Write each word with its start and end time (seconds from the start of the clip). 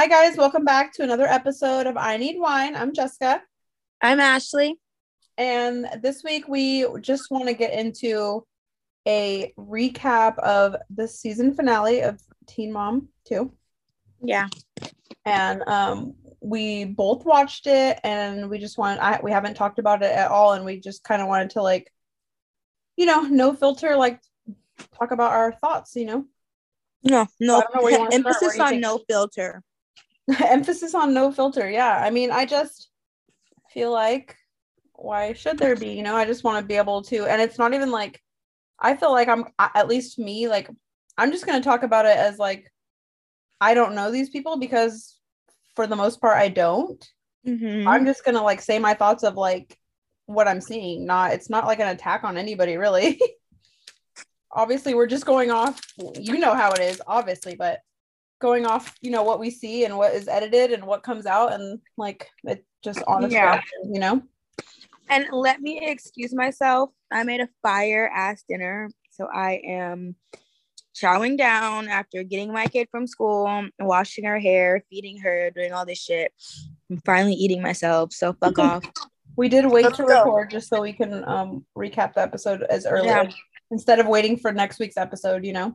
Hi, 0.00 0.06
guys. 0.06 0.38
Welcome 0.38 0.64
back 0.64 0.94
to 0.94 1.02
another 1.02 1.26
episode 1.26 1.86
of 1.86 1.98
I 1.98 2.16
Need 2.16 2.38
Wine. 2.38 2.74
I'm 2.74 2.94
Jessica. 2.94 3.42
I'm 4.00 4.18
Ashley. 4.18 4.78
And 5.36 5.86
this 6.00 6.24
week, 6.24 6.48
we 6.48 6.86
just 7.02 7.30
want 7.30 7.48
to 7.48 7.52
get 7.52 7.74
into 7.74 8.46
a 9.06 9.52
recap 9.58 10.38
of 10.38 10.76
the 10.88 11.06
season 11.06 11.54
finale 11.54 12.00
of 12.00 12.18
Teen 12.46 12.72
Mom 12.72 13.08
2. 13.26 13.52
Yeah. 14.22 14.48
And 15.26 15.62
um, 15.66 16.14
we 16.40 16.86
both 16.86 17.26
watched 17.26 17.66
it 17.66 18.00
and 18.02 18.48
we 18.48 18.58
just 18.58 18.78
want, 18.78 19.00
I, 19.00 19.20
we 19.22 19.32
haven't 19.32 19.54
talked 19.54 19.78
about 19.78 20.02
it 20.02 20.12
at 20.12 20.30
all. 20.30 20.54
And 20.54 20.64
we 20.64 20.80
just 20.80 21.04
kind 21.04 21.20
of 21.20 21.28
wanted 21.28 21.50
to, 21.50 21.62
like, 21.62 21.92
you 22.96 23.06
know, 23.06 23.22
no 23.22 23.54
filter, 23.54 23.96
like, 23.96 24.20
talk 24.98 25.10
about 25.10 25.32
our 25.32 25.52
thoughts, 25.52 25.96
you 25.96 26.06
know? 26.06 26.24
No, 27.02 27.26
no. 27.38 27.62
Emphasis 28.12 28.58
on 28.58 28.80
no 28.80 28.98
filter. 29.08 29.62
Emphasis 30.44 30.94
on 30.94 31.14
no 31.14 31.32
filter. 31.32 31.68
Yeah. 31.68 31.96
I 32.02 32.10
mean, 32.10 32.30
I 32.30 32.44
just 32.44 32.90
feel 33.72 33.90
like 33.90 34.36
why 35.00 35.32
should 35.32 35.58
there 35.58 35.76
be? 35.76 35.92
You 35.92 36.02
know, 36.02 36.14
I 36.14 36.24
just 36.24 36.44
want 36.44 36.62
to 36.62 36.66
be 36.66 36.76
able 36.76 37.02
to, 37.04 37.24
and 37.24 37.40
it's 37.40 37.58
not 37.58 37.72
even 37.74 37.90
like 37.90 38.20
I 38.78 38.96
feel 38.96 39.12
like 39.12 39.28
I'm 39.28 39.46
at 39.58 39.88
least 39.88 40.18
me, 40.18 40.48
like 40.48 40.70
I'm 41.16 41.32
just 41.32 41.46
gonna 41.46 41.62
talk 41.62 41.82
about 41.82 42.06
it 42.06 42.16
as 42.16 42.38
like 42.38 42.70
I 43.60 43.74
don't 43.74 43.94
know 43.94 44.10
these 44.10 44.30
people 44.30 44.58
because 44.58 45.18
for 45.74 45.86
the 45.86 45.96
most 45.96 46.20
part 46.20 46.36
I 46.36 46.48
don't. 46.48 47.04
Mm-hmm. 47.46 47.88
I'm 47.88 48.04
just 48.04 48.24
gonna 48.24 48.42
like 48.42 48.60
say 48.60 48.78
my 48.78 48.94
thoughts 48.94 49.22
of 49.22 49.34
like 49.36 49.78
what 50.34 50.48
I'm 50.48 50.60
seeing. 50.60 51.04
Not 51.06 51.32
it's 51.32 51.50
not 51.50 51.66
like 51.66 51.80
an 51.80 51.88
attack 51.88 52.24
on 52.24 52.36
anybody 52.36 52.76
really. 52.76 53.20
obviously 54.52 54.94
we're 54.94 55.06
just 55.06 55.24
going 55.24 55.52
off 55.52 55.80
you 56.16 56.36
know 56.36 56.54
how 56.54 56.72
it 56.72 56.80
is 56.80 57.00
obviously 57.06 57.54
but 57.54 57.78
going 58.40 58.66
off 58.66 58.96
you 59.00 59.08
know 59.08 59.22
what 59.22 59.38
we 59.38 59.48
see 59.48 59.84
and 59.84 59.96
what 59.96 60.12
is 60.12 60.26
edited 60.26 60.72
and 60.72 60.82
what 60.84 61.04
comes 61.04 61.24
out 61.24 61.52
and 61.52 61.78
like 61.96 62.28
it 62.42 62.64
just 62.82 63.00
honest 63.06 63.32
Yeah. 63.32 63.60
you 63.84 64.00
know 64.00 64.20
And 65.08 65.26
let 65.32 65.60
me 65.60 65.78
excuse 65.82 66.32
myself. 66.32 66.90
I 67.10 67.24
made 67.24 67.40
a 67.40 67.48
fire 67.62 68.08
ass 68.14 68.44
dinner. 68.48 68.88
So 69.10 69.26
I 69.26 69.60
am 69.66 70.14
chowing 70.94 71.36
down 71.36 71.88
after 71.88 72.22
getting 72.22 72.52
my 72.52 72.66
kid 72.66 72.88
from 72.90 73.06
school, 73.06 73.68
washing 73.80 74.24
her 74.24 74.38
hair, 74.38 74.84
feeding 74.88 75.18
her, 75.18 75.50
doing 75.50 75.72
all 75.72 75.84
this 75.84 76.00
shit. 76.00 76.32
I'm 76.90 77.00
finally 77.04 77.34
eating 77.34 77.60
myself. 77.62 78.12
So 78.12 78.34
fuck 78.34 78.58
off. 78.70 78.84
We 79.40 79.48
did 79.48 79.64
wait 79.66 79.84
Let's 79.84 79.96
to 79.96 80.02
go. 80.04 80.08
record 80.24 80.50
just 80.50 80.68
so 80.68 80.82
we 80.82 80.92
can 80.92 81.24
um 81.26 81.64
recap 81.76 82.12
the 82.14 82.20
episode 82.28 82.62
as 82.76 82.84
early 82.86 83.06
Yeah. 83.08 83.28
instead 83.70 83.98
of 83.98 84.06
waiting 84.06 84.36
for 84.36 84.52
next 84.52 84.78
week's 84.78 84.98
episode 84.98 85.44
you 85.46 85.54
know 85.58 85.68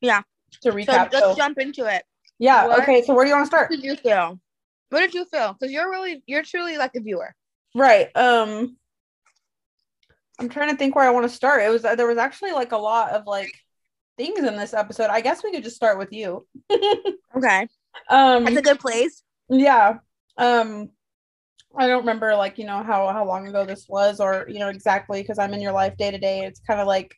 Yeah. 0.00 0.22
to 0.62 0.70
So 0.72 0.76
recap 0.78 1.12
let's 1.12 1.18
so, 1.20 1.34
jump 1.36 1.58
into 1.58 1.84
it. 1.86 2.02
yeah 2.38 2.66
What? 2.66 2.80
okay 2.82 3.02
so 3.04 3.14
where 3.14 3.24
do 3.24 3.28
you 3.30 3.36
want 3.36 3.44
to 3.46 3.52
start 3.54 3.70
What 3.70 3.76
did 3.80 3.84
you 3.84 3.96
feel? 3.96 4.40
What 4.90 5.00
did 5.00 5.14
you 5.14 5.24
feel? 5.26 5.48
Because 5.54 5.72
you're 5.72 5.90
really, 5.90 6.22
you're 6.26 6.42
truly 6.42 6.76
like 6.76 6.94
a 6.96 7.00
viewer. 7.00 7.30
right 7.74 8.08
um 8.16 8.76
i'm 10.40 10.48
trying 10.48 10.70
to 10.70 10.76
think 10.76 10.96
where 10.96 11.06
i 11.06 11.10
want 11.10 11.24
to 11.28 11.36
start 11.40 11.62
it 11.62 11.70
was 11.70 11.82
there 11.82 12.06
was 12.12 12.18
actually 12.18 12.52
like 12.60 12.72
a 12.72 12.76
lot 12.90 13.10
of 13.12 13.22
like 13.36 13.52
things 14.16 14.40
in 14.50 14.56
this 14.56 14.74
episode 14.74 15.08
i 15.10 15.20
guess 15.20 15.42
we 15.44 15.52
could 15.52 15.62
just 15.68 15.76
start 15.76 15.98
with 15.98 16.12
you 16.12 16.28
Okay. 17.38 17.60
um 18.10 18.44
That's 18.44 18.56
a 18.58 18.62
good 18.70 18.80
place. 18.80 19.22
yeah 19.48 19.98
um 20.36 20.90
i 21.76 21.86
don't 21.86 22.00
remember 22.00 22.34
like 22.34 22.58
you 22.58 22.64
know 22.64 22.82
how 22.82 23.12
how 23.12 23.24
long 23.24 23.46
ago 23.46 23.64
this 23.64 23.86
was 23.88 24.20
or 24.20 24.46
you 24.48 24.58
know 24.58 24.68
exactly 24.68 25.20
because 25.20 25.38
i'm 25.38 25.54
in 25.54 25.60
your 25.60 25.72
life 25.72 25.96
day 25.96 26.10
to 26.10 26.18
day. 26.18 26.44
It's 26.44 26.60
kind 26.60 26.80
of 26.80 26.86
like 26.86 27.14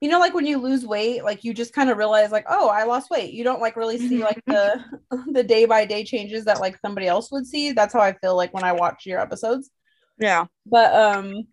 you 0.00 0.08
know 0.08 0.18
like 0.18 0.34
when 0.34 0.46
you 0.46 0.58
lose 0.58 0.86
weight 0.86 1.24
like 1.24 1.44
you 1.44 1.52
just 1.52 1.74
kind 1.74 1.90
of 1.90 1.98
realize 1.98 2.30
like 2.32 2.46
oh 2.48 2.68
i 2.68 2.84
lost 2.84 3.10
weight. 3.10 3.32
You 3.32 3.44
don't 3.44 3.60
like 3.60 3.76
really 3.76 3.98
see 3.98 4.22
like 4.22 4.42
the 4.46 4.82
the 5.32 5.42
day 5.42 5.64
by 5.66 5.84
day 5.84 6.04
changes 6.04 6.44
that 6.46 6.60
like 6.60 6.78
somebody 6.80 7.06
else 7.06 7.30
would 7.30 7.46
see. 7.46 7.72
That's 7.72 7.92
how 7.92 8.00
i 8.00 8.12
feel 8.12 8.36
like 8.36 8.54
when 8.54 8.64
i 8.64 8.72
watch 8.72 9.06
your 9.06 9.20
episodes. 9.20 9.70
Yeah. 10.18 10.46
but 10.66 10.94
um 10.94 11.44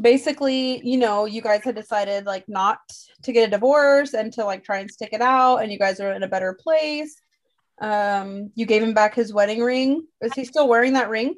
basically 0.00 0.80
you 0.84 0.98
know 0.98 1.24
you 1.24 1.40
guys 1.40 1.64
had 1.64 1.74
decided 1.74 2.26
like 2.26 2.44
not 2.48 2.78
to 3.22 3.32
get 3.32 3.48
a 3.48 3.50
divorce 3.50 4.12
and 4.12 4.32
to 4.34 4.44
like 4.44 4.62
try 4.62 4.78
and 4.78 4.90
stick 4.90 5.10
it 5.12 5.22
out 5.22 5.58
and 5.58 5.72
you 5.72 5.78
guys 5.78 6.00
are 6.00 6.12
in 6.12 6.22
a 6.22 6.28
better 6.28 6.54
place. 6.54 7.20
Um 7.80 8.50
you 8.54 8.66
gave 8.66 8.82
him 8.82 8.94
back 8.94 9.14
his 9.14 9.32
wedding 9.32 9.62
ring. 9.62 10.06
Is 10.20 10.34
he 10.34 10.44
still 10.44 10.68
wearing 10.68 10.94
that 10.94 11.08
ring 11.10 11.34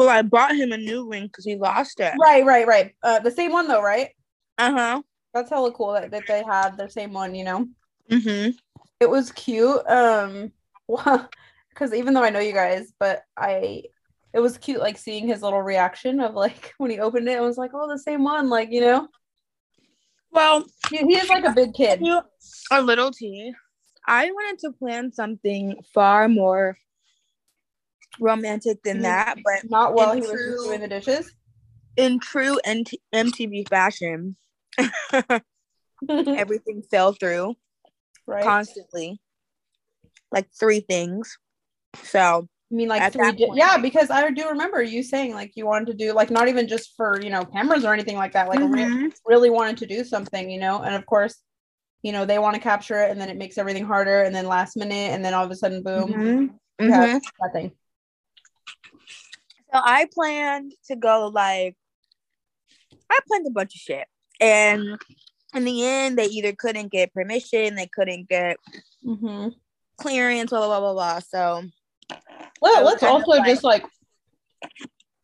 Well, 0.00 0.08
I 0.08 0.22
bought 0.22 0.56
him 0.56 0.72
a 0.72 0.78
new 0.78 1.06
ring 1.10 1.24
because 1.26 1.44
he 1.44 1.56
lost 1.56 2.00
it. 2.00 2.14
right 2.18 2.42
right 2.42 2.66
right 2.66 2.94
uh 3.02 3.18
the 3.18 3.30
same 3.30 3.52
one 3.52 3.68
though 3.68 3.82
right 3.82 4.08
Uh 4.56 4.72
huh. 4.72 5.02
that's 5.34 5.50
hella 5.50 5.70
cool 5.72 5.92
that, 5.92 6.10
that 6.10 6.26
they 6.26 6.42
had 6.42 6.78
the 6.78 6.88
same 6.88 7.12
one 7.12 7.34
you 7.34 7.44
know 7.44 7.66
Mm-hmm. 8.10 8.52
it 8.98 9.10
was 9.10 9.30
cute 9.32 9.86
um 9.88 10.50
because 11.68 11.92
even 11.92 12.14
though 12.14 12.22
i 12.24 12.30
know 12.30 12.40
you 12.40 12.54
guys 12.54 12.94
but 12.98 13.20
i 13.36 13.82
it 14.32 14.40
was 14.40 14.56
cute 14.56 14.80
like 14.80 14.96
seeing 14.96 15.28
his 15.28 15.42
little 15.42 15.60
reaction 15.60 16.18
of 16.20 16.34
like 16.34 16.72
when 16.78 16.90
he 16.90 16.98
opened 16.98 17.28
it 17.28 17.36
it 17.36 17.42
was 17.42 17.58
like 17.58 17.72
oh 17.74 17.86
the 17.86 17.98
same 17.98 18.24
one 18.24 18.48
like 18.48 18.70
you 18.72 18.80
know 18.80 19.06
Well, 20.32 20.64
he, 20.90 20.96
he 20.96 21.16
is 21.18 21.28
like 21.28 21.44
a 21.44 21.52
big 21.52 21.74
kid 21.74 22.00
a 22.70 22.80
little 22.80 23.10
tea. 23.10 23.52
I 24.06 24.30
wanted 24.30 24.60
to 24.60 24.72
plan 24.72 25.12
something 25.12 25.76
far 25.92 26.26
more 26.28 26.78
romantic 28.20 28.82
than 28.82 28.98
Mhm. 28.98 29.02
that, 29.02 29.38
but 29.44 29.70
not 29.70 29.94
while 29.94 30.12
he 30.14 30.20
was 30.20 30.30
doing 30.64 30.80
the 30.80 30.88
dishes 30.88 31.32
in 31.96 32.18
true 32.20 32.58
NT- 32.68 33.00
MTV 33.12 33.68
fashion, 33.68 34.36
everything 36.08 36.82
fell 36.90 37.12
through 37.12 37.54
right 38.26 38.44
constantly, 38.44 39.20
like 40.30 40.48
three 40.58 40.80
things. 40.80 41.38
So 42.02 42.46
I 42.72 42.74
mean, 42.74 42.88
like 42.88 43.12
three 43.12 43.32
point. 43.32 43.56
yeah, 43.56 43.76
because 43.78 44.10
I 44.10 44.30
do 44.30 44.48
remember 44.48 44.82
you 44.82 45.02
saying 45.02 45.34
like 45.34 45.52
you 45.56 45.66
wanted 45.66 45.86
to 45.88 45.94
do 45.94 46.12
like 46.12 46.30
not 46.30 46.48
even 46.48 46.68
just 46.68 46.94
for 46.96 47.20
you 47.20 47.30
know 47.30 47.44
cameras 47.44 47.84
or 47.84 47.92
anything 47.92 48.16
like 48.16 48.32
that, 48.32 48.48
like 48.48 48.60
re- 48.60 48.84
Mhm. 48.84 49.12
really 49.26 49.50
wanted 49.50 49.78
to 49.78 49.86
do 49.86 50.04
something, 50.04 50.50
you 50.50 50.60
know. 50.60 50.82
And 50.82 50.94
of 50.94 51.04
course, 51.06 51.42
you 52.02 52.12
know 52.12 52.24
they 52.24 52.38
want 52.38 52.54
to 52.54 52.60
capture 52.60 53.02
it, 53.02 53.10
and 53.10 53.20
then 53.20 53.28
it 53.28 53.36
makes 53.36 53.58
everything 53.58 53.84
harder, 53.84 54.22
and 54.22 54.34
then 54.34 54.46
last 54.46 54.76
minute, 54.76 55.10
and 55.10 55.24
then 55.24 55.34
all 55.34 55.44
of 55.44 55.50
a 55.50 55.56
sudden, 55.56 55.82
boom, 55.82 56.12
Mhm. 56.80 56.90
have 56.92 57.10
Mhm. 57.10 57.20
nothing. 57.42 57.72
So 59.72 59.80
I 59.84 60.06
planned 60.12 60.72
to 60.86 60.96
go 60.96 61.28
like 61.32 61.76
I 63.10 63.18
planned 63.26 63.46
a 63.46 63.50
bunch 63.50 63.74
of 63.74 63.80
shit. 63.80 64.06
And 64.40 64.98
in 65.54 65.64
the 65.64 65.84
end 65.84 66.18
they 66.18 66.26
either 66.26 66.52
couldn't 66.52 66.90
get 66.90 67.12
permission, 67.14 67.74
they 67.74 67.86
couldn't 67.92 68.28
get 68.28 68.56
hmm 69.02 69.48
clearance, 69.96 70.50
blah 70.50 70.60
blah 70.60 70.68
blah 70.68 70.80
blah 70.80 70.92
blah. 70.94 71.18
So 71.20 71.64
Well, 72.60 72.84
let's 72.84 73.02
also 73.02 73.32
like- 73.32 73.46
just 73.46 73.64
like 73.64 73.84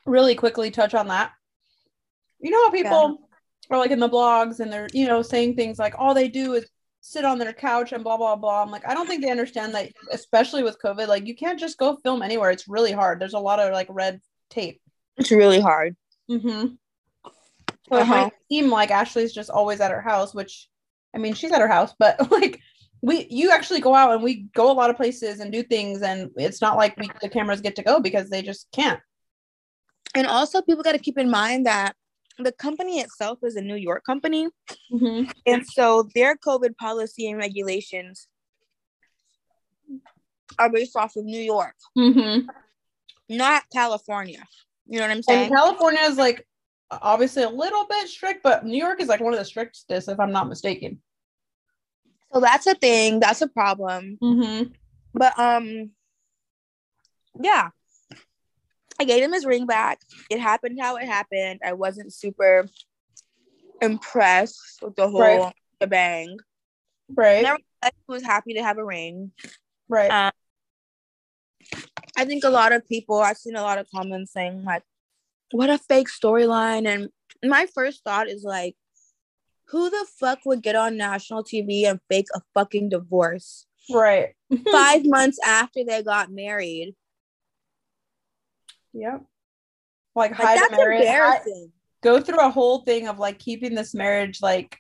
really 0.05 0.35
quickly 0.35 0.71
touch 0.71 0.95
on 0.95 1.09
that. 1.09 1.33
You 2.41 2.51
know 2.51 2.65
how 2.65 2.71
people 2.71 3.19
are 3.71 3.79
like 3.79 3.91
in 3.91 3.99
the 3.99 4.09
blogs 4.09 4.61
and 4.61 4.73
they're 4.73 4.89
you 4.93 5.07
know 5.09 5.23
saying 5.23 5.57
things 5.57 5.79
like 5.79 5.95
all 5.99 6.15
they 6.15 6.29
do 6.29 6.53
is 6.55 6.69
sit 7.01 7.25
on 7.25 7.39
their 7.39 7.53
couch 7.53 7.93
and 7.93 8.05
blah 8.05 8.17
blah 8.17 8.37
blah. 8.37 8.63
I'm 8.63 8.71
like 8.71 8.87
I 8.87 8.95
don't 8.95 9.07
think 9.09 9.23
they 9.23 9.31
understand 9.31 9.75
that, 9.75 9.91
especially 10.13 10.63
with 10.63 10.81
COVID, 10.81 11.09
like 11.09 11.27
you 11.27 11.35
can't 11.35 11.59
just 11.59 11.79
go 11.79 11.97
film 11.97 12.23
anywhere. 12.23 12.51
It's 12.51 12.69
really 12.69 12.93
hard. 12.93 13.19
There's 13.21 13.35
a 13.35 13.39
lot 13.39 13.59
of 13.59 13.73
like 13.73 13.89
red 13.91 14.21
tape. 14.51 14.81
it's 15.17 15.31
really 15.31 15.61
hard. 15.61 15.97
Mm-hmm. 16.31 16.75
So 17.89 17.97
it 17.97 18.03
Uh-huh. 18.03 18.15
might 18.25 18.33
seem 18.51 18.71
like 18.71 18.91
Ashley's 18.91 19.33
just 19.33 19.51
always 19.51 19.81
at 19.81 19.91
her 19.93 20.01
house, 20.03 20.35
which 20.35 20.69
I 21.15 21.19
mean 21.19 21.35
she's 21.35 21.53
at 21.53 21.61
her 21.61 21.69
house, 21.69 21.95
but 21.99 22.31
like 22.31 22.61
we 23.03 23.27
you 23.31 23.51
actually 23.51 23.81
go 23.81 23.95
out 23.95 24.13
and 24.15 24.23
we 24.23 24.49
go 24.55 24.71
a 24.71 24.75
lot 24.75 24.91
of 24.91 24.97
places 24.97 25.41
and 25.41 25.53
do 25.53 25.63
things 25.63 26.03
and 26.03 26.31
it's 26.37 26.61
not 26.61 26.77
like 26.77 26.97
we 26.97 27.09
the 27.21 27.29
cameras 27.29 27.61
get 27.61 27.77
to 27.77 27.83
go 27.83 28.01
because 28.01 28.29
they 28.31 28.43
just 28.43 28.69
can't. 28.73 29.01
And 30.15 30.27
also 30.27 30.63
people 30.63 30.83
gotta 30.83 30.99
keep 30.99 31.19
in 31.19 31.31
mind 31.31 31.67
that 31.67 31.95
the 32.39 32.53
company 32.53 33.01
itself 33.01 33.39
is 33.43 33.57
a 33.57 33.63
New 33.63 33.77
York 33.77 34.05
company. 34.05 34.49
Mm-hmm. 34.93 35.31
And 35.47 35.67
so 35.67 36.09
their 36.15 36.37
COVID 36.37 36.77
policy 36.77 37.29
and 37.29 37.39
regulations 37.39 38.27
are 40.59 40.71
based 40.71 40.97
off 40.97 41.17
of 41.17 41.25
New 41.25 41.41
York, 41.41 41.75
Mm-hmm. 41.97 42.49
Not 43.29 43.65
California. 43.73 44.45
You 44.87 44.99
know 44.99 45.07
what 45.07 45.11
I'm 45.17 45.23
saying? 45.23 45.47
And? 45.47 45.55
California 45.55 46.01
is 46.03 46.17
like 46.17 46.47
obviously 46.91 47.43
a 47.43 47.49
little 47.49 47.87
bit 47.89 48.09
strict, 48.09 48.43
but 48.43 48.65
New 48.65 48.79
York 48.79 49.01
is 49.01 49.09
like 49.09 49.21
one 49.21 49.33
of 49.33 49.39
the 49.39 49.45
strictest, 49.45 50.09
if 50.09 50.21
I'm 50.21 50.33
not 50.33 50.49
mistaken. 50.49 51.01
So 52.33 52.41
that's 52.41 52.67
a 52.67 52.75
thing. 52.75 53.21
That's 53.21 53.43
a 53.43 53.49
problem. 53.49 54.19
Mm-hmm. 54.23 54.73
But 55.15 55.39
um, 55.39 55.91
yeah, 57.41 57.71
I 59.01 59.05
gave 59.05 59.23
him 59.23 59.33
his 59.33 59.47
ring 59.47 59.67
back. 59.67 60.01
It 60.31 60.41
happened 60.41 60.79
how 60.81 60.97
it 60.97 61.07
happened. 61.07 61.61
I 61.65 61.73
wasn't 61.73 62.13
super 62.13 62.67
impressed 63.81 64.81
with 64.83 64.97
the 64.97 65.09
whole 65.09 65.21
Right. 65.21 65.89
bang. 65.89 66.39
Right. 67.15 67.43
Nevertheless, 67.43 67.63
he 67.83 68.13
was 68.13 68.23
happy 68.23 68.55
to 68.55 68.63
have 68.63 68.79
a 68.79 68.85
ring. 68.85 69.33
right. 69.89 70.11
Uh, 70.11 70.31
I 72.17 72.25
think 72.25 72.45
a 72.45 72.51
lot 72.51 72.73
of 72.73 72.87
people, 72.89 73.19
I've 73.19 73.37
seen 73.37 73.57
a 73.57 73.63
lot 73.63 73.79
of 73.79 73.87
comments 73.95 74.33
saying 74.33 74.65
like, 74.65 74.83
"What 75.53 75.71
a 75.71 75.79
fake 75.79 76.09
storyline!" 76.09 76.87
And 76.89 77.11
my 77.45 77.67
first 77.75 78.03
thought 78.05 78.29
is 78.29 78.43
like, 78.43 78.75
who 79.71 79.91
the 79.91 80.07
fuck 80.19 80.39
would 80.47 80.63
get 80.63 80.77
on 80.77 80.97
national 80.97 81.45
TV 81.45 81.85
and 81.85 82.01
fake 82.09 82.29
a 82.35 82.41
fucking 82.55 82.89
divorce? 82.89 83.67
Right. 83.93 84.35
Five 84.73 85.05
months 85.05 85.39
after 85.45 85.81
they 85.85 86.03
got 86.03 86.31
married. 86.31 86.95
Yep. 88.93 89.25
Like, 90.15 90.31
Like, 90.31 90.41
hide 90.41 90.59
that's 90.59 90.71
marriage. 90.73 91.01
embarrassing. 91.03 91.73
go 92.03 92.21
through 92.21 92.41
a 92.41 92.51
whole 92.51 92.81
thing 92.81 93.09
of 93.09 93.19
like 93.19 93.39
keeping 93.39 93.75
this 93.75 93.93
marriage 93.95 94.41
like 94.41 94.79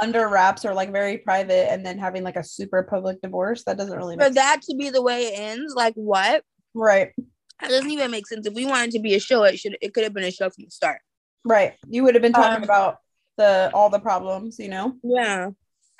under 0.00 0.28
wraps 0.28 0.64
or 0.64 0.74
like 0.74 0.92
very 0.92 1.18
private 1.18 1.70
and 1.72 1.84
then 1.84 1.98
having 1.98 2.22
like 2.22 2.36
a 2.36 2.44
super 2.44 2.82
public 2.82 3.20
divorce. 3.22 3.64
That 3.64 3.76
doesn't 3.78 3.96
really 3.96 4.16
For 4.16 4.24
make 4.24 4.34
that 4.34 4.62
to 4.62 4.76
be 4.76 4.90
the 4.90 5.02
way 5.02 5.26
it 5.26 5.38
ends, 5.38 5.74
like 5.74 5.94
what? 5.94 6.44
Right. 6.74 7.12
That 7.60 7.68
doesn't 7.70 7.90
even 7.90 8.10
make 8.10 8.26
sense. 8.26 8.46
If 8.46 8.54
we 8.54 8.64
wanted 8.64 8.92
to 8.92 9.00
be 9.00 9.14
a 9.14 9.20
show, 9.20 9.44
it 9.44 9.58
should 9.58 9.76
it 9.80 9.92
could 9.92 10.04
have 10.04 10.14
been 10.14 10.24
a 10.24 10.30
show 10.30 10.48
from 10.50 10.64
the 10.64 10.70
start. 10.70 11.00
Right. 11.44 11.74
You 11.86 12.04
would 12.04 12.14
have 12.14 12.22
been 12.22 12.32
talking 12.32 12.58
Um, 12.58 12.62
about 12.62 12.98
the 13.36 13.70
all 13.74 13.90
the 13.90 13.98
problems, 13.98 14.58
you 14.58 14.68
know? 14.68 14.94
Yeah. 15.02 15.50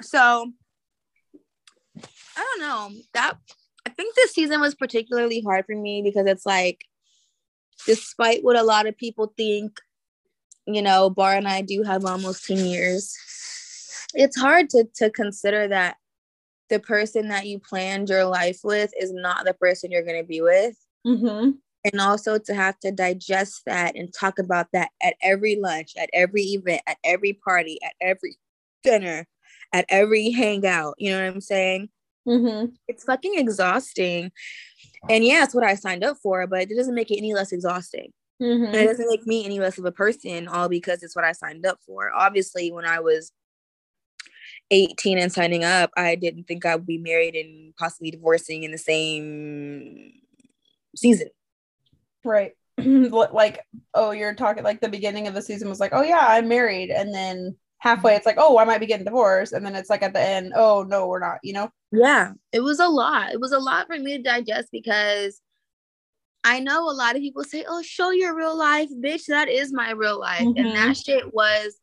So 0.03 0.53
I 2.37 2.57
don't 2.57 2.61
know. 2.61 2.91
That 3.15 3.37
I 3.87 3.91
think 3.91 4.15
this 4.15 4.33
season 4.33 4.61
was 4.61 4.75
particularly 4.75 5.43
hard 5.43 5.67
for 5.67 5.75
me 5.75 6.03
because 6.03 6.27
it's 6.27 6.47
like 6.47 6.85
despite 7.87 8.43
what 8.45 8.57
a 8.57 8.63
lot 8.63 8.87
of 8.87 8.97
people 8.97 9.33
think, 9.37 9.79
you 10.67 10.83
know, 10.83 11.11
Bar 11.11 11.35
and 11.35 11.49
I 11.49 11.63
do 11.63 11.83
have 11.83 12.05
almost 12.05 12.47
10 12.47 12.59
years. 12.59 13.15
It's 14.15 14.39
hard 14.39 14.71
to 14.71 14.87
to 14.97 15.11
consider 15.11 15.69
that 15.69 15.97
the 16.71 16.81
person 16.81 17.29
that 17.29 17.47
you 17.47 17.59
planned 17.59 18.09
your 18.09 18.25
life 18.25 18.61
with 18.65 18.93
is 18.99 19.13
not 19.13 19.45
the 19.45 19.55
person 19.55 19.91
you're 19.91 20.05
going 20.05 20.21
to 20.21 20.27
be 20.27 20.41
with. 20.41 20.77
Mm-hmm. 21.07 21.51
And 21.83 22.01
also 22.01 22.39
to 22.39 22.55
have 22.55 22.79
to 22.81 22.93
digest 22.93 23.63
that 23.67 23.97
and 23.97 24.13
talk 24.13 24.39
about 24.39 24.69
that 24.73 24.91
at 25.03 25.15
every 25.23 25.57
lunch, 25.57 25.93
at 25.99 26.11
every 26.13 26.43
event, 26.43 26.83
at 26.87 26.99
every 27.05 27.33
party, 27.33 27.79
at 27.83 27.95
every 28.01 28.37
dinner, 28.85 29.27
at 29.73 29.87
every 29.89 30.31
hangout. 30.31 30.95
You 30.99 31.11
know 31.11 31.25
what 31.25 31.35
I'm 31.35 31.41
saying? 31.41 31.89
Mm-hmm. 32.29 32.75
It's 32.87 33.05
fucking 33.05 33.35
exhausting. 33.37 34.31
And 35.09 35.25
yeah, 35.25 35.43
it's 35.45 35.55
what 35.55 35.65
I 35.65 35.75
signed 35.75 36.05
up 36.05 36.19
for, 36.23 36.47
but 36.47 36.71
it 36.71 36.77
doesn't 36.77 36.95
make 36.95 37.11
it 37.11 37.17
any 37.19 37.35
less 37.35 37.53
exhausting. 37.53 38.13
It 38.39 38.45
Mm-hmm. 38.45 38.73
doesn't 38.73 39.09
make 39.09 39.27
me 39.27 39.45
any 39.45 39.61
less 39.61 39.77
of 39.77 39.85
a 39.85 39.93
person, 39.93 40.49
all 40.49 40.69
because 40.69 41.03
it's 41.03 41.15
what 41.15 41.27
I 41.27 41.33
signed 41.33 41.67
up 41.67 41.79
for. 41.87 42.11
Obviously, 42.11 42.73
when 42.73 42.87
I 42.87 43.01
was 43.01 43.33
18 44.71 45.19
and 45.19 45.33
signing 45.33 45.65
up, 45.65 45.91
I 45.97 46.15
didn't 46.15 46.45
think 46.45 46.65
I 46.65 46.77
would 46.77 46.87
be 46.87 46.99
married 46.99 47.35
and 47.35 47.75
possibly 47.77 48.11
divorcing 48.11 48.63
in 48.63 48.71
the 48.71 48.79
same 48.79 50.13
season. 50.97 51.29
Right. 52.25 52.53
like, 52.79 53.61
oh, 53.95 54.13
you're 54.13 54.35
talking 54.35 54.65
like 54.65 54.81
the 54.81 54.89
beginning 54.89 55.27
of 55.27 55.35
the 55.35 55.43
season 55.43 55.69
was 55.69 55.81
like, 55.81 55.93
oh 55.95 56.03
yeah, 56.03 56.25
I'm 56.29 56.49
married. 56.49 56.91
And 56.91 57.13
then 57.15 57.57
halfway 57.79 58.15
it's 58.15 58.27
like, 58.27 58.37
oh, 58.39 58.59
I 58.59 58.65
might 58.65 58.79
be 58.79 58.87
getting 58.87 59.05
divorced. 59.05 59.53
And 59.53 59.65
then 59.65 59.75
it's 59.75 59.91
like 59.91 60.03
at 60.03 60.13
the 60.13 60.21
end, 60.21 60.53
oh 60.55 60.83
no, 60.83 61.07
we're 61.07 61.19
not, 61.19 61.39
you 61.43 61.53
know? 61.53 61.71
Yeah, 61.93 62.33
it 62.53 62.61
was 62.61 62.79
a 62.79 62.89
lot. 62.89 63.33
It 63.33 63.41
was 63.41 63.53
a 63.53 63.59
lot 63.59 63.87
for 63.87 63.99
me 63.99 64.17
to 64.17 64.23
digest 64.23 64.69
because 64.71 65.41
I 66.45 66.61
know 66.61 66.89
a 66.89 66.93
lot 66.93 67.17
of 67.17 67.21
people 67.21 67.45
say, 67.45 67.67
"Oh, 67.69 67.83
show 67.83 68.11
your 68.13 68.35
real 68.35 68.57
life, 68.57 68.89
bitch." 68.91 69.27
That 69.27 69.51
is 69.51 69.75
my 69.75 69.91
real 69.91 70.19
life, 70.19 70.41
Mhm. 70.41 70.59
and 70.59 70.69
that 70.75 70.97
shit 70.97 71.35
was 71.35 71.77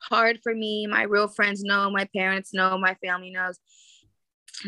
hard 0.00 0.40
for 0.42 0.54
me. 0.54 0.86
My 0.86 1.02
real 1.02 1.28
friends 1.28 1.62
know, 1.62 1.90
my 1.90 2.08
parents 2.14 2.52
know, 2.54 2.78
my 2.78 2.94
family 2.94 3.30
knows. 3.30 3.58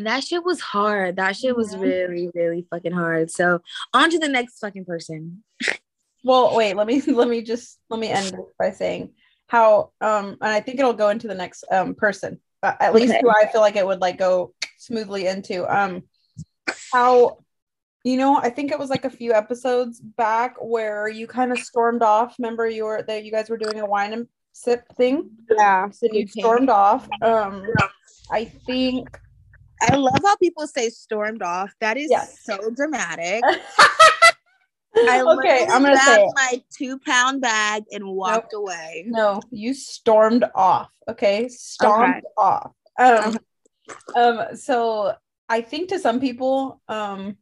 That 0.03 0.23
shit 0.23 0.45
was 0.45 0.61
hard. 0.61 1.17
That 1.17 1.37
shit 1.37 1.57
was 1.57 1.77
really, 1.77 2.31
really 2.35 2.67
fucking 2.71 2.93
hard. 2.93 3.31
So 3.31 3.61
on 3.93 4.11
to 4.11 4.19
the 4.19 4.29
next 4.29 4.59
fucking 4.61 4.85
person. 4.85 5.43
Well, 6.23 6.55
wait, 6.55 6.75
let 6.75 6.87
me 6.87 7.01
let 7.07 7.29
me 7.29 7.43
just 7.43 7.79
let 7.89 7.99
me 7.99 8.09
end 8.09 8.37
by 8.59 8.71
saying 8.71 9.13
how 9.49 9.91
um 10.01 10.37
and 10.41 10.53
I 10.53 10.61
think 10.61 10.79
it'll 10.79 10.93
go 10.93 11.09
into 11.09 11.29
the 11.29 11.35
next 11.35 11.65
um 11.71 11.95
person. 11.95 12.41
Uh, 12.63 12.75
at 12.79 12.95
least 12.95 13.15
Okay. 13.15 13.21
who 13.23 13.31
I 13.31 13.51
feel 13.51 13.63
like 13.63 13.77
it 13.77 13.87
would 13.87 14.01
like 14.01 14.19
go 14.19 14.55
smoothly 14.79 15.27
into. 15.27 15.65
Um 15.67 16.05
how 16.93 17.39
you 18.05 18.17
know, 18.17 18.37
I 18.37 18.49
think 18.49 18.73
it 18.73 18.79
was 18.79 18.89
like 18.89 19.05
a 19.05 19.11
few 19.11 19.33
episodes 19.35 20.01
back 20.01 20.57
where 20.61 21.07
you 21.09 21.27
kind 21.27 21.53
of 21.53 21.59
stormed 21.59 22.03
off. 22.03 22.37
Remember 22.39 22.67
you 22.67 22.85
were 22.85 23.03
that 23.03 23.25
you 23.25 23.33
guys 23.33 23.51
were 23.51 23.59
doing 23.59 23.81
a 23.81 23.87
wine 23.87 24.13
and 24.13 24.27
sip 24.53 24.83
thing? 24.97 25.31
Yeah. 25.51 25.91
So 25.91 26.07
you 26.13 26.27
stormed 26.27 26.71
off. 26.71 27.09
Um 27.23 27.67
I 28.31 28.45
think 28.45 29.19
I 29.83 29.97
love 29.97 30.21
how 30.25 30.37
people 30.37 30.67
say 30.67 30.91
stormed 30.91 31.43
off. 31.43 31.73
That 31.81 31.97
is 31.97 32.11
Yes. 32.11 32.41
so 32.45 32.71
dramatic. 32.71 33.43
I 34.97 35.23
okay, 35.23 35.67
I'm 35.71 35.83
gonna 35.83 35.97
say 35.97 36.25
it. 36.25 36.33
my 36.35 36.63
two 36.77 36.99
pound 36.99 37.41
bag 37.41 37.85
and 37.93 38.05
walked 38.07 38.53
away. 38.53 39.05
No, 39.07 39.41
you 39.51 39.73
stormed 39.73 40.45
off. 40.55 40.91
Okay, 41.09 41.49
stomped 41.49 42.27
off. 42.37 42.73
Um, 42.99 43.39
um. 44.15 44.57
So 44.57 45.15
I 45.49 45.63
think 45.63 45.89
to 45.89 45.99
some 45.99 46.21
people, 46.21 46.83
um, 46.89 47.37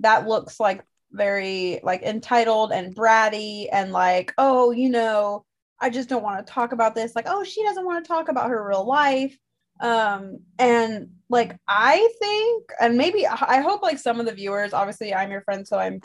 that 0.00 0.28
looks 0.28 0.60
like 0.60 0.84
very 1.10 1.80
like 1.82 2.02
entitled 2.02 2.72
and 2.72 2.94
bratty 2.94 3.68
and 3.72 3.92
like, 3.92 4.34
oh, 4.36 4.70
you 4.72 4.90
know, 4.90 5.44
I 5.80 5.90
just 5.90 6.08
don't 6.08 6.22
want 6.22 6.44
to 6.44 6.52
talk 6.52 6.72
about 6.72 6.94
this. 6.94 7.14
Like, 7.14 7.26
oh, 7.28 7.44
she 7.44 7.62
doesn't 7.62 7.84
want 7.84 8.04
to 8.04 8.08
talk 8.08 8.28
about 8.28 8.50
her 8.50 8.66
real 8.66 8.86
life. 8.86 9.36
Um, 9.80 10.40
and 10.58 11.10
like 11.28 11.56
I 11.68 12.08
think, 12.20 12.70
and 12.80 12.96
maybe 12.96 13.26
I 13.26 13.60
hope 13.60 13.82
like 13.82 13.98
some 13.98 14.18
of 14.18 14.26
the 14.26 14.34
viewers, 14.34 14.72
obviously, 14.72 15.14
I'm 15.14 15.30
your 15.30 15.42
friend, 15.42 15.66
so 15.66 15.78
I'm, 15.78 16.00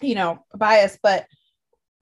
you 0.00 0.14
know, 0.14 0.44
biased, 0.56 0.98
but 1.02 1.26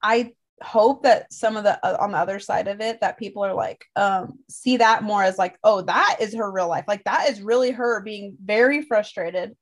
I 0.01 0.33
hope 0.63 1.03
that 1.03 1.31
some 1.31 1.55
of 1.55 1.63
the 1.63 1.85
uh, 1.85 1.97
on 1.99 2.11
the 2.11 2.17
other 2.17 2.39
side 2.39 2.67
of 2.67 2.81
it 2.81 2.99
that 2.99 3.19
people 3.19 3.45
are 3.45 3.53
like 3.53 3.85
um 3.95 4.39
see 4.49 4.77
that 4.77 5.03
more 5.03 5.21
as 5.21 5.37
like 5.37 5.55
oh 5.63 5.81
that 5.81 6.17
is 6.19 6.33
her 6.33 6.51
real 6.51 6.67
life 6.67 6.85
like 6.87 7.03
that 7.03 7.29
is 7.29 7.41
really 7.41 7.69
her 7.69 8.01
being 8.01 8.35
very 8.43 8.81
frustrated 8.81 9.55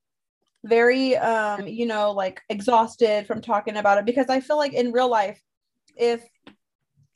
very 0.63 1.17
um 1.17 1.67
you 1.67 1.85
know 1.85 2.11
like 2.11 2.41
exhausted 2.49 3.27
from 3.27 3.41
talking 3.41 3.75
about 3.75 3.97
it 3.97 4.05
because 4.05 4.29
i 4.29 4.39
feel 4.39 4.57
like 4.57 4.71
in 4.73 4.93
real 4.93 5.09
life 5.09 5.41
if 5.97 6.23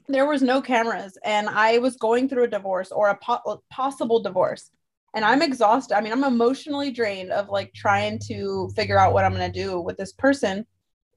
there 0.09 0.25
was 0.25 0.41
no 0.41 0.61
cameras 0.61 1.17
and 1.23 1.47
i 1.49 1.77
was 1.77 1.95
going 1.95 2.27
through 2.27 2.43
a 2.43 2.47
divorce 2.47 2.91
or 2.91 3.09
a 3.09 3.17
po- 3.17 3.61
possible 3.69 4.21
divorce 4.21 4.71
and 5.15 5.23
i'm 5.23 5.41
exhausted 5.41 5.95
i 5.95 6.01
mean 6.01 6.11
i'm 6.11 6.23
emotionally 6.23 6.91
drained 6.91 7.31
of 7.31 7.49
like 7.49 7.73
trying 7.73 8.19
to 8.19 8.69
figure 8.75 8.99
out 8.99 9.13
what 9.13 9.23
i'm 9.23 9.33
going 9.33 9.51
to 9.51 9.63
do 9.63 9.79
with 9.79 9.97
this 9.97 10.13
person 10.13 10.65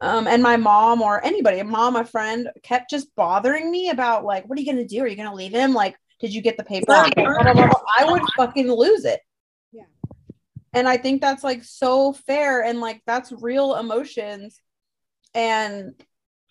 um, 0.02 0.26
and 0.26 0.42
my 0.42 0.56
mom 0.56 1.00
or 1.00 1.24
anybody, 1.24 1.60
a 1.60 1.64
mom, 1.64 1.94
a 1.94 2.04
friend, 2.04 2.50
kept 2.64 2.90
just 2.90 3.14
bothering 3.14 3.70
me 3.70 3.88
about 3.88 4.24
like, 4.24 4.44
what 4.46 4.58
are 4.58 4.60
you 4.60 4.66
gonna 4.66 4.84
do? 4.84 5.00
Are 5.00 5.06
you 5.06 5.14
gonna 5.14 5.32
leave 5.32 5.52
him? 5.52 5.74
Like, 5.74 5.96
did 6.18 6.34
you 6.34 6.42
get 6.42 6.56
the 6.56 6.64
paper? 6.64 6.90
I 7.96 8.04
would 8.10 8.22
fucking 8.36 8.70
lose 8.70 9.04
it. 9.04 9.20
Yeah. 9.70 9.84
And 10.72 10.88
I 10.88 10.96
think 10.96 11.20
that's 11.20 11.44
like 11.44 11.62
so 11.62 12.12
fair 12.12 12.64
and 12.64 12.80
like 12.80 13.00
that's 13.06 13.30
real 13.30 13.76
emotions. 13.76 14.60
And 15.34 15.94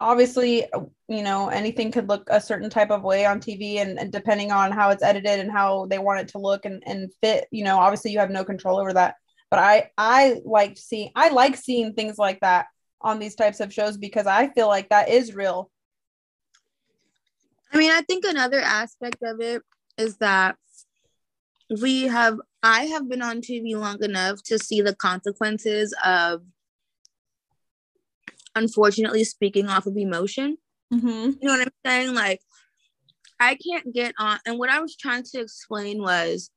obviously, 0.01 0.65
you 1.07 1.23
know, 1.23 1.49
anything 1.49 1.91
could 1.91 2.09
look 2.09 2.27
a 2.29 2.41
certain 2.41 2.69
type 2.69 2.89
of 2.89 3.03
way 3.03 3.25
on 3.25 3.39
TV 3.39 3.77
and, 3.77 3.99
and 3.99 4.11
depending 4.11 4.51
on 4.51 4.71
how 4.71 4.89
it's 4.89 5.03
edited 5.03 5.39
and 5.39 5.51
how 5.51 5.85
they 5.85 5.99
want 5.99 6.19
it 6.19 6.27
to 6.29 6.39
look 6.39 6.65
and, 6.65 6.83
and 6.85 7.11
fit, 7.21 7.47
you 7.51 7.63
know, 7.63 7.77
obviously 7.77 8.11
you 8.11 8.19
have 8.19 8.31
no 8.31 8.43
control 8.43 8.79
over 8.79 8.91
that. 8.93 9.15
But 9.49 9.59
I 9.59 9.91
I 9.97 10.41
like 10.45 10.77
seeing 10.77 11.11
I 11.15 11.29
like 11.29 11.55
seeing 11.57 11.93
things 11.93 12.17
like 12.17 12.39
that 12.39 12.67
on 13.01 13.19
these 13.19 13.35
types 13.35 13.59
of 13.59 13.73
shows 13.73 13.97
because 13.97 14.25
I 14.25 14.47
feel 14.49 14.67
like 14.67 14.89
that 14.89 15.09
is 15.09 15.35
real. 15.35 15.69
I 17.73 17.77
mean, 17.77 17.91
I 17.91 18.01
think 18.01 18.25
another 18.25 18.59
aspect 18.59 19.17
of 19.23 19.39
it 19.39 19.61
is 19.97 20.17
that 20.17 20.55
we 21.81 22.03
have, 22.03 22.37
I 22.63 22.83
have 22.85 23.07
been 23.07 23.21
on 23.21 23.41
TV 23.41 23.75
long 23.77 24.03
enough 24.03 24.43
to 24.43 24.59
see 24.59 24.81
the 24.81 24.95
consequences 24.95 25.93
of 26.05 26.41
unfortunately 28.55 29.23
speaking 29.23 29.67
off 29.67 29.85
of 29.85 29.97
emotion. 29.97 30.57
Mm-hmm. 30.93 31.07
You 31.07 31.37
know 31.41 31.57
what 31.57 31.61
I'm 31.61 31.73
saying? 31.85 32.13
Like, 32.13 32.41
I 33.39 33.55
can't 33.55 33.93
get 33.93 34.13
on. 34.19 34.39
And 34.45 34.59
what 34.59 34.69
I 34.69 34.79
was 34.79 34.95
trying 34.95 35.23
to 35.23 35.39
explain 35.39 36.01
was 36.01 36.51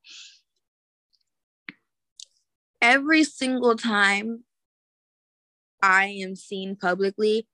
every 2.83 3.25
single 3.25 3.77
time 3.77 4.45
I 5.83 6.07
am 6.23 6.37
seen 6.37 6.77
publicly, 6.77 7.47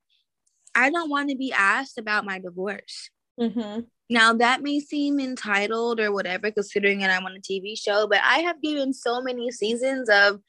I 0.75 0.89
don't 0.89 1.09
want 1.09 1.29
to 1.29 1.37
be 1.37 1.53
asked 1.53 1.97
about 1.97 2.25
my 2.25 2.39
divorce. 2.39 3.09
Mm-hmm. 3.39 3.81
Now 4.09 4.33
that 4.33 4.61
may 4.61 4.81
seem 4.81 5.19
entitled 5.19 6.01
or 6.01 6.11
whatever, 6.11 6.51
considering 6.51 6.99
that 6.99 7.09
I'm 7.09 7.25
on 7.25 7.37
a 7.37 7.39
TV 7.39 7.77
show, 7.77 8.07
but 8.07 8.19
I 8.23 8.39
have 8.39 8.61
given 8.61 8.93
so 8.93 9.21
many 9.21 9.51
seasons 9.51 10.09
of 10.09 10.41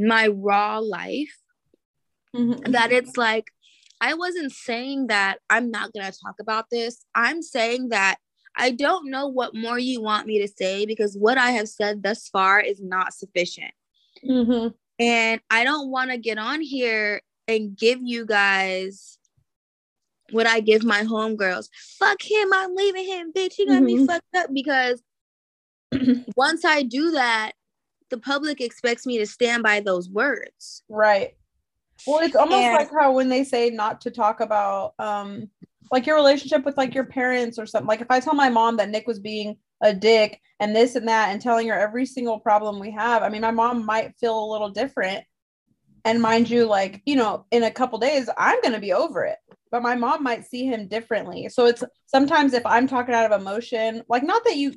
my 0.00 0.26
raw 0.26 0.78
life 0.78 1.36
Mm-hmm. 2.36 2.72
that 2.72 2.92
it's 2.92 3.16
like 3.16 3.50
I 4.00 4.14
wasn't 4.14 4.52
saying 4.52 5.06
that 5.08 5.38
I'm 5.48 5.70
not 5.70 5.92
gonna 5.92 6.12
talk 6.12 6.36
about 6.40 6.66
this. 6.70 7.04
I'm 7.14 7.42
saying 7.42 7.90
that 7.90 8.16
I 8.56 8.70
don't 8.70 9.10
know 9.10 9.28
what 9.28 9.54
more 9.54 9.78
you 9.78 10.00
want 10.00 10.26
me 10.26 10.40
to 10.40 10.48
say 10.48 10.86
because 10.86 11.16
what 11.16 11.38
I 11.38 11.50
have 11.52 11.68
said 11.68 12.02
thus 12.02 12.28
far 12.28 12.60
is 12.60 12.80
not 12.80 13.14
sufficient. 13.14 13.72
Mm-hmm. 14.24 14.68
And 14.98 15.40
I 15.50 15.64
don't 15.64 15.90
want 15.90 16.10
to 16.10 16.18
get 16.18 16.38
on 16.38 16.62
here 16.62 17.20
and 17.48 17.76
give 17.76 18.00
you 18.02 18.24
guys 18.24 19.18
what 20.30 20.46
I 20.46 20.60
give 20.60 20.84
my 20.84 21.02
homegirls. 21.02 21.68
Fuck 21.98 22.22
him, 22.22 22.52
I'm 22.52 22.74
leaving 22.74 23.06
him, 23.06 23.32
bitch. 23.32 23.54
He 23.54 23.66
gonna 23.66 23.80
mm-hmm. 23.80 23.86
be 23.86 24.06
fucked 24.06 24.36
up 24.36 24.50
because 24.52 25.02
once 26.36 26.64
I 26.64 26.82
do 26.82 27.12
that, 27.12 27.52
the 28.10 28.18
public 28.18 28.60
expects 28.60 29.06
me 29.06 29.18
to 29.18 29.26
stand 29.26 29.62
by 29.62 29.80
those 29.80 30.08
words. 30.08 30.82
Right. 30.88 31.34
Well, 32.06 32.24
it's 32.24 32.36
almost 32.36 32.64
and, 32.64 32.74
like 32.74 32.90
how 32.90 33.12
when 33.12 33.28
they 33.28 33.44
say 33.44 33.70
not 33.70 34.00
to 34.02 34.10
talk 34.10 34.40
about 34.40 34.94
um 34.98 35.50
like 35.90 36.06
your 36.06 36.16
relationship 36.16 36.64
with 36.64 36.76
like 36.76 36.94
your 36.94 37.04
parents 37.04 37.58
or 37.58 37.66
something. 37.66 37.86
Like 37.86 38.00
if 38.00 38.10
I 38.10 38.20
tell 38.20 38.34
my 38.34 38.48
mom 38.48 38.76
that 38.78 38.90
Nick 38.90 39.06
was 39.06 39.20
being 39.20 39.56
a 39.82 39.94
dick 39.94 40.40
and 40.58 40.74
this 40.74 40.96
and 40.96 41.06
that 41.08 41.30
and 41.30 41.40
telling 41.40 41.68
her 41.68 41.78
every 41.78 42.06
single 42.06 42.40
problem 42.40 42.78
we 42.78 42.90
have, 42.92 43.22
I 43.22 43.28
mean 43.28 43.42
my 43.42 43.50
mom 43.50 43.84
might 43.84 44.16
feel 44.18 44.38
a 44.38 44.52
little 44.52 44.70
different. 44.70 45.24
And 46.04 46.22
mind 46.22 46.48
you, 46.48 46.66
like, 46.66 47.02
you 47.04 47.16
know, 47.16 47.46
in 47.50 47.64
a 47.64 47.70
couple 47.70 47.98
days, 47.98 48.30
I'm 48.38 48.60
gonna 48.62 48.78
be 48.78 48.92
over 48.92 49.24
it. 49.24 49.38
But 49.72 49.82
my 49.82 49.96
mom 49.96 50.22
might 50.22 50.46
see 50.46 50.64
him 50.64 50.86
differently. 50.86 51.48
So 51.48 51.66
it's 51.66 51.82
sometimes 52.06 52.54
if 52.54 52.64
I'm 52.64 52.86
talking 52.86 53.14
out 53.14 53.30
of 53.30 53.40
emotion, 53.40 54.02
like 54.08 54.22
not 54.22 54.44
that 54.44 54.56
you 54.56 54.74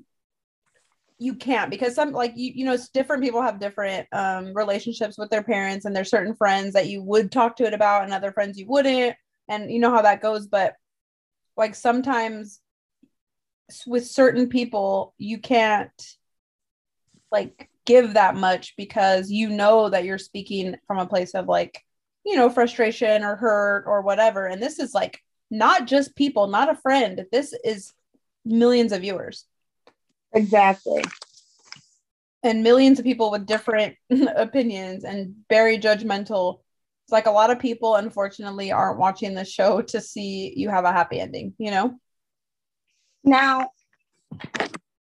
you 1.19 1.35
can't 1.35 1.69
because 1.69 1.93
some 1.93 2.11
like 2.11 2.33
you 2.35 2.51
you 2.55 2.65
know 2.65 2.77
different 2.93 3.21
people 3.21 3.41
have 3.41 3.59
different 3.59 4.07
um 4.13 4.53
relationships 4.53 5.17
with 5.17 5.29
their 5.29 5.43
parents 5.43 5.85
and 5.85 5.95
there's 5.95 6.09
certain 6.09 6.33
friends 6.33 6.73
that 6.73 6.87
you 6.87 7.03
would 7.03 7.31
talk 7.31 7.57
to 7.57 7.65
it 7.65 7.73
about 7.73 8.03
and 8.03 8.13
other 8.13 8.31
friends 8.31 8.57
you 8.57 8.65
wouldn't 8.67 9.15
and 9.49 9.69
you 9.69 9.79
know 9.79 9.91
how 9.91 10.01
that 10.01 10.21
goes 10.21 10.47
but 10.47 10.75
like 11.57 11.75
sometimes 11.75 12.61
with 13.85 14.07
certain 14.07 14.47
people 14.47 15.13
you 15.17 15.37
can't 15.37 16.15
like 17.31 17.69
give 17.85 18.13
that 18.13 18.35
much 18.35 18.75
because 18.77 19.29
you 19.29 19.49
know 19.49 19.89
that 19.89 20.05
you're 20.05 20.17
speaking 20.17 20.75
from 20.87 20.99
a 20.99 21.05
place 21.05 21.35
of 21.35 21.47
like 21.47 21.83
you 22.25 22.35
know 22.35 22.49
frustration 22.49 23.23
or 23.23 23.35
hurt 23.35 23.83
or 23.87 24.01
whatever 24.01 24.45
and 24.45 24.63
this 24.63 24.79
is 24.79 24.93
like 24.93 25.19
not 25.51 25.85
just 25.85 26.15
people 26.15 26.47
not 26.47 26.69
a 26.69 26.75
friend 26.75 27.25
this 27.31 27.53
is 27.65 27.93
millions 28.45 28.93
of 28.93 29.01
viewers 29.01 29.45
Exactly. 30.33 31.03
And 32.43 32.63
millions 32.63 32.99
of 32.99 33.05
people 33.05 33.31
with 33.31 33.45
different 33.45 33.95
opinions 34.35 35.03
and 35.03 35.35
very 35.49 35.77
judgmental. 35.77 36.59
It's 37.05 37.11
like 37.11 37.25
a 37.25 37.31
lot 37.31 37.49
of 37.49 37.59
people, 37.59 37.95
unfortunately, 37.95 38.71
aren't 38.71 38.99
watching 38.99 39.33
the 39.33 39.45
show 39.45 39.81
to 39.81 39.99
see 39.99 40.53
you 40.55 40.69
have 40.69 40.85
a 40.85 40.91
happy 40.91 41.19
ending, 41.19 41.53
you 41.57 41.71
know? 41.71 41.99
Now, 43.23 43.71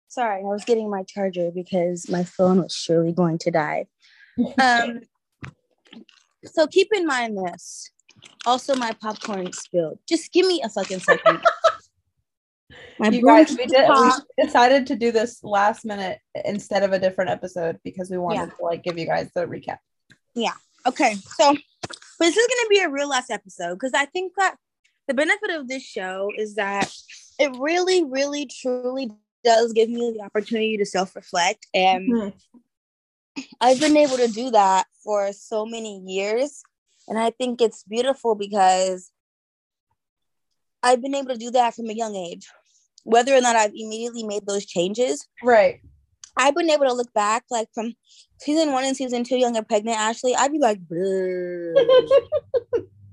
sorry, 0.07 0.39
I 0.39 0.43
was 0.43 0.63
getting 0.65 0.89
my 0.89 1.03
charger 1.03 1.51
because 1.53 2.09
my 2.09 2.23
phone 2.23 2.61
was 2.61 2.73
surely 2.73 3.13
going 3.13 3.37
to 3.39 3.51
die. 3.51 3.85
Um, 4.61 5.01
so 6.45 6.65
keep 6.65 6.87
in 6.93 7.05
mind 7.05 7.37
this. 7.37 7.91
Also, 8.45 8.75
my 8.75 8.93
popcorn 9.01 9.51
spilled. 9.51 9.99
Just 10.07 10.31
give 10.31 10.45
me 10.45 10.61
a 10.63 10.69
fucking 10.69 10.99
second. 10.99 11.41
My 12.99 13.09
you 13.09 13.25
guys, 13.25 13.49
we, 13.57 13.65
did, 13.65 13.89
we 13.89 14.45
decided 14.45 14.87
to 14.87 14.95
do 14.95 15.11
this 15.11 15.43
last 15.43 15.85
minute 15.85 16.19
instead 16.45 16.83
of 16.83 16.91
a 16.91 16.99
different 16.99 17.31
episode 17.31 17.79
because 17.83 18.09
we 18.09 18.17
wanted 18.17 18.37
yeah. 18.37 18.45
to 18.57 18.63
like 18.63 18.83
give 18.83 18.97
you 18.97 19.05
guys 19.05 19.29
the 19.33 19.45
recap. 19.45 19.77
Yeah. 20.35 20.53
Okay. 20.85 21.15
So 21.15 21.55
this 22.19 22.37
is 22.37 22.47
gonna 22.47 22.69
be 22.69 22.79
a 22.79 22.89
real 22.89 23.09
last 23.09 23.31
episode 23.31 23.75
because 23.75 23.93
I 23.93 24.05
think 24.05 24.33
that 24.37 24.55
the 25.07 25.13
benefit 25.13 25.49
of 25.51 25.67
this 25.67 25.83
show 25.83 26.31
is 26.37 26.55
that 26.55 26.93
it 27.39 27.55
really, 27.57 28.03
really, 28.03 28.45
truly 28.45 29.09
does 29.43 29.73
give 29.73 29.89
me 29.89 30.13
the 30.15 30.23
opportunity 30.23 30.77
to 30.77 30.85
self-reflect 30.85 31.65
and 31.73 32.11
mm-hmm. 32.11 32.57
I've 33.61 33.79
been 33.79 33.97
able 33.97 34.17
to 34.17 34.27
do 34.27 34.51
that 34.51 34.85
for 35.03 35.31
so 35.31 35.65
many 35.65 35.99
years. 36.05 36.61
And 37.07 37.17
I 37.17 37.31
think 37.31 37.61
it's 37.61 37.83
beautiful 37.83 38.35
because 38.35 39.11
I've 40.83 41.01
been 41.01 41.15
able 41.15 41.29
to 41.29 41.37
do 41.37 41.51
that 41.51 41.73
from 41.75 41.89
a 41.89 41.93
young 41.93 42.15
age 42.15 42.47
whether 43.03 43.35
or 43.35 43.41
not 43.41 43.55
I've 43.55 43.73
immediately 43.75 44.23
made 44.23 44.45
those 44.45 44.65
changes. 44.65 45.27
Right. 45.43 45.81
I've 46.37 46.55
been 46.55 46.69
able 46.69 46.85
to 46.85 46.93
look 46.93 47.13
back 47.13 47.43
like 47.51 47.67
from 47.73 47.93
season 48.39 48.71
one 48.71 48.85
and 48.85 48.95
season 48.95 49.23
two, 49.23 49.37
young 49.37 49.57
and 49.57 49.67
pregnant 49.67 49.97
Ashley, 49.97 50.35
I'd 50.35 50.51
be 50.51 50.59
like, 50.59 50.79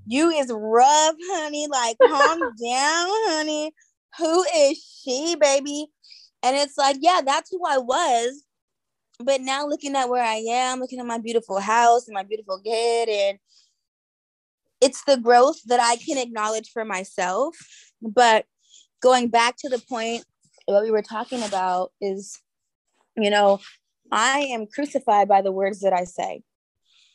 you 0.07 0.29
is 0.29 0.51
rough, 0.53 1.15
honey. 1.29 1.67
Like, 1.69 1.97
calm 2.01 2.39
down, 2.63 3.07
honey. 3.29 3.73
Who 4.17 4.43
is 4.55 5.01
she, 5.03 5.35
baby? 5.39 5.87
And 6.41 6.55
it's 6.55 6.77
like, 6.77 6.97
yeah, 7.01 7.21
that's 7.25 7.51
who 7.51 7.61
I 7.67 7.77
was. 7.77 8.43
But 9.19 9.41
now 9.41 9.65
looking 9.67 9.95
at 9.95 10.09
where 10.09 10.23
I 10.23 10.43
am, 10.49 10.79
looking 10.79 10.99
at 10.99 11.05
my 11.05 11.17
beautiful 11.17 11.59
house 11.59 12.07
and 12.07 12.15
my 12.15 12.23
beautiful 12.23 12.61
kid, 12.63 13.09
and 13.09 13.39
it's 14.79 15.03
the 15.05 15.17
growth 15.17 15.57
that 15.65 15.79
I 15.81 15.97
can 15.97 16.17
acknowledge 16.17 16.69
for 16.71 16.85
myself. 16.85 17.55
But 18.01 18.45
going 19.01 19.29
back 19.29 19.55
to 19.57 19.69
the 19.69 19.79
point 19.79 20.25
what 20.65 20.83
we 20.83 20.91
were 20.91 21.01
talking 21.01 21.43
about 21.43 21.91
is, 22.01 22.39
you 23.15 23.29
know, 23.29 23.59
I 24.11 24.39
am 24.51 24.67
crucified 24.67 25.27
by 25.27 25.41
the 25.41 25.51
words 25.51 25.79
that 25.81 25.93
I 25.93 26.03
say. 26.03 26.43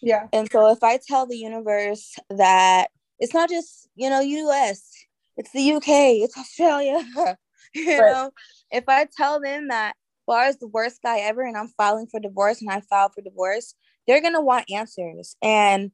Yeah. 0.00 0.26
And 0.32 0.50
so 0.50 0.70
if 0.72 0.82
I 0.82 0.98
tell 0.98 1.26
the 1.26 1.36
universe 1.36 2.16
that 2.30 2.88
it's 3.18 3.34
not 3.34 3.48
just, 3.48 3.88
you 3.94 4.10
know, 4.10 4.20
US, 4.20 4.90
it's 5.36 5.52
the 5.52 5.72
UK, 5.72 6.22
it's 6.22 6.36
Australia, 6.36 7.04
you 7.74 8.00
right. 8.00 8.12
know, 8.12 8.30
if 8.70 8.84
I 8.88 9.06
tell 9.16 9.40
them 9.40 9.68
that 9.68 9.94
Bar 10.26 10.46
is 10.46 10.58
the 10.58 10.68
worst 10.68 11.00
guy 11.02 11.18
ever 11.18 11.42
and 11.42 11.56
I'm 11.56 11.68
filing 11.68 12.06
for 12.06 12.20
divorce 12.20 12.60
and 12.60 12.70
I 12.70 12.80
filed 12.80 13.12
for 13.14 13.22
divorce, 13.22 13.74
they're 14.06 14.20
going 14.20 14.34
to 14.34 14.40
want 14.40 14.70
answers. 14.70 15.36
And 15.42 15.92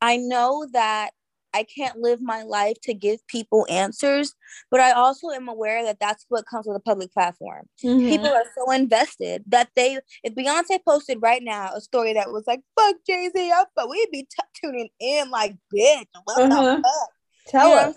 I 0.00 0.16
know 0.16 0.66
that 0.72 1.10
I 1.56 1.64
can't 1.64 1.98
live 1.98 2.20
my 2.20 2.42
life 2.42 2.76
to 2.82 2.92
give 2.92 3.26
people 3.26 3.66
answers, 3.70 4.34
but 4.70 4.80
I 4.80 4.92
also 4.92 5.30
am 5.30 5.48
aware 5.48 5.84
that 5.84 5.98
that's 5.98 6.26
what 6.28 6.44
comes 6.46 6.66
with 6.66 6.76
a 6.76 6.80
public 6.80 7.12
platform. 7.12 7.64
Mm-hmm. 7.82 8.08
People 8.08 8.28
are 8.28 8.44
so 8.56 8.70
invested 8.72 9.42
that 9.48 9.70
they, 9.74 9.98
if 10.22 10.34
Beyonce 10.34 10.78
posted 10.86 11.18
right 11.22 11.42
now 11.42 11.70
a 11.74 11.80
story 11.80 12.12
that 12.12 12.30
was 12.30 12.44
like, 12.46 12.60
fuck 12.78 12.96
Jay 13.06 13.30
Z, 13.34 13.52
but 13.74 13.88
we'd 13.88 14.10
be 14.12 14.22
t- 14.22 14.60
tuning 14.62 14.90
in 15.00 15.30
like, 15.30 15.56
bitch, 15.74 16.04
what 16.24 16.52
uh-huh. 16.52 16.76
the 16.76 16.82
fuck? 16.82 17.10
Tell 17.48 17.70
you 17.70 17.76
us. 17.76 17.96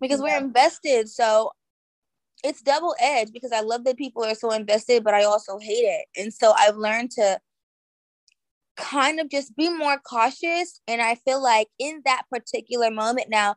Because 0.00 0.20
yeah. 0.20 0.24
we're 0.24 0.44
invested. 0.44 1.08
So 1.08 1.52
it's 2.42 2.60
double 2.60 2.94
edged 3.00 3.32
because 3.32 3.52
I 3.52 3.60
love 3.60 3.84
that 3.84 3.96
people 3.96 4.22
are 4.24 4.34
so 4.34 4.50
invested, 4.50 5.02
but 5.02 5.14
I 5.14 5.24
also 5.24 5.58
hate 5.58 5.72
it. 5.72 6.06
And 6.20 6.34
so 6.34 6.52
I've 6.52 6.76
learned 6.76 7.12
to 7.12 7.40
kind 8.76 9.20
of 9.20 9.30
just 9.30 9.56
be 9.56 9.68
more 9.70 9.98
cautious. 9.98 10.80
And 10.88 11.00
I 11.00 11.16
feel 11.16 11.42
like 11.42 11.68
in 11.78 12.02
that 12.04 12.22
particular 12.30 12.90
moment 12.90 13.28
now, 13.30 13.56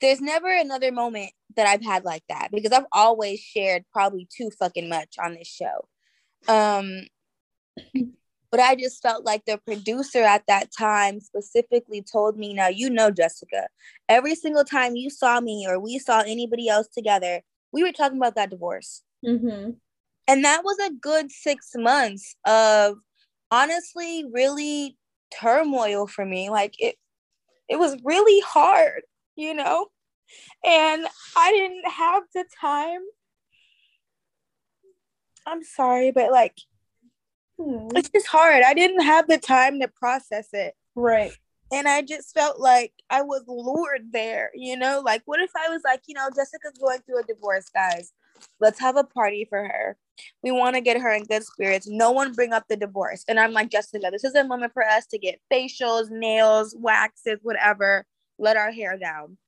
there's 0.00 0.20
never 0.20 0.48
another 0.54 0.92
moment 0.92 1.30
that 1.56 1.66
I've 1.66 1.84
had 1.84 2.04
like 2.04 2.24
that 2.28 2.48
because 2.52 2.72
I've 2.72 2.86
always 2.92 3.40
shared 3.40 3.84
probably 3.92 4.28
too 4.36 4.50
fucking 4.58 4.88
much 4.88 5.14
on 5.22 5.34
this 5.34 5.48
show. 5.48 5.86
Um, 6.48 7.02
but 8.50 8.60
I 8.60 8.74
just 8.74 9.00
felt 9.00 9.24
like 9.24 9.44
the 9.46 9.58
producer 9.58 10.22
at 10.22 10.42
that 10.48 10.70
time 10.76 11.20
specifically 11.20 12.02
told 12.02 12.36
me, 12.36 12.52
now 12.52 12.68
you 12.68 12.90
know, 12.90 13.10
Jessica, 13.10 13.68
every 14.08 14.34
single 14.34 14.64
time 14.64 14.96
you 14.96 15.08
saw 15.08 15.40
me 15.40 15.66
or 15.68 15.78
we 15.78 15.98
saw 15.98 16.20
anybody 16.20 16.68
else 16.68 16.88
together, 16.88 17.40
we 17.72 17.82
were 17.82 17.92
talking 17.92 18.18
about 18.18 18.34
that 18.34 18.50
divorce. 18.50 19.02
Mm-hmm. 19.24 19.70
And 20.28 20.44
that 20.44 20.62
was 20.64 20.78
a 20.78 20.92
good 20.92 21.30
six 21.30 21.70
months 21.74 22.36
of 22.46 22.96
honestly 23.52 24.24
really 24.32 24.96
turmoil 25.38 26.08
for 26.08 26.24
me. 26.24 26.50
Like 26.50 26.74
it 26.80 26.96
it 27.68 27.78
was 27.78 27.96
really 28.02 28.40
hard, 28.40 29.02
you 29.36 29.54
know? 29.54 29.86
And 30.64 31.06
I 31.36 31.52
didn't 31.52 31.88
have 31.88 32.24
the 32.34 32.44
time. 32.60 33.00
I'm 35.46 35.62
sorry, 35.62 36.10
but 36.10 36.32
like 36.32 36.56
hmm. 37.58 37.88
it's 37.94 38.08
just 38.08 38.26
hard. 38.26 38.62
I 38.64 38.74
didn't 38.74 39.02
have 39.02 39.28
the 39.28 39.38
time 39.38 39.80
to 39.80 39.88
process 39.88 40.48
it. 40.52 40.74
Right. 40.94 41.32
And 41.72 41.88
I 41.88 42.02
just 42.02 42.34
felt 42.34 42.60
like 42.60 42.92
I 43.08 43.22
was 43.22 43.44
lured 43.48 44.12
there, 44.12 44.50
you 44.54 44.76
know? 44.76 45.00
Like, 45.02 45.22
what 45.24 45.40
if 45.40 45.50
I 45.56 45.70
was 45.70 45.80
like, 45.82 46.02
you 46.06 46.14
know, 46.14 46.28
Jessica's 46.28 46.78
going 46.78 46.98
through 47.00 47.20
a 47.20 47.22
divorce, 47.22 47.70
guys. 47.74 48.12
Let's 48.60 48.80
have 48.80 48.96
a 48.96 49.04
party 49.04 49.46
for 49.48 49.58
her. 49.58 49.96
We 50.42 50.50
want 50.50 50.76
to 50.76 50.80
get 50.80 51.00
her 51.00 51.12
in 51.12 51.24
good 51.24 51.44
spirits. 51.44 51.88
No 51.88 52.12
one 52.12 52.32
bring 52.32 52.52
up 52.52 52.64
the 52.68 52.76
divorce. 52.76 53.24
And 53.28 53.40
I'm 53.40 53.52
like, 53.52 53.70
Jessica, 53.70 54.10
this 54.10 54.24
is 54.24 54.34
a 54.34 54.44
moment 54.44 54.72
for 54.72 54.84
us 54.84 55.06
to 55.06 55.18
get 55.18 55.40
facials, 55.52 56.10
nails, 56.10 56.74
waxes, 56.78 57.38
whatever, 57.42 58.06
let 58.38 58.56
our 58.56 58.70
hair 58.70 58.98
down. 58.98 59.38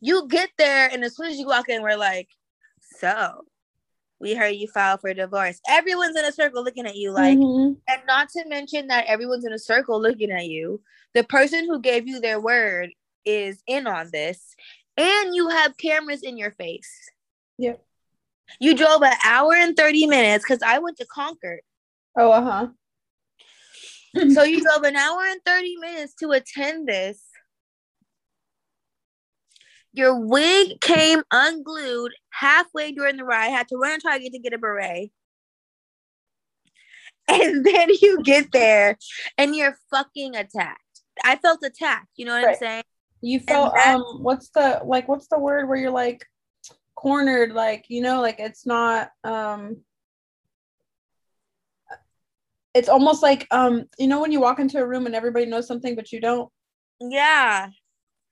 You 0.00 0.26
get 0.28 0.50
there, 0.58 0.88
and 0.92 1.04
as 1.04 1.16
soon 1.16 1.26
as 1.26 1.38
you 1.38 1.46
walk 1.46 1.68
in, 1.68 1.82
we're 1.82 1.96
like, 1.96 2.28
so 2.98 3.44
we 4.18 4.34
heard 4.34 4.54
you 4.54 4.68
filed 4.68 5.00
for 5.00 5.12
divorce. 5.12 5.60
Everyone's 5.68 6.16
in 6.16 6.24
a 6.24 6.32
circle 6.32 6.64
looking 6.64 6.86
at 6.86 6.96
you, 6.96 7.12
like, 7.12 7.38
mm-hmm. 7.38 7.74
and 7.88 8.02
not 8.06 8.28
to 8.30 8.48
mention 8.48 8.88
that 8.88 9.06
everyone's 9.06 9.44
in 9.44 9.52
a 9.52 9.58
circle 9.58 10.00
looking 10.00 10.30
at 10.30 10.46
you. 10.46 10.80
The 11.14 11.24
person 11.24 11.66
who 11.66 11.80
gave 11.80 12.08
you 12.08 12.20
their 12.20 12.40
word 12.40 12.90
is 13.24 13.62
in 13.66 13.86
on 13.86 14.10
this, 14.12 14.54
and 14.96 15.34
you 15.34 15.48
have 15.48 15.76
cameras 15.76 16.22
in 16.22 16.36
your 16.36 16.52
face. 16.52 17.10
Yep. 17.58 17.82
You 18.60 18.74
drove 18.74 19.02
an 19.02 19.14
hour 19.24 19.54
and 19.54 19.76
30 19.76 20.06
minutes 20.06 20.44
because 20.46 20.62
I 20.62 20.78
went 20.78 20.96
to 20.98 21.06
Concord. 21.06 21.60
Oh, 22.18 22.30
uh 22.30 22.42
huh. 22.42 22.68
so 24.32 24.42
you 24.42 24.62
drove 24.62 24.84
an 24.84 24.96
hour 24.96 25.20
and 25.26 25.40
30 25.44 25.76
minutes 25.78 26.14
to 26.20 26.30
attend 26.30 26.88
this. 26.88 27.22
Your 29.92 30.18
wig 30.18 30.80
came 30.80 31.22
unglued 31.30 32.12
halfway 32.30 32.92
during 32.92 33.16
the 33.16 33.24
ride. 33.24 33.48
Had 33.48 33.68
to 33.68 33.76
run 33.76 33.94
and 33.94 34.02
try 34.02 34.18
to 34.18 34.22
get 34.22 34.32
to 34.32 34.38
get 34.38 34.52
a 34.52 34.58
beret. 34.58 35.10
And 37.28 37.66
then 37.66 37.88
you 38.00 38.22
get 38.22 38.52
there 38.52 38.96
and 39.36 39.56
you're 39.56 39.76
fucking 39.90 40.36
attacked. 40.36 40.80
I 41.24 41.34
felt 41.34 41.58
attacked. 41.64 42.06
You 42.14 42.26
know 42.26 42.34
what 42.34 42.44
right. 42.44 42.52
I'm 42.52 42.58
saying? 42.58 42.82
You 43.20 43.40
felt 43.40 43.76
um 43.78 44.02
what's 44.20 44.50
the 44.50 44.80
like 44.84 45.08
what's 45.08 45.26
the 45.26 45.38
word 45.38 45.68
where 45.68 45.76
you're 45.76 45.90
like 45.90 46.24
cornered 46.96 47.52
like 47.52 47.84
you 47.88 48.00
know 48.00 48.20
like 48.20 48.40
it's 48.40 48.66
not 48.66 49.10
um 49.22 49.76
it's 52.74 52.88
almost 52.88 53.22
like 53.22 53.46
um 53.50 53.84
you 53.98 54.06
know 54.06 54.20
when 54.20 54.32
you 54.32 54.40
walk 54.40 54.58
into 54.58 54.78
a 54.78 54.86
room 54.86 55.06
and 55.06 55.14
everybody 55.14 55.46
knows 55.46 55.66
something 55.66 55.94
but 55.94 56.10
you 56.10 56.20
don't? 56.20 56.50
Yeah. 57.00 57.68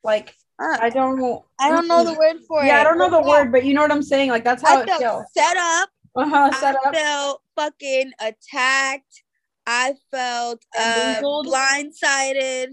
Like 0.03 0.35
uh, 0.59 0.79
i 0.81 0.89
don't 0.89 1.43
i 1.59 1.71
don't 1.71 1.89
know 1.89 2.05
the 2.05 2.13
word 2.13 2.37
for 2.47 2.61
yeah, 2.61 2.65
it. 2.65 2.69
yeah 2.69 2.81
i 2.81 2.85
don't 2.85 2.99
know 2.99 3.11
the 3.11 3.21
yeah. 3.21 3.29
word 3.29 3.51
but 3.51 3.65
you 3.65 3.75
know 3.75 3.83
what 3.83 3.91
i'm 3.91 4.03
saying? 4.03 4.31
Like 4.31 4.45
that's 4.45 4.63
how 4.63 4.79
I 4.79 4.83
it 4.83 4.91
feels. 4.91 5.25
set 5.33 5.57
up. 5.57 5.89
Uh-huh 6.17 6.53
set 6.53 6.77
I 6.85 6.89
up. 6.89 6.95
felt 6.95 7.43
fucking 7.57 8.13
attacked. 8.21 9.23
I 9.67 9.95
felt 10.11 10.63
uh 10.79 11.21
blindsided. 11.23 12.69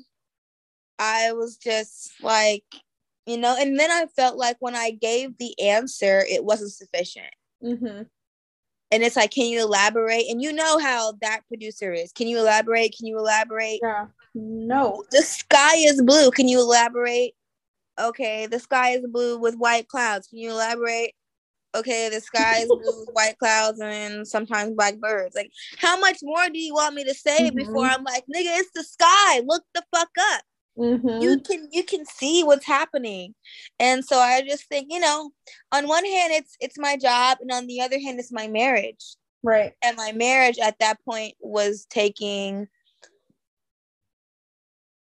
I 0.99 1.31
was 1.31 1.57
just 1.57 2.11
like 2.21 2.65
you 3.25 3.37
know? 3.37 3.55
And 3.59 3.79
then 3.79 3.91
i 3.91 4.05
felt 4.15 4.37
like 4.37 4.57
when 4.59 4.75
i 4.75 4.91
gave 4.91 5.37
the 5.37 5.59
answer 5.59 6.25
it 6.29 6.43
wasn't 6.43 6.71
sufficient. 6.71 7.33
Mm-hmm. 7.63 8.03
And 8.93 9.03
it's 9.03 9.15
like 9.15 9.31
can 9.31 9.45
you 9.45 9.61
elaborate? 9.61 10.25
And 10.29 10.41
you 10.41 10.51
know 10.51 10.79
how 10.79 11.13
that 11.21 11.41
producer 11.47 11.93
is. 11.93 12.11
Can 12.11 12.27
you 12.27 12.39
elaborate? 12.39 12.95
Can 12.97 13.07
you 13.07 13.17
elaborate? 13.17 13.79
Yeah. 13.81 14.07
No. 14.33 15.03
The 15.11 15.21
sky 15.21 15.75
is 15.77 16.01
blue. 16.01 16.31
Can 16.31 16.47
you 16.47 16.59
elaborate? 16.59 17.33
Okay 17.99 18.47
the 18.47 18.59
sky 18.59 18.91
is 18.91 19.05
blue 19.07 19.37
with 19.37 19.55
white 19.55 19.87
clouds. 19.87 20.27
Can 20.27 20.39
you 20.39 20.51
elaborate? 20.51 21.13
Okay 21.75 22.09
the 22.09 22.19
sky 22.19 22.59
is 22.59 22.67
blue 22.67 22.79
with 22.81 23.09
white 23.13 23.37
clouds 23.37 23.79
and 23.79 24.27
sometimes 24.27 24.73
black 24.75 24.97
birds. 24.97 25.35
Like 25.35 25.51
how 25.77 25.99
much 25.99 26.19
more 26.21 26.49
do 26.49 26.59
you 26.59 26.73
want 26.73 26.95
me 26.95 27.03
to 27.05 27.13
say 27.13 27.49
mm-hmm. 27.49 27.57
before 27.57 27.85
i'm 27.85 28.03
like 28.03 28.23
nigga 28.23 28.59
it's 28.59 28.71
the 28.73 28.83
sky. 28.83 29.41
Look 29.45 29.63
the 29.73 29.83
fuck 29.93 30.09
up 30.33 30.43
Mm-hmm. 30.81 31.21
You 31.21 31.39
can 31.39 31.67
you 31.71 31.83
can 31.83 32.05
see 32.05 32.43
what's 32.43 32.65
happening, 32.65 33.35
and 33.79 34.03
so 34.03 34.17
I 34.17 34.41
just 34.41 34.65
think 34.65 34.87
you 34.89 34.99
know, 34.99 35.31
on 35.71 35.87
one 35.87 36.05
hand 36.05 36.33
it's 36.33 36.55
it's 36.59 36.79
my 36.79 36.97
job, 36.97 37.37
and 37.41 37.51
on 37.51 37.67
the 37.67 37.81
other 37.81 37.99
hand 37.99 38.19
it's 38.19 38.31
my 38.31 38.47
marriage. 38.47 39.15
Right. 39.43 39.73
And 39.83 39.97
my 39.97 40.11
marriage 40.11 40.59
at 40.59 40.79
that 40.79 41.03
point 41.03 41.35
was 41.39 41.85
taking, 41.89 42.67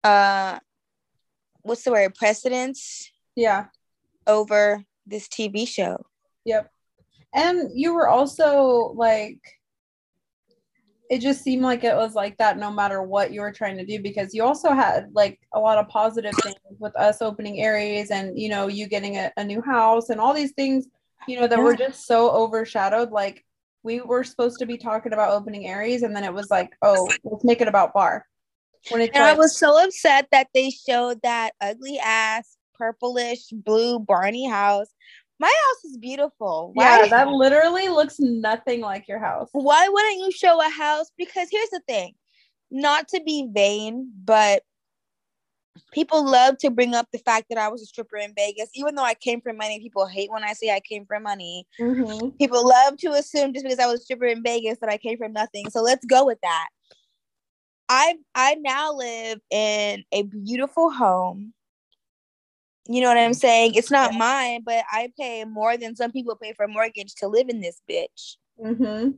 uh, 0.04 0.60
what's 1.64 1.84
the 1.84 1.92
word? 1.92 2.16
Precedence. 2.16 3.10
Yeah. 3.36 3.66
Over 4.28 4.84
this 5.06 5.28
TV 5.28 5.68
show. 5.68 6.06
Yep. 6.46 6.72
And 7.34 7.70
you 7.74 7.94
were 7.94 8.08
also 8.08 8.94
like 8.96 9.40
it 11.10 11.20
just 11.20 11.44
seemed 11.44 11.62
like 11.62 11.84
it 11.84 11.96
was 11.96 12.16
like 12.16 12.38
that 12.38 12.58
no 12.58 12.72
matter 12.72 13.02
what 13.02 13.32
you 13.32 13.42
were 13.42 13.52
trying 13.52 13.78
to 13.78 13.86
do 13.86 14.02
because 14.02 14.34
you 14.34 14.44
also 14.44 14.72
had 14.72 15.10
like 15.14 15.40
a 15.54 15.60
lot 15.60 15.78
of 15.78 15.88
positive 15.88 16.34
things 16.44 16.56
with 16.80 16.96
us 16.96 17.22
opening 17.22 17.62
Aries 17.62 18.12
and 18.12 18.38
you 18.38 18.50
know 18.50 18.68
you 18.68 18.88
getting 18.88 19.18
a, 19.18 19.32
a 19.38 19.44
new 19.44 19.62
house 19.62 20.10
and 20.10 20.20
all 20.20 20.34
these 20.34 20.52
things 20.54 20.88
you 21.28 21.40
know 21.40 21.48
that 21.48 21.58
yeah. 21.58 21.64
were 21.64 21.76
just 21.76 22.06
so 22.06 22.32
overshadowed 22.32 23.12
like 23.12 23.44
we 23.84 24.02
were 24.02 24.24
supposed 24.24 24.60
to 24.60 24.66
be 24.66 24.78
talking 24.78 25.14
about 25.14 25.32
opening 25.32 25.68
Aries 25.68 26.04
and 26.04 26.16
then 26.16 26.24
it 26.24 26.34
was 26.34 26.50
like 26.50 26.72
oh 26.82 27.10
let's 27.24 27.44
make 27.44 27.62
it 27.62 27.68
about 27.68 27.94
bar 27.94 28.26
when 28.90 29.02
and 29.02 29.24
I 29.24 29.34
was 29.34 29.58
so 29.58 29.84
upset 29.84 30.28
that 30.32 30.48
they 30.54 30.70
showed 30.70 31.22
that 31.24 31.54
ugly 31.62 32.00
ass 32.00 32.58
purplish 32.76 33.48
blue 33.52 34.00
Barney 34.00 34.48
house 34.48 34.90
my 35.40 35.48
house 35.48 35.92
is 35.92 35.98
beautiful. 35.98 36.72
Why? 36.74 37.02
Yeah, 37.02 37.08
that 37.10 37.30
literally 37.30 37.90
looks 37.90 38.20
nothing 38.20 38.82
like 38.82 39.08
your 39.08 39.20
house. 39.20 39.50
Why 39.52 39.88
wouldn't 39.88 40.20
you 40.20 40.32
show 40.32 40.60
a 40.60 40.70
house? 40.70 41.12
Because 41.18 41.48
here's 41.52 41.70
the 41.70 41.82
thing, 41.88 42.14
not 42.72 43.08
to 43.10 43.22
be 43.24 43.48
vain, 43.52 44.12
but 44.24 44.64
people 45.92 46.26
love 46.26 46.58
to 46.60 46.72
bring 46.72 46.96
up 46.96 47.08
the 47.12 47.20
fact 47.20 47.48
that 47.50 47.58
I 47.58 47.68
was 47.68 47.82
a 47.82 47.86
stripper 47.86 48.18
in 48.18 48.34
Vegas, 48.36 48.70
even 48.74 48.96
though 48.96 49.04
I 49.04 49.14
came 49.14 49.42
from 49.42 49.58
money. 49.58 49.80
People 49.80 50.08
hate 50.08 50.32
when 50.32 50.44
I 50.44 50.54
say 50.54 50.74
I 50.74 50.80
came 50.80 51.06
from 51.06 51.24
money. 51.24 51.68
Mm-hmm. 51.80 52.30
People 52.38 52.68
love 52.68 52.98
to 52.98 53.12
assume 53.12 53.54
just 53.54 53.64
because 53.64 53.80
I 53.80 53.88
was 53.88 54.02
a 54.02 54.04
stripper 54.04 54.26
in 54.26 54.44
Vegas 54.44 54.80
that 54.80 54.90
I 54.90 54.98
came 54.98 55.18
from 55.18 55.34
nothing. 55.34 55.70
So 55.70 55.82
let's 55.82 56.06
go 56.06 56.26
with 56.26 56.40
that. 56.42 56.68
I 57.90 58.16
I 58.36 58.56
now 58.56 58.94
live 58.94 59.40
in 59.50 60.04
a 60.12 60.24
beautiful 60.24 60.90
home 60.90 61.54
you 62.88 63.02
know 63.02 63.08
what 63.08 63.18
I'm 63.18 63.34
saying? 63.34 63.74
It's 63.76 63.92
not 63.92 64.14
mine, 64.14 64.62
but 64.66 64.84
I 64.92 65.12
pay 65.20 65.44
more 65.46 65.78
than 65.78 65.96
some 65.96 66.12
people 66.12 66.36
pay 66.36 66.54
for 66.54 66.66
a 66.66 66.70
mortgage 66.70 67.16
to 67.16 67.28
live 67.28 67.50
in 67.50 67.62
this 67.62 67.82
bitch. 67.90 68.36
Mm-hmm. 68.64 69.12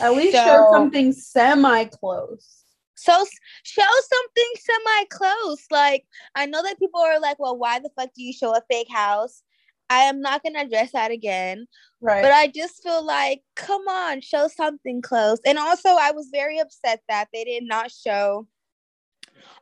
At 0.00 0.12
least 0.12 0.32
so, 0.32 0.44
show 0.44 0.68
something 0.72 1.12
semi 1.12 1.84
close. 1.84 2.64
So 2.96 3.24
show 3.62 3.82
something 3.82 4.52
semi 4.58 5.04
close. 5.10 5.64
Like 5.70 6.04
I 6.34 6.46
know 6.46 6.62
that 6.62 6.78
people 6.78 7.00
are 7.00 7.20
like, 7.20 7.38
well, 7.38 7.56
why 7.56 7.78
the 7.78 7.90
fuck 7.96 8.10
do 8.14 8.22
you 8.22 8.32
show 8.32 8.52
a 8.54 8.62
fake 8.70 8.90
house? 8.90 9.42
I 9.90 10.00
am 10.00 10.20
not 10.20 10.42
gonna 10.42 10.60
address 10.60 10.92
that 10.92 11.10
again. 11.10 11.66
Right. 12.00 12.22
But 12.22 12.32
I 12.32 12.48
just 12.48 12.82
feel 12.82 13.04
like, 13.04 13.42
come 13.56 13.86
on, 13.88 14.20
show 14.20 14.48
something 14.48 15.02
close. 15.02 15.38
And 15.46 15.58
also 15.58 15.90
I 15.90 16.12
was 16.12 16.28
very 16.32 16.58
upset 16.58 17.00
that 17.08 17.28
they 17.32 17.44
did 17.44 17.64
not 17.64 17.90
show 17.90 18.46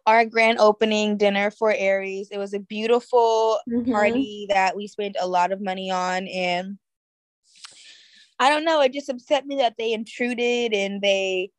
our 0.07 0.25
grand 0.25 0.59
opening 0.59 1.17
dinner 1.17 1.51
for 1.51 1.73
Aries. 1.73 2.29
It 2.31 2.39
was 2.39 2.55
a 2.55 2.59
beautiful 2.59 3.59
mm-hmm. 3.69 3.91
party 3.93 4.47
that 4.49 4.77
we 4.77 4.87
spent 4.87 5.17
a 5.21 5.27
lot 5.27 5.53
of 5.53 5.61
money 5.61 5.91
on. 5.91 6.27
And 6.29 6.79
I 8.39 8.51
don't 8.51 8.65
know, 8.65 8.81
it 8.81 8.93
just 8.93 9.09
upset 9.09 9.47
me 9.47 9.57
that 9.57 9.75
they 9.79 9.93
intruded 9.93 10.73
and 10.73 11.01
they, 11.01 11.51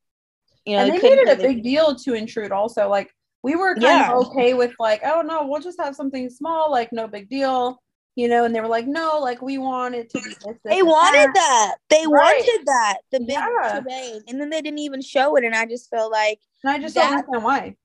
you 0.65 0.75
know, 0.75 0.83
and 0.83 0.93
they 0.93 1.01
made 1.01 1.19
it 1.19 1.39
a 1.39 1.41
big 1.41 1.63
deal 1.63 1.95
to 1.95 2.13
intrude 2.13 2.51
also. 2.51 2.89
Like, 2.89 3.13
we 3.43 3.55
were 3.55 3.73
kind 3.73 3.83
yeah. 3.83 4.13
of 4.13 4.27
okay 4.27 4.53
with 4.53 4.73
like, 4.79 5.01
oh 5.03 5.21
no, 5.21 5.45
we'll 5.45 5.61
just 5.61 5.81
have 5.81 5.95
something 5.95 6.29
small, 6.29 6.71
like 6.71 6.93
no 6.93 7.07
big 7.07 7.29
deal 7.29 7.79
you 8.15 8.27
know, 8.27 8.45
and 8.45 8.53
they 8.53 8.61
were 8.61 8.67
like, 8.67 8.85
no, 8.85 9.19
like 9.19 9.41
we 9.41 9.57
want 9.57 9.95
it 9.95 10.09
to 10.11 10.19
be 10.19 10.29
this. 10.29 10.37
this 10.37 10.57
they 10.63 10.83
wanted 10.83 11.29
that. 11.33 11.33
that. 11.33 11.75
They 11.89 12.05
right. 12.07 12.35
wanted 12.37 12.65
that. 12.67 12.97
The 13.11 13.19
big 13.21 13.29
yeah. 13.29 14.19
and 14.27 14.39
then 14.39 14.49
they 14.49 14.61
didn't 14.61 14.79
even 14.79 15.01
show 15.01 15.35
it, 15.35 15.43
and 15.43 15.55
I 15.55 15.65
just 15.65 15.89
felt 15.89 16.11
like. 16.11 16.39
And 16.63 16.71
I 16.71 16.79
just 16.79 16.93
that, 16.95 17.09
don't 17.09 17.13
understand 17.13 17.43
why 17.43 17.75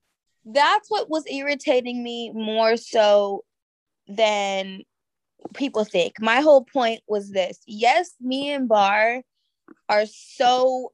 that's 0.52 0.90
what 0.90 1.10
was 1.10 1.24
irritating 1.30 2.02
me 2.02 2.30
more 2.32 2.76
so 2.76 3.44
than 4.06 4.82
people 5.54 5.84
think. 5.84 6.14
My 6.20 6.40
whole 6.40 6.64
point 6.64 7.00
was 7.06 7.30
this. 7.30 7.58
Yes, 7.66 8.10
me 8.20 8.50
and 8.50 8.68
Bar 8.68 9.22
are 9.88 10.06
so 10.06 10.92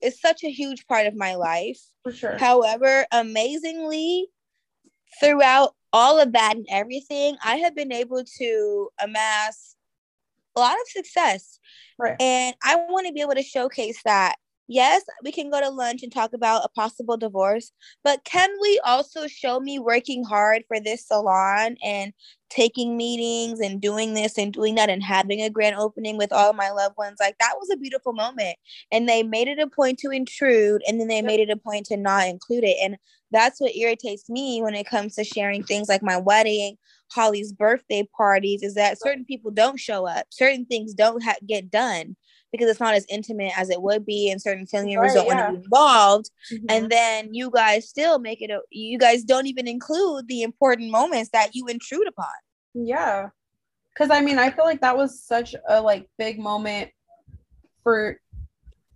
it's 0.00 0.20
such 0.20 0.44
a 0.44 0.50
huge 0.50 0.86
part 0.86 1.06
of 1.06 1.14
my 1.14 1.36
life. 1.36 1.80
For 2.02 2.12
sure. 2.12 2.36
However, 2.38 3.06
amazingly, 3.12 4.26
throughout 5.20 5.74
all 5.92 6.20
of 6.20 6.32
that 6.32 6.56
and 6.56 6.66
everything, 6.70 7.36
I 7.42 7.56
have 7.56 7.74
been 7.74 7.92
able 7.92 8.22
to 8.38 8.88
amass 9.00 9.76
a 10.54 10.60
lot 10.60 10.74
of 10.74 10.88
success. 10.88 11.58
Right. 11.98 12.20
And 12.20 12.54
I 12.62 12.76
want 12.76 13.06
to 13.06 13.12
be 13.12 13.22
able 13.22 13.34
to 13.34 13.42
showcase 13.42 14.00
that 14.04 14.36
yes, 14.68 15.02
we 15.24 15.32
can 15.32 15.50
go 15.50 15.60
to 15.60 15.70
lunch 15.70 16.02
and 16.02 16.12
talk 16.12 16.32
about 16.32 16.64
a 16.64 16.68
possible 16.68 17.16
divorce, 17.16 17.72
but 18.02 18.24
can 18.24 18.50
we 18.60 18.80
also 18.84 19.26
show 19.26 19.60
me 19.60 19.78
working 19.78 20.24
hard 20.24 20.62
for 20.68 20.80
this 20.80 21.06
salon 21.06 21.76
and 21.84 22.12
taking 22.48 22.96
meetings 22.96 23.60
and 23.60 23.80
doing 23.80 24.14
this 24.14 24.38
and 24.38 24.52
doing 24.52 24.76
that 24.76 24.88
and 24.88 25.02
having 25.02 25.42
a 25.42 25.50
grand 25.50 25.76
opening 25.76 26.16
with 26.16 26.32
all 26.32 26.52
my 26.52 26.70
loved 26.70 26.96
ones? 26.96 27.16
Like 27.20 27.36
that 27.38 27.54
was 27.58 27.70
a 27.72 27.76
beautiful 27.76 28.12
moment. 28.12 28.56
And 28.90 29.08
they 29.08 29.22
made 29.22 29.48
it 29.48 29.58
a 29.58 29.68
point 29.68 29.98
to 30.00 30.10
intrude 30.10 30.82
and 30.86 31.00
then 31.00 31.08
they 31.08 31.22
made 31.22 31.40
it 31.40 31.50
a 31.50 31.56
point 31.56 31.86
to 31.86 31.96
not 31.96 32.28
include 32.28 32.64
it. 32.64 32.76
And 32.82 32.96
that's 33.32 33.60
what 33.60 33.76
irritates 33.76 34.28
me 34.30 34.62
when 34.62 34.74
it 34.74 34.86
comes 34.86 35.14
to 35.16 35.24
sharing 35.24 35.64
things 35.64 35.88
like 35.88 36.02
my 36.02 36.16
wedding, 36.16 36.76
Holly's 37.10 37.52
birthday 37.52 38.08
parties, 38.16 38.62
is 38.62 38.74
that 38.74 39.00
certain 39.00 39.24
people 39.24 39.50
don't 39.50 39.80
show 39.80 40.06
up, 40.06 40.26
certain 40.30 40.64
things 40.64 40.94
don't 40.94 41.22
ha- 41.22 41.34
get 41.46 41.70
done 41.70 42.16
because 42.56 42.70
it's 42.70 42.80
not 42.80 42.94
as 42.94 43.06
intimate 43.08 43.52
as 43.58 43.70
it 43.70 43.80
would 43.80 44.04
be 44.04 44.30
and 44.30 44.40
certain 44.40 44.66
family 44.66 44.94
members 44.94 45.14
right, 45.14 45.16
don't 45.16 45.26
yeah. 45.26 45.34
want 45.34 45.54
to 45.54 45.58
be 45.60 45.64
involved. 45.64 46.30
Mm-hmm. 46.52 46.64
and 46.68 46.90
then 46.90 47.34
you 47.34 47.50
guys 47.50 47.88
still 47.88 48.18
make 48.18 48.42
it 48.42 48.50
a, 48.50 48.60
you 48.70 48.98
guys 48.98 49.24
don't 49.24 49.46
even 49.46 49.66
include 49.68 50.28
the 50.28 50.42
important 50.42 50.90
moments 50.90 51.30
that 51.32 51.54
you 51.54 51.66
intrude 51.66 52.06
upon. 52.08 52.26
Yeah. 52.74 53.28
Because 53.94 54.10
i 54.10 54.20
mean 54.20 54.38
i 54.38 54.50
feel 54.50 54.66
like 54.66 54.82
that 54.82 54.96
was 54.96 55.22
such 55.22 55.54
a 55.68 55.80
like 55.80 56.06
big 56.18 56.38
moment 56.38 56.90
for 57.82 58.20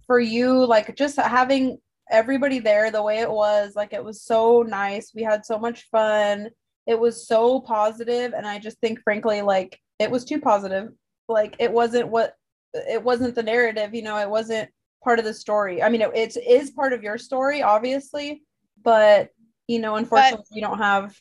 for 0.07 0.21
you 0.21 0.67
like 0.67 0.95
just 0.97 1.17
having 1.17 1.79
everybody 2.11 2.59
there 2.59 2.91
the 2.91 3.03
way 3.03 3.21
it 3.21 3.31
was 3.31 3.75
like 3.77 3.93
it 3.93 4.05
was 4.05 4.23
so 4.23 4.63
nice. 4.63 5.13
We 5.15 5.23
had 5.23 5.47
so 5.47 5.59
much 5.59 5.89
fun. 5.91 6.51
It 6.87 6.99
was 6.99 7.27
so 7.27 7.61
positive 7.61 8.33
and 8.33 8.47
i 8.47 8.59
just 8.59 8.79
think 8.81 9.01
frankly 9.03 9.43
like 9.43 9.79
it 10.01 10.11
was 10.11 10.25
too 10.25 10.41
positive. 10.41 10.89
Like 11.29 11.55
it 11.61 11.71
wasn't 11.71 12.09
what 12.09 12.35
it 12.75 13.03
wasn't 13.03 13.35
the 13.35 13.43
narrative 13.43 13.95
you 13.95 14.03
know 14.03 14.19
it 14.19 14.29
wasn't 14.29 14.69
part 15.03 15.19
of 15.19 15.25
the 15.25 15.35
story 15.35 15.83
i 15.83 15.89
mean 15.89 16.03
it, 16.03 16.11
it 16.15 16.37
is 16.47 16.71
part 16.71 16.93
of 16.93 17.03
your 17.03 17.19
story 17.19 17.63
obviously 17.63 18.43
but 18.83 19.31
you 19.67 19.79
know 19.79 19.97
unfortunately 19.97 20.45
but 20.49 20.57
you 20.57 20.63
don't 20.63 20.79
have 20.79 21.15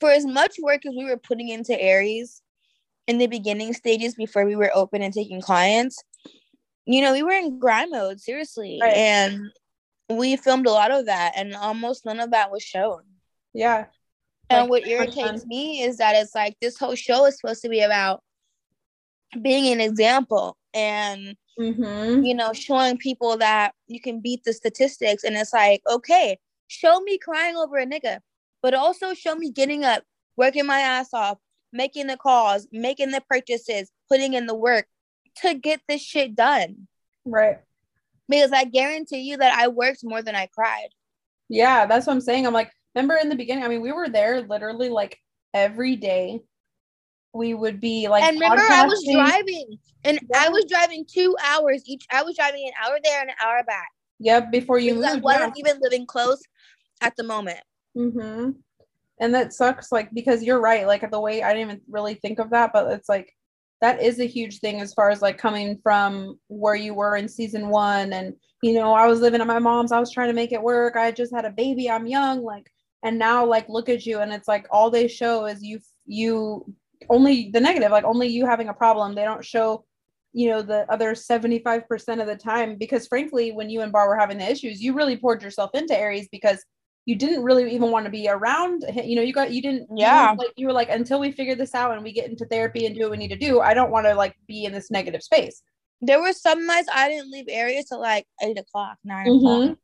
for 0.00 0.10
as 0.10 0.26
much 0.26 0.56
work 0.60 0.84
as 0.86 0.94
we 0.96 1.04
were 1.04 1.16
putting 1.16 1.48
into 1.48 1.80
aries 1.80 2.42
in 3.06 3.18
the 3.18 3.26
beginning 3.26 3.72
stages 3.72 4.14
before 4.14 4.44
we 4.44 4.56
were 4.56 4.70
open 4.74 5.02
and 5.02 5.14
taking 5.14 5.40
clients, 5.40 6.02
you 6.86 7.00
know, 7.02 7.12
we 7.12 7.22
were 7.22 7.32
in 7.32 7.58
grind 7.58 7.90
mode, 7.90 8.20
seriously. 8.20 8.78
Right. 8.80 8.94
And 8.94 9.50
we 10.08 10.36
filmed 10.36 10.66
a 10.66 10.72
lot 10.72 10.90
of 10.90 11.06
that 11.06 11.32
and 11.36 11.54
almost 11.54 12.04
none 12.04 12.20
of 12.20 12.32
that 12.32 12.50
was 12.50 12.62
shown. 12.62 13.02
Yeah. 13.54 13.86
And 14.50 14.62
like, 14.62 14.70
what 14.70 14.86
irritates 14.86 15.44
me 15.46 15.82
is 15.82 15.96
that 15.98 16.14
it's 16.14 16.34
like 16.34 16.56
this 16.60 16.78
whole 16.78 16.94
show 16.94 17.26
is 17.26 17.38
supposed 17.38 17.62
to 17.62 17.68
be 17.68 17.80
about 17.80 18.22
being 19.42 19.72
an 19.72 19.80
example 19.80 20.56
and 20.74 21.36
mm-hmm. 21.58 22.24
you 22.24 22.34
know 22.34 22.52
showing 22.52 22.96
people 22.96 23.36
that 23.38 23.72
you 23.88 24.00
can 24.00 24.20
beat 24.20 24.44
the 24.44 24.52
statistics. 24.52 25.24
And 25.24 25.36
it's 25.36 25.52
like 25.52 25.82
okay 25.90 26.38
show 26.68 27.00
me 27.00 27.18
crying 27.18 27.56
over 27.56 27.78
a 27.78 27.86
nigga 27.86 28.18
but 28.62 28.74
also 28.74 29.14
show 29.14 29.34
me 29.34 29.50
getting 29.50 29.84
up 29.84 30.02
working 30.36 30.66
my 30.66 30.80
ass 30.80 31.10
off 31.12 31.38
making 31.72 32.06
the 32.06 32.16
calls 32.16 32.66
making 32.72 33.10
the 33.10 33.22
purchases 33.28 33.90
putting 34.08 34.34
in 34.34 34.46
the 34.46 34.54
work 34.54 34.86
to 35.36 35.54
get 35.54 35.80
this 35.86 36.02
shit 36.02 36.34
done. 36.34 36.88
Right. 37.24 37.58
Because 38.28 38.52
i 38.52 38.64
guarantee 38.64 39.20
you 39.20 39.36
that 39.36 39.54
i 39.56 39.68
worked 39.68 40.00
more 40.02 40.22
than 40.22 40.34
i 40.34 40.46
cried. 40.46 40.88
Yeah 41.48 41.86
that's 41.86 42.06
what 42.06 42.14
i'm 42.14 42.20
saying. 42.20 42.46
I'm 42.46 42.54
like 42.54 42.72
remember 42.94 43.16
in 43.16 43.28
the 43.28 43.36
beginning 43.36 43.62
i 43.62 43.68
mean 43.68 43.82
we 43.82 43.92
were 43.92 44.08
there 44.08 44.40
literally 44.40 44.88
like 44.88 45.18
every 45.54 45.96
day 45.96 46.40
we 47.36 47.54
would 47.54 47.80
be 47.80 48.08
like. 48.08 48.22
And 48.22 48.40
remember, 48.40 48.62
I 48.62 48.86
was 48.86 49.04
driving, 49.10 49.78
and 50.04 50.18
yeah. 50.30 50.44
I 50.44 50.48
was 50.48 50.64
driving 50.66 51.04
two 51.06 51.36
hours 51.44 51.82
each. 51.86 52.06
I 52.10 52.22
was 52.22 52.36
driving 52.36 52.66
an 52.66 52.72
hour 52.84 52.98
there 53.02 53.20
and 53.20 53.30
an 53.30 53.36
hour 53.44 53.62
back. 53.64 53.88
Yep, 54.18 54.50
before 54.50 54.78
you 54.78 54.94
moved. 54.94 55.06
I 55.06 55.16
wasn't 55.16 55.54
yeah. 55.56 55.64
even 55.66 55.80
living 55.82 56.06
close 56.06 56.42
at 57.00 57.14
the 57.16 57.24
moment. 57.24 57.60
Mm-hmm. 57.96 58.50
And 59.20 59.34
that 59.34 59.52
sucks, 59.52 59.92
like 59.92 60.10
because 60.12 60.42
you're 60.42 60.60
right. 60.60 60.86
Like 60.86 61.10
the 61.10 61.20
way 61.20 61.42
I 61.42 61.52
didn't 61.52 61.70
even 61.70 61.80
really 61.88 62.14
think 62.14 62.38
of 62.38 62.50
that, 62.50 62.72
but 62.72 62.90
it's 62.92 63.08
like 63.08 63.32
that 63.80 64.02
is 64.02 64.20
a 64.20 64.26
huge 64.26 64.60
thing 64.60 64.80
as 64.80 64.94
far 64.94 65.10
as 65.10 65.22
like 65.22 65.38
coming 65.38 65.78
from 65.82 66.38
where 66.48 66.74
you 66.74 66.94
were 66.94 67.16
in 67.16 67.28
season 67.28 67.68
one, 67.68 68.12
and 68.12 68.34
you 68.62 68.74
know 68.74 68.92
I 68.92 69.06
was 69.06 69.20
living 69.20 69.40
at 69.40 69.46
my 69.46 69.58
mom's. 69.58 69.92
I 69.92 70.00
was 70.00 70.12
trying 70.12 70.28
to 70.28 70.34
make 70.34 70.52
it 70.52 70.62
work. 70.62 70.96
I 70.96 71.10
just 71.12 71.34
had 71.34 71.44
a 71.44 71.50
baby. 71.50 71.90
I'm 71.90 72.06
young, 72.06 72.42
like, 72.42 72.70
and 73.02 73.18
now 73.18 73.44
like 73.44 73.68
look 73.68 73.88
at 73.88 74.06
you, 74.06 74.20
and 74.20 74.32
it's 74.32 74.48
like 74.48 74.66
all 74.70 74.90
they 74.90 75.08
show 75.08 75.46
is 75.46 75.62
you 75.62 75.80
you 76.06 76.74
only 77.08 77.50
the 77.50 77.60
negative 77.60 77.90
like 77.90 78.04
only 78.04 78.28
you 78.28 78.46
having 78.46 78.68
a 78.68 78.74
problem. 78.74 79.14
They 79.14 79.24
don't 79.24 79.44
show 79.44 79.84
you 80.36 80.50
know 80.50 80.60
the 80.60 80.84
other 80.92 81.14
75% 81.14 82.20
of 82.20 82.26
the 82.26 82.36
time 82.36 82.76
because 82.76 83.06
frankly 83.06 83.52
when 83.52 83.70
you 83.70 83.80
and 83.80 83.90
bar 83.90 84.06
were 84.06 84.18
having 84.18 84.36
the 84.36 84.50
issues 84.50 84.82
you 84.82 84.92
really 84.92 85.16
poured 85.16 85.42
yourself 85.42 85.70
into 85.72 85.98
aries 85.98 86.28
because 86.30 86.62
you 87.06 87.16
didn't 87.16 87.42
really 87.42 87.72
even 87.72 87.90
want 87.90 88.04
to 88.04 88.10
be 88.10 88.28
around 88.28 88.84
you 89.02 89.16
know 89.16 89.22
you 89.22 89.32
got 89.32 89.50
you 89.50 89.62
didn't 89.62 89.88
yeah. 89.96 90.32
you 90.32 90.38
like 90.38 90.52
you 90.56 90.66
were 90.66 90.74
like 90.74 90.90
until 90.90 91.18
we 91.18 91.32
figure 91.32 91.54
this 91.54 91.74
out 91.74 91.92
and 91.92 92.02
we 92.02 92.12
get 92.12 92.28
into 92.28 92.44
therapy 92.46 92.84
and 92.84 92.94
do 92.94 93.02
what 93.02 93.12
we 93.12 93.16
need 93.16 93.28
to 93.28 93.36
do 93.36 93.60
i 93.60 93.72
don't 93.72 93.90
want 93.90 94.04
to 94.04 94.14
like 94.14 94.36
be 94.46 94.64
in 94.64 94.72
this 94.72 94.90
negative 94.90 95.22
space. 95.22 95.62
There 96.02 96.20
were 96.20 96.34
some 96.34 96.66
nights 96.66 96.88
i 96.92 97.08
didn't 97.08 97.30
leave 97.30 97.46
Aries 97.48 97.88
till 97.88 98.00
like 98.00 98.26
eight 98.42 98.58
o'clock 98.58 98.98
9 99.04 99.26
mm-hmm. 99.26 99.46
o'clock. 99.46 99.78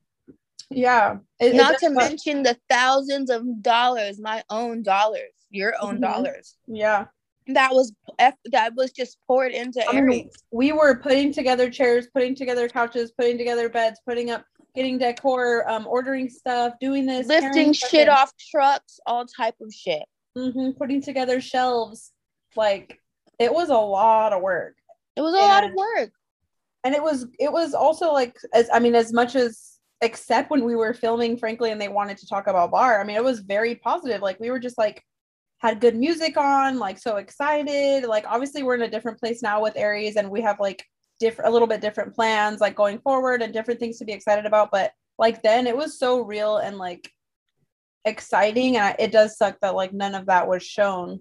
Yeah. 0.69 1.17
It, 1.41 1.55
not 1.55 1.75
it 1.75 1.81
to 1.81 1.91
mention 1.91 2.43
the 2.43 2.59
thousands 2.69 3.31
of 3.31 3.63
dollars 3.63 4.21
my 4.21 4.43
own 4.51 4.83
dollars 4.83 5.33
your 5.53 5.75
own 5.81 5.95
mm-hmm. 5.95 6.03
dollars. 6.03 6.57
Yeah. 6.67 7.07
That 7.49 7.73
was 7.73 7.93
that 8.17 8.73
was 8.77 8.93
just 8.93 9.19
poured 9.27 9.51
into 9.51 9.85
I 9.89 10.01
mean, 10.01 10.31
we 10.53 10.71
were 10.71 10.97
putting 10.97 11.33
together 11.33 11.69
chairs, 11.71 12.07
putting 12.15 12.37
together 12.37 12.69
couches, 12.69 13.13
putting 13.13 13.37
together 13.37 13.69
beds, 13.69 14.01
putting 14.07 14.31
up, 14.31 14.45
getting 14.77 14.97
decor, 14.97 15.69
um, 15.69 15.87
ordering 15.89 16.29
stuff, 16.29 16.75
doing 16.81 17.05
this, 17.05 17.27
lifting 17.27 17.73
shit 17.73 18.09
off 18.09 18.33
trucks, 18.51 19.01
all 19.07 19.27
type 19.27 19.57
of 19.61 19.73
shit. 19.75 20.05
Mm-hmm. 20.39 20.79
Putting 20.79 21.03
together 21.03 21.41
shelves, 21.41 22.13
like 22.55 23.01
it 23.41 23.53
was 23.53 23.71
a 23.71 23.75
lot 23.75 24.33
of 24.33 24.41
work. 24.41 24.77
It 25.17 25.21
was 25.21 25.35
a 25.35 25.39
and, 25.39 25.47
lot 25.47 25.65
of 25.65 25.73
work, 25.75 26.13
and 26.85 26.95
it 26.95 27.03
was 27.03 27.27
it 27.41 27.53
was 27.53 27.75
also 27.75 28.13
like 28.13 28.37
as 28.55 28.71
I 28.73 28.79
mean 28.79 28.95
as 28.95 29.13
much 29.13 29.35
as 29.35 29.73
except 30.03 30.51
when 30.51 30.65
we 30.65 30.75
were 30.75 30.93
filming, 30.93 31.37
frankly, 31.37 31.71
and 31.71 31.81
they 31.81 31.89
wanted 31.89 32.19
to 32.19 32.27
talk 32.27 32.49
about 32.49 32.73
bar. 32.73 33.01
I 33.01 33.05
mean, 33.05 33.17
it 33.17 33.25
was 33.25 33.41
very 33.41 33.77
positive. 33.77 34.21
Like 34.21 34.39
we 34.41 34.51
were 34.51 34.59
just 34.59 34.77
like 34.77 35.03
had 35.63 35.81
good 35.81 35.97
music 35.97 36.37
on, 36.37 36.79
like 36.79 36.99
so 36.99 37.17
excited. 37.17 38.05
Like 38.05 38.25
obviously 38.27 38.65
we're 38.65 38.75
in 38.75 38.83
a 38.83 38.91
different 38.91 39.19
place 39.19 39.43
now 39.43 39.63
with 39.63 39.77
Aries 39.77 40.17
and 40.17 40.29
we 40.29 40.43
have 40.43 40.59
like 40.59 40.85
different 41.21 41.49
a 41.49 41.53
little 41.53 41.69
bit 41.69 41.81
different 41.81 42.13
plans 42.15 42.61
like 42.61 42.75
going 42.75 42.99
forward 42.99 43.43
and 43.43 43.53
different 43.53 43.79
things 43.79 43.97
to 43.99 44.05
be 44.05 44.13
excited 44.13 44.45
about, 44.45 44.71
but 44.73 44.91
like 45.19 45.41
then 45.43 45.69
it 45.69 45.77
was 45.77 46.01
so 46.01 46.21
real 46.21 46.57
and 46.57 46.79
like 46.79 47.09
exciting 48.05 48.77
and 48.77 48.97
it 48.99 49.13
does 49.13 49.39
suck 49.39 49.57
that 49.63 49.77
like 49.77 49.93
none 49.93 50.17
of 50.17 50.27
that 50.27 50.49
was 50.49 50.65
shown. 50.65 51.21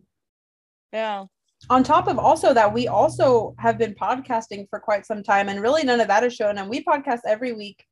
Yeah. 0.92 1.26
On 1.70 1.84
top 1.84 2.08
of 2.08 2.18
also 2.18 2.52
that 2.52 2.74
we 2.74 2.88
also 2.88 3.54
have 3.60 3.78
been 3.78 3.94
podcasting 3.94 4.66
for 4.72 4.80
quite 4.80 5.06
some 5.06 5.22
time 5.22 5.50
and 5.50 5.62
really 5.62 5.84
none 5.84 6.02
of 6.02 6.08
that 6.08 6.24
is 6.24 6.34
shown 6.34 6.58
and 6.58 6.68
we 6.68 6.84
podcast 6.84 7.20
every 7.28 7.54
week. 7.54 7.86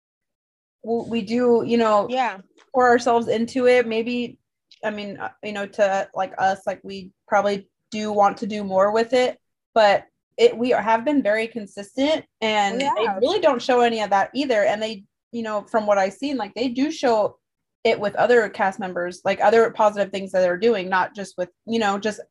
We 0.83 1.21
do, 1.21 1.63
you 1.63 1.77
know, 1.77 2.07
yeah, 2.09 2.39
pour 2.73 2.87
ourselves 2.87 3.27
into 3.27 3.67
it. 3.67 3.85
Maybe 3.85 4.39
I 4.83 4.91
mean, 4.91 5.17
uh, 5.17 5.29
you 5.43 5.53
know, 5.53 5.65
to 5.65 6.09
like 6.13 6.33
us, 6.37 6.61
like 6.65 6.81
we 6.83 7.11
probably 7.27 7.67
do 7.91 8.11
want 8.11 8.37
to 8.37 8.47
do 8.47 8.63
more 8.63 8.91
with 8.91 9.13
it, 9.13 9.37
but 9.73 10.05
it 10.37 10.57
we 10.57 10.69
have 10.69 11.03
been 11.03 11.21
very 11.21 11.47
consistent, 11.47 12.25
and 12.41 12.81
yeah. 12.81 12.93
they 12.95 13.07
really 13.19 13.39
don't 13.39 13.61
show 13.61 13.81
any 13.81 14.01
of 14.01 14.09
that 14.11 14.31
either. 14.33 14.63
And 14.63 14.81
they, 14.81 15.03
you 15.31 15.43
know, 15.43 15.63
from 15.63 15.85
what 15.85 15.97
I've 15.97 16.13
seen, 16.13 16.37
like 16.37 16.53
they 16.53 16.69
do 16.69 16.91
show 16.91 17.37
it 17.83 17.99
with 17.99 18.15
other 18.15 18.47
cast 18.49 18.79
members, 18.79 19.21
like 19.25 19.41
other 19.41 19.69
positive 19.71 20.11
things 20.11 20.31
that 20.31 20.41
they're 20.41 20.57
doing, 20.57 20.89
not 20.89 21.15
just 21.15 21.37
with 21.37 21.49
you 21.65 21.79
know 21.79 21.97
just 21.97 22.21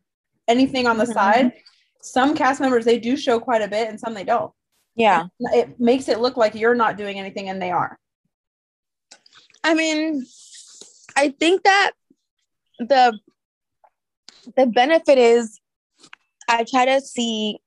anything 0.46 0.86
on 0.86 0.96
the 0.96 1.04
mm-hmm. 1.04 1.12
side. 1.12 1.52
Some 2.00 2.34
cast 2.34 2.60
members 2.60 2.84
they 2.84 2.98
do 2.98 3.16
show 3.16 3.38
quite 3.40 3.62
a 3.62 3.68
bit, 3.68 3.88
and 3.88 4.00
some 4.00 4.14
they 4.14 4.24
don't. 4.24 4.52
Yeah, 4.94 5.26
it 5.40 5.78
makes 5.78 6.08
it 6.08 6.20
look 6.20 6.36
like 6.36 6.54
you're 6.54 6.74
not 6.74 6.96
doing 6.96 7.18
anything, 7.18 7.48
and 7.48 7.60
they 7.60 7.70
are. 7.70 7.98
I 9.62 9.74
mean, 9.74 10.24
I 11.14 11.30
think 11.30 11.64
that 11.64 11.92
the 12.78 13.18
the 14.56 14.66
benefit 14.66 15.18
is 15.18 15.60
I 16.48 16.64
try 16.64 16.86
to 16.86 17.00
see 17.00 17.58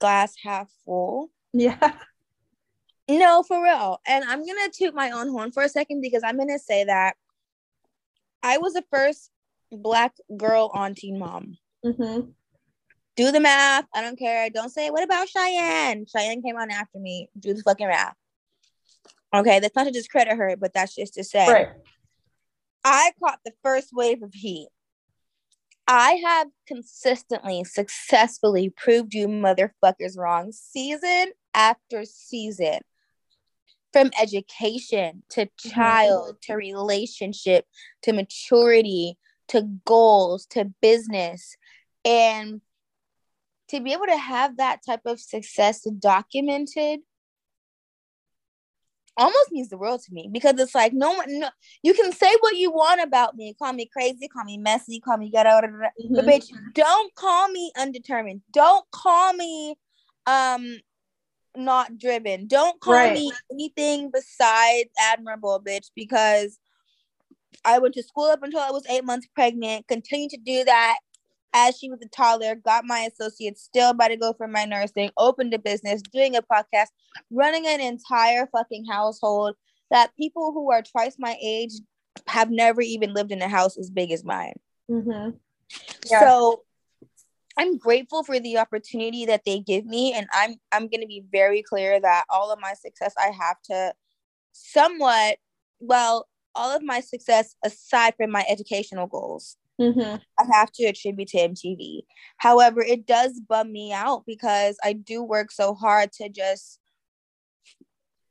glass 0.00 0.34
half 0.42 0.70
full. 0.84 1.30
Yeah. 1.52 1.94
No, 3.10 3.42
for 3.42 3.62
real. 3.62 4.00
And 4.06 4.24
I'm 4.24 4.44
gonna 4.44 4.68
toot 4.72 4.94
my 4.94 5.10
own 5.12 5.28
horn 5.30 5.50
for 5.50 5.62
a 5.62 5.68
second 5.68 6.02
because 6.02 6.22
I'm 6.22 6.36
gonna 6.36 6.58
say 6.58 6.84
that 6.84 7.16
I 8.42 8.58
was 8.58 8.74
the 8.74 8.84
first 8.92 9.30
black 9.72 10.14
girl 10.36 10.70
on 10.74 10.94
Teen 10.94 11.18
Mom. 11.18 11.56
Mm-hmm. 11.84 12.30
Do 13.16 13.32
the 13.32 13.40
math. 13.40 13.86
I 13.94 14.02
don't 14.02 14.18
care. 14.18 14.50
Don't 14.50 14.70
say 14.70 14.90
what 14.90 15.02
about 15.02 15.28
Cheyenne. 15.28 16.06
Cheyenne 16.06 16.42
came 16.42 16.56
on 16.56 16.70
after 16.70 16.98
me. 16.98 17.28
Do 17.38 17.54
the 17.54 17.62
fucking 17.62 17.88
math. 17.88 18.14
Okay, 19.34 19.60
that's 19.60 19.74
not 19.74 19.84
to 19.84 19.90
discredit 19.90 20.36
her, 20.36 20.56
but 20.56 20.72
that's 20.72 20.94
just 20.94 21.14
to 21.14 21.24
say. 21.24 21.50
Right. 21.50 21.68
I 22.84 23.12
caught 23.22 23.40
the 23.44 23.52
first 23.62 23.88
wave 23.92 24.22
of 24.22 24.34
heat. 24.34 24.68
I 25.86 26.20
have 26.24 26.48
consistently, 26.66 27.64
successfully 27.64 28.70
proved 28.76 29.14
you 29.14 29.26
motherfuckers 29.26 30.18
wrong 30.18 30.52
season 30.52 31.32
after 31.54 32.04
season. 32.04 32.80
From 33.92 34.10
education 34.20 35.22
to 35.30 35.46
mm-hmm. 35.46 35.70
child 35.70 36.36
to 36.42 36.54
relationship 36.54 37.64
to 38.02 38.12
maturity 38.12 39.16
to 39.48 39.62
goals 39.84 40.44
to 40.50 40.72
business. 40.82 41.56
And 42.04 42.60
to 43.68 43.80
be 43.80 43.92
able 43.92 44.06
to 44.06 44.16
have 44.16 44.58
that 44.58 44.80
type 44.84 45.02
of 45.04 45.20
success 45.20 45.86
documented 45.98 47.00
almost 49.18 49.52
means 49.52 49.68
the 49.68 49.76
world 49.76 50.00
to 50.00 50.12
me 50.12 50.28
because 50.32 50.58
it's 50.58 50.74
like 50.74 50.92
no 50.92 51.12
one 51.12 51.40
no 51.40 51.48
you 51.82 51.92
can 51.92 52.12
say 52.12 52.32
what 52.40 52.56
you 52.56 52.70
want 52.70 53.00
about 53.00 53.36
me 53.36 53.54
call 53.58 53.72
me 53.72 53.86
crazy 53.92 54.28
call 54.28 54.44
me 54.44 54.56
messy 54.56 55.00
call 55.00 55.16
me 55.16 55.28
ghetto 55.28 55.50
mm-hmm. 55.50 56.14
but 56.14 56.24
bitch 56.24 56.50
don't 56.72 57.14
call 57.14 57.48
me 57.48 57.72
undetermined 57.76 58.40
don't 58.52 58.84
call 58.92 59.32
me 59.32 59.74
um 60.26 60.78
not 61.56 61.98
driven 61.98 62.46
don't 62.46 62.80
call 62.80 62.94
right. 62.94 63.14
me 63.14 63.32
anything 63.52 64.10
besides 64.12 64.88
admirable 64.98 65.60
bitch 65.60 65.90
because 65.96 66.58
I 67.64 67.78
went 67.80 67.94
to 67.94 68.02
school 68.02 68.26
up 68.26 68.42
until 68.42 68.60
I 68.60 68.70
was 68.70 68.86
eight 68.88 69.04
months 69.04 69.26
pregnant, 69.34 69.88
continued 69.88 70.30
to 70.30 70.36
do 70.38 70.64
that 70.64 70.98
as 71.54 71.78
she 71.78 71.90
was 71.90 72.00
a 72.02 72.08
toddler, 72.08 72.54
got 72.54 72.84
my 72.84 73.00
associates, 73.00 73.62
still 73.62 73.90
about 73.90 74.08
to 74.08 74.16
go 74.16 74.32
for 74.32 74.46
my 74.48 74.64
nursing, 74.64 75.10
opened 75.16 75.54
a 75.54 75.58
business, 75.58 76.02
doing 76.02 76.36
a 76.36 76.42
podcast, 76.42 76.88
running 77.30 77.66
an 77.66 77.80
entire 77.80 78.46
fucking 78.52 78.84
household 78.86 79.54
that 79.90 80.14
people 80.16 80.52
who 80.52 80.70
are 80.70 80.82
twice 80.82 81.16
my 81.18 81.36
age 81.42 81.72
have 82.26 82.50
never 82.50 82.80
even 82.80 83.14
lived 83.14 83.32
in 83.32 83.42
a 83.42 83.48
house 83.48 83.78
as 83.78 83.90
big 83.90 84.10
as 84.10 84.24
mine. 84.24 84.54
Mm-hmm. 84.90 85.30
Yeah. 86.10 86.20
So 86.20 86.62
I'm 87.56 87.78
grateful 87.78 88.22
for 88.22 88.38
the 88.38 88.58
opportunity 88.58 89.26
that 89.26 89.42
they 89.44 89.60
give 89.60 89.84
me, 89.84 90.12
and 90.12 90.26
I'm 90.32 90.56
I'm 90.72 90.88
going 90.88 91.00
to 91.00 91.06
be 91.06 91.24
very 91.30 91.62
clear 91.62 92.00
that 92.00 92.24
all 92.30 92.52
of 92.52 92.60
my 92.60 92.74
success 92.74 93.14
I 93.18 93.30
have 93.30 93.56
to 93.64 93.94
somewhat 94.52 95.36
well 95.80 96.26
all 96.54 96.74
of 96.74 96.82
my 96.82 97.00
success 97.00 97.54
aside 97.64 98.14
from 98.16 98.30
my 98.30 98.44
educational 98.48 99.06
goals 99.06 99.56
Mm-hmm. 99.80 100.16
I 100.38 100.56
have 100.56 100.72
to 100.72 100.84
attribute 100.86 101.28
to 101.28 101.38
MTV. 101.48 102.00
However, 102.38 102.80
it 102.82 103.06
does 103.06 103.40
bum 103.40 103.70
me 103.72 103.92
out 103.92 104.24
because 104.26 104.76
I 104.82 104.92
do 104.92 105.22
work 105.22 105.50
so 105.52 105.74
hard 105.74 106.12
to 106.14 106.28
just 106.28 106.80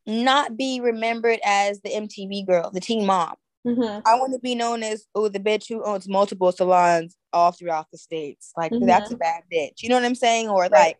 not 0.05 0.55
be 0.57 0.79
remembered 0.79 1.39
as 1.43 1.81
the 1.81 1.89
MTV 1.89 2.45
girl, 2.47 2.69
the 2.71 2.79
teen 2.79 3.05
mom. 3.05 3.35
Mm-hmm. 3.65 4.01
I 4.05 4.15
want 4.15 4.31
to 4.33 4.39
be 4.39 4.55
known 4.55 4.81
as 4.83 5.05
oh 5.13 5.27
the 5.27 5.39
bitch 5.39 5.67
who 5.67 5.83
owns 5.83 6.07
multiple 6.07 6.51
salons 6.53 7.17
all 7.33 7.51
throughout 7.51 7.87
the 7.91 7.97
states. 7.97 8.53
Like 8.55 8.71
Mhm. 8.71 8.85
that's 8.85 9.11
a 9.11 9.17
bad 9.17 9.43
bitch. 9.51 9.81
You 9.83 9.89
know 9.89 9.95
what 9.95 10.05
I'm 10.05 10.15
saying? 10.15 10.47
Or 10.47 10.61
Right. 10.63 10.71
like 10.71 10.97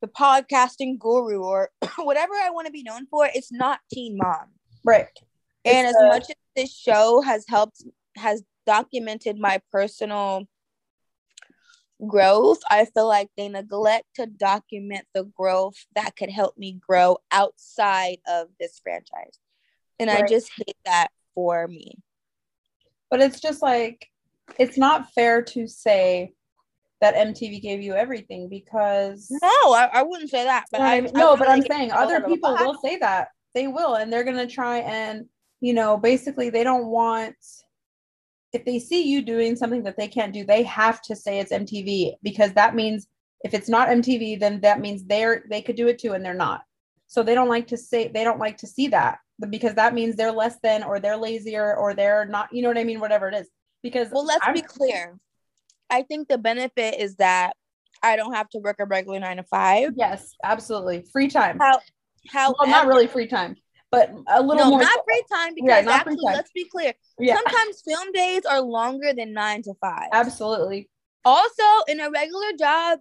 the 0.00 0.08
podcasting 0.08 0.98
guru 0.98 1.40
or 1.42 1.70
whatever 1.98 2.34
I 2.34 2.50
want 2.50 2.66
to 2.66 2.72
be 2.72 2.82
known 2.82 3.06
for. 3.06 3.28
It's 3.32 3.52
not 3.52 3.78
teen 3.92 4.16
mom. 4.16 4.50
Right. 4.84 5.06
And 5.64 5.86
It's 5.86 5.96
as 5.96 6.02
a- 6.02 6.08
much 6.08 6.30
as 6.30 6.36
this 6.56 6.74
show 6.76 7.20
has 7.20 7.44
helped, 7.48 7.82
has 8.16 8.42
documented 8.66 9.38
my 9.38 9.60
personal 9.70 10.46
growth, 12.06 12.58
I 12.70 12.84
feel 12.86 13.06
like 13.06 13.30
they 13.36 13.48
neglect 13.48 14.06
to 14.16 14.26
document 14.26 15.06
the 15.14 15.24
growth 15.24 15.86
that 15.94 16.16
could 16.16 16.30
help 16.30 16.58
me 16.58 16.78
grow 16.86 17.18
outside 17.30 18.18
of 18.26 18.48
this 18.58 18.80
franchise. 18.82 19.38
And 19.98 20.10
I 20.10 20.26
just 20.26 20.50
hate 20.56 20.76
that 20.84 21.08
for 21.34 21.68
me. 21.68 21.98
But 23.10 23.20
it's 23.20 23.40
just 23.40 23.62
like 23.62 24.08
it's 24.58 24.76
not 24.76 25.12
fair 25.12 25.42
to 25.42 25.66
say 25.68 26.32
that 27.00 27.14
MTV 27.14 27.62
gave 27.62 27.80
you 27.80 27.94
everything 27.94 28.48
because 28.48 29.28
No, 29.30 29.72
I, 29.72 29.88
I 29.92 30.02
wouldn't 30.02 30.30
say 30.30 30.44
that. 30.44 30.66
But 30.72 30.80
You 30.80 30.84
know 30.84 30.90
what 30.90 30.92
I, 30.92 30.96
I? 30.96 30.98
I 30.98 31.12
no, 31.12 31.26
wanna 31.26 31.38
but 31.38 31.48
I'm 31.48 31.62
saying 31.62 31.92
other 31.92 32.20
people 32.22 32.56
will 32.56 32.78
say 32.82 32.96
that. 32.98 33.28
They 33.54 33.68
will, 33.68 33.94
and 33.94 34.12
they're 34.12 34.24
gonna 34.24 34.48
try 34.48 34.78
and 34.78 35.26
you 35.60 35.72
know, 35.72 35.96
basically 35.96 36.50
they 36.50 36.62
don't 36.62 36.88
want 36.88 37.36
if 38.54 38.64
they 38.64 38.78
see 38.78 39.02
you 39.02 39.20
doing 39.20 39.56
something 39.56 39.82
that 39.82 39.96
they 39.96 40.08
can't 40.08 40.32
do, 40.32 40.44
they 40.44 40.62
have 40.62 41.02
to 41.02 41.16
say 41.16 41.38
it's 41.40 41.52
MTV 41.52 42.12
because 42.22 42.52
that 42.52 42.74
means 42.74 43.08
if 43.40 43.52
it's 43.52 43.68
not 43.68 43.88
MTV, 43.88 44.38
then 44.40 44.60
that 44.60 44.80
means 44.80 45.04
they're 45.04 45.44
they 45.50 45.60
could 45.60 45.76
do 45.76 45.88
it 45.88 45.98
too 45.98 46.12
and 46.12 46.24
they're 46.24 46.32
not. 46.34 46.62
So 47.08 47.22
they 47.22 47.34
don't 47.34 47.48
like 47.48 47.66
to 47.68 47.76
say 47.76 48.08
they 48.08 48.24
don't 48.24 48.38
like 48.38 48.56
to 48.58 48.66
see 48.66 48.88
that 48.88 49.18
because 49.50 49.74
that 49.74 49.92
means 49.92 50.14
they're 50.16 50.32
less 50.32 50.56
than 50.62 50.84
or 50.84 51.00
they're 51.00 51.16
lazier 51.16 51.74
or 51.76 51.94
they're 51.94 52.24
not, 52.26 52.52
you 52.52 52.62
know 52.62 52.68
what 52.68 52.78
I 52.78 52.84
mean, 52.84 53.00
whatever 53.00 53.28
it 53.28 53.34
is. 53.34 53.48
Because 53.82 54.08
Well, 54.10 54.24
let's 54.24 54.44
I'm- 54.44 54.54
be 54.54 54.62
clear. 54.62 55.18
I 55.90 56.02
think 56.02 56.28
the 56.28 56.38
benefit 56.38 56.94
is 56.98 57.16
that 57.16 57.54
I 58.02 58.16
don't 58.16 58.32
have 58.34 58.48
to 58.50 58.58
work 58.58 58.76
a 58.78 58.86
regular 58.86 59.18
nine 59.20 59.36
to 59.36 59.42
five. 59.42 59.90
yes, 59.96 60.34
absolutely. 60.42 61.04
Free 61.12 61.28
time. 61.28 61.58
How 61.58 61.80
how 62.30 62.54
well, 62.58 62.68
not 62.70 62.86
really 62.86 63.06
free 63.06 63.26
time, 63.26 63.56
but 63.94 64.10
a 64.28 64.42
little 64.42 64.64
no, 64.64 64.70
more 64.70 64.80
not 64.80 64.98
free 65.04 65.22
time 65.32 65.54
because 65.54 65.68
Yeah, 65.68 65.80
not 65.82 66.04
free 66.04 66.12
actually, 66.14 66.26
time. 66.26 66.34
let's 66.34 66.52
be 66.52 66.64
clear. 66.64 66.92
yeah, 67.18 67.36
Sometimes 67.36 67.82
film 67.82 68.12
days 68.12 68.42
are 68.44 68.60
longer 68.60 69.12
than 69.12 69.32
nine 69.32 69.62
to 69.62 69.74
five. 69.80 70.08
absolutely. 70.12 70.88
Also, 71.24 71.62
in 71.88 72.00
a 72.00 72.10
regular 72.10 72.52
job, 72.58 72.98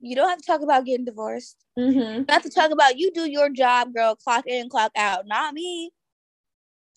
you 0.00 0.14
don't 0.16 0.28
have 0.28 0.38
to 0.38 0.46
talk 0.46 0.60
about 0.62 0.84
getting 0.84 1.04
divorced. 1.04 1.56
Mm-hmm. 1.78 2.18
You 2.20 2.24
have 2.28 2.42
to 2.42 2.50
talk 2.50 2.70
about 2.70 2.98
you 2.98 3.10
do 3.12 3.30
your 3.30 3.48
job, 3.48 3.94
girl. 3.94 4.14
Clock 4.16 4.46
in, 4.46 4.68
clock 4.68 4.92
out. 4.96 5.26
Not 5.26 5.54
me. 5.54 5.90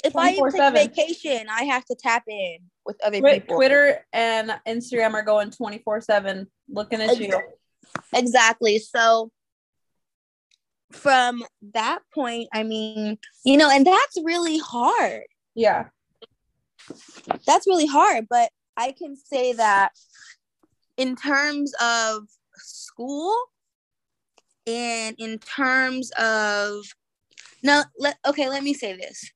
If 0.03 0.15
I 0.15 0.31
even 0.31 0.51
take 0.51 0.61
24/7. 0.61 0.73
vacation, 0.73 1.47
I 1.49 1.63
have 1.63 1.85
to 1.85 1.95
tap 1.95 2.23
in 2.27 2.57
with 2.85 2.97
other 3.03 3.19
Twi- 3.19 3.39
people. 3.39 3.55
Twitter 3.55 4.05
and 4.11 4.53
Instagram 4.67 5.13
are 5.13 5.23
going 5.23 5.49
24 5.51 6.01
7 6.01 6.47
looking 6.69 7.01
at 7.01 7.17
you. 7.19 7.39
Exactly. 8.13 8.79
So 8.79 9.31
from 10.95 11.43
that 11.73 11.99
point, 12.13 12.47
I 12.53 12.63
mean, 12.63 13.17
you 13.43 13.57
know, 13.57 13.69
and 13.69 13.85
that's 13.85 14.17
really 14.23 14.57
hard. 14.57 15.23
Yeah. 15.53 15.85
That's 17.45 17.67
really 17.67 17.85
hard. 17.85 18.27
But 18.29 18.49
I 18.77 18.91
can 18.91 19.15
say 19.15 19.53
that 19.53 19.91
in 20.97 21.15
terms 21.15 21.73
of 21.81 22.23
school 22.57 23.35
and 24.67 25.15
in 25.19 25.37
terms 25.39 26.11
of 26.11 26.85
no 27.63 27.83
let 27.99 28.17
okay 28.25 28.49
let 28.49 28.63
me 28.63 28.73
say 28.73 28.95
this 28.95 29.31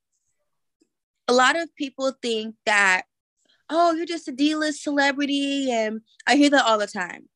a 1.27 1.33
lot 1.33 1.59
of 1.59 1.73
people 1.75 2.13
think 2.21 2.55
that 2.65 3.03
oh 3.69 3.93
you're 3.93 4.05
just 4.05 4.27
a 4.27 4.31
d-list 4.31 4.81
celebrity 4.81 5.71
and 5.71 6.01
i 6.25 6.35
hear 6.35 6.49
that 6.49 6.65
all 6.65 6.77
the 6.77 6.87
time 6.87 7.27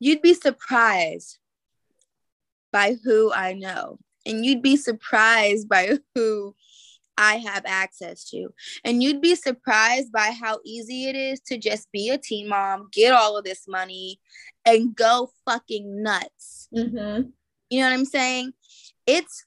you'd 0.00 0.22
be 0.22 0.34
surprised 0.34 1.38
by 2.76 2.88
who 3.04 3.32
i 3.32 3.52
know 3.52 3.98
and 4.26 4.44
you'd 4.44 4.62
be 4.62 4.76
surprised 4.76 5.68
by 5.68 5.84
who 6.14 6.54
i 7.16 7.36
have 7.36 7.64
access 7.66 8.28
to 8.28 8.48
and 8.84 9.02
you'd 9.02 9.22
be 9.22 9.34
surprised 9.34 10.10
by 10.12 10.28
how 10.42 10.58
easy 10.64 11.08
it 11.10 11.16
is 11.16 11.40
to 11.40 11.56
just 11.56 11.90
be 11.92 12.10
a 12.10 12.18
teen 12.18 12.48
mom 12.48 12.88
get 12.92 13.12
all 13.12 13.36
of 13.38 13.44
this 13.44 13.66
money 13.66 14.20
and 14.64 14.94
go 14.94 15.30
fucking 15.46 16.02
nuts 16.02 16.56
Mm-hmm. 16.74 17.28
you 17.70 17.80
know 17.80 17.86
what 17.88 17.94
I'm 17.94 18.04
saying? 18.04 18.52
It's 19.06 19.44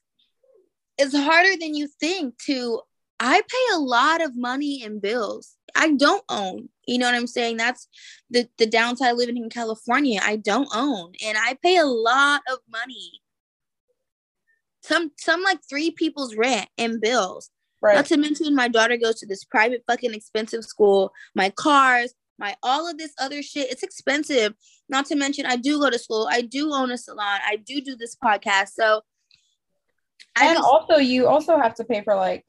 it's 0.98 1.16
harder 1.16 1.56
than 1.60 1.74
you 1.74 1.86
think 1.86 2.38
to 2.46 2.80
I 3.18 3.40
pay 3.40 3.74
a 3.74 3.78
lot 3.78 4.22
of 4.22 4.36
money 4.36 4.82
in 4.82 5.00
bills. 5.00 5.56
I 5.74 5.92
don't 5.92 6.24
own. 6.28 6.68
You 6.90 6.98
know 6.98 7.06
what 7.06 7.14
I'm 7.14 7.28
saying? 7.28 7.56
That's 7.56 7.86
the 8.30 8.48
the 8.58 8.66
downside 8.66 9.16
living 9.16 9.36
in 9.36 9.48
California. 9.48 10.20
I 10.22 10.34
don't 10.36 10.68
own 10.74 11.12
and 11.24 11.38
I 11.38 11.56
pay 11.62 11.76
a 11.76 11.84
lot 11.86 12.42
of 12.50 12.58
money. 12.68 13.20
Some 14.82 15.12
some 15.16 15.42
like 15.44 15.60
three 15.68 15.92
people's 15.92 16.34
rent 16.34 16.68
and 16.76 17.00
bills. 17.00 17.50
Right. 17.80 17.94
Not 17.94 18.06
to 18.06 18.16
mention 18.16 18.54
my 18.56 18.66
daughter 18.66 18.96
goes 18.96 19.20
to 19.20 19.26
this 19.26 19.44
private 19.44 19.84
fucking 19.86 20.14
expensive 20.14 20.64
school. 20.64 21.12
My 21.34 21.50
cars, 21.50 22.12
my 22.40 22.56
all 22.62 22.90
of 22.90 22.98
this 22.98 23.12
other 23.20 23.40
shit, 23.40 23.70
it's 23.70 23.84
expensive. 23.84 24.54
Not 24.88 25.06
to 25.06 25.14
mention 25.14 25.46
I 25.46 25.56
do 25.56 25.78
go 25.78 25.90
to 25.90 25.98
school. 25.98 26.28
I 26.28 26.40
do 26.42 26.72
own 26.74 26.90
a 26.90 26.98
salon. 26.98 27.38
I 27.46 27.54
do 27.56 27.80
do 27.80 27.94
this 27.94 28.16
podcast. 28.16 28.70
So 28.70 29.02
I 30.34 30.48
and 30.48 30.56
just, 30.56 30.66
also, 30.66 30.96
you 30.96 31.28
also 31.28 31.56
have 31.56 31.74
to 31.76 31.84
pay 31.84 32.02
for 32.02 32.16
like, 32.16 32.44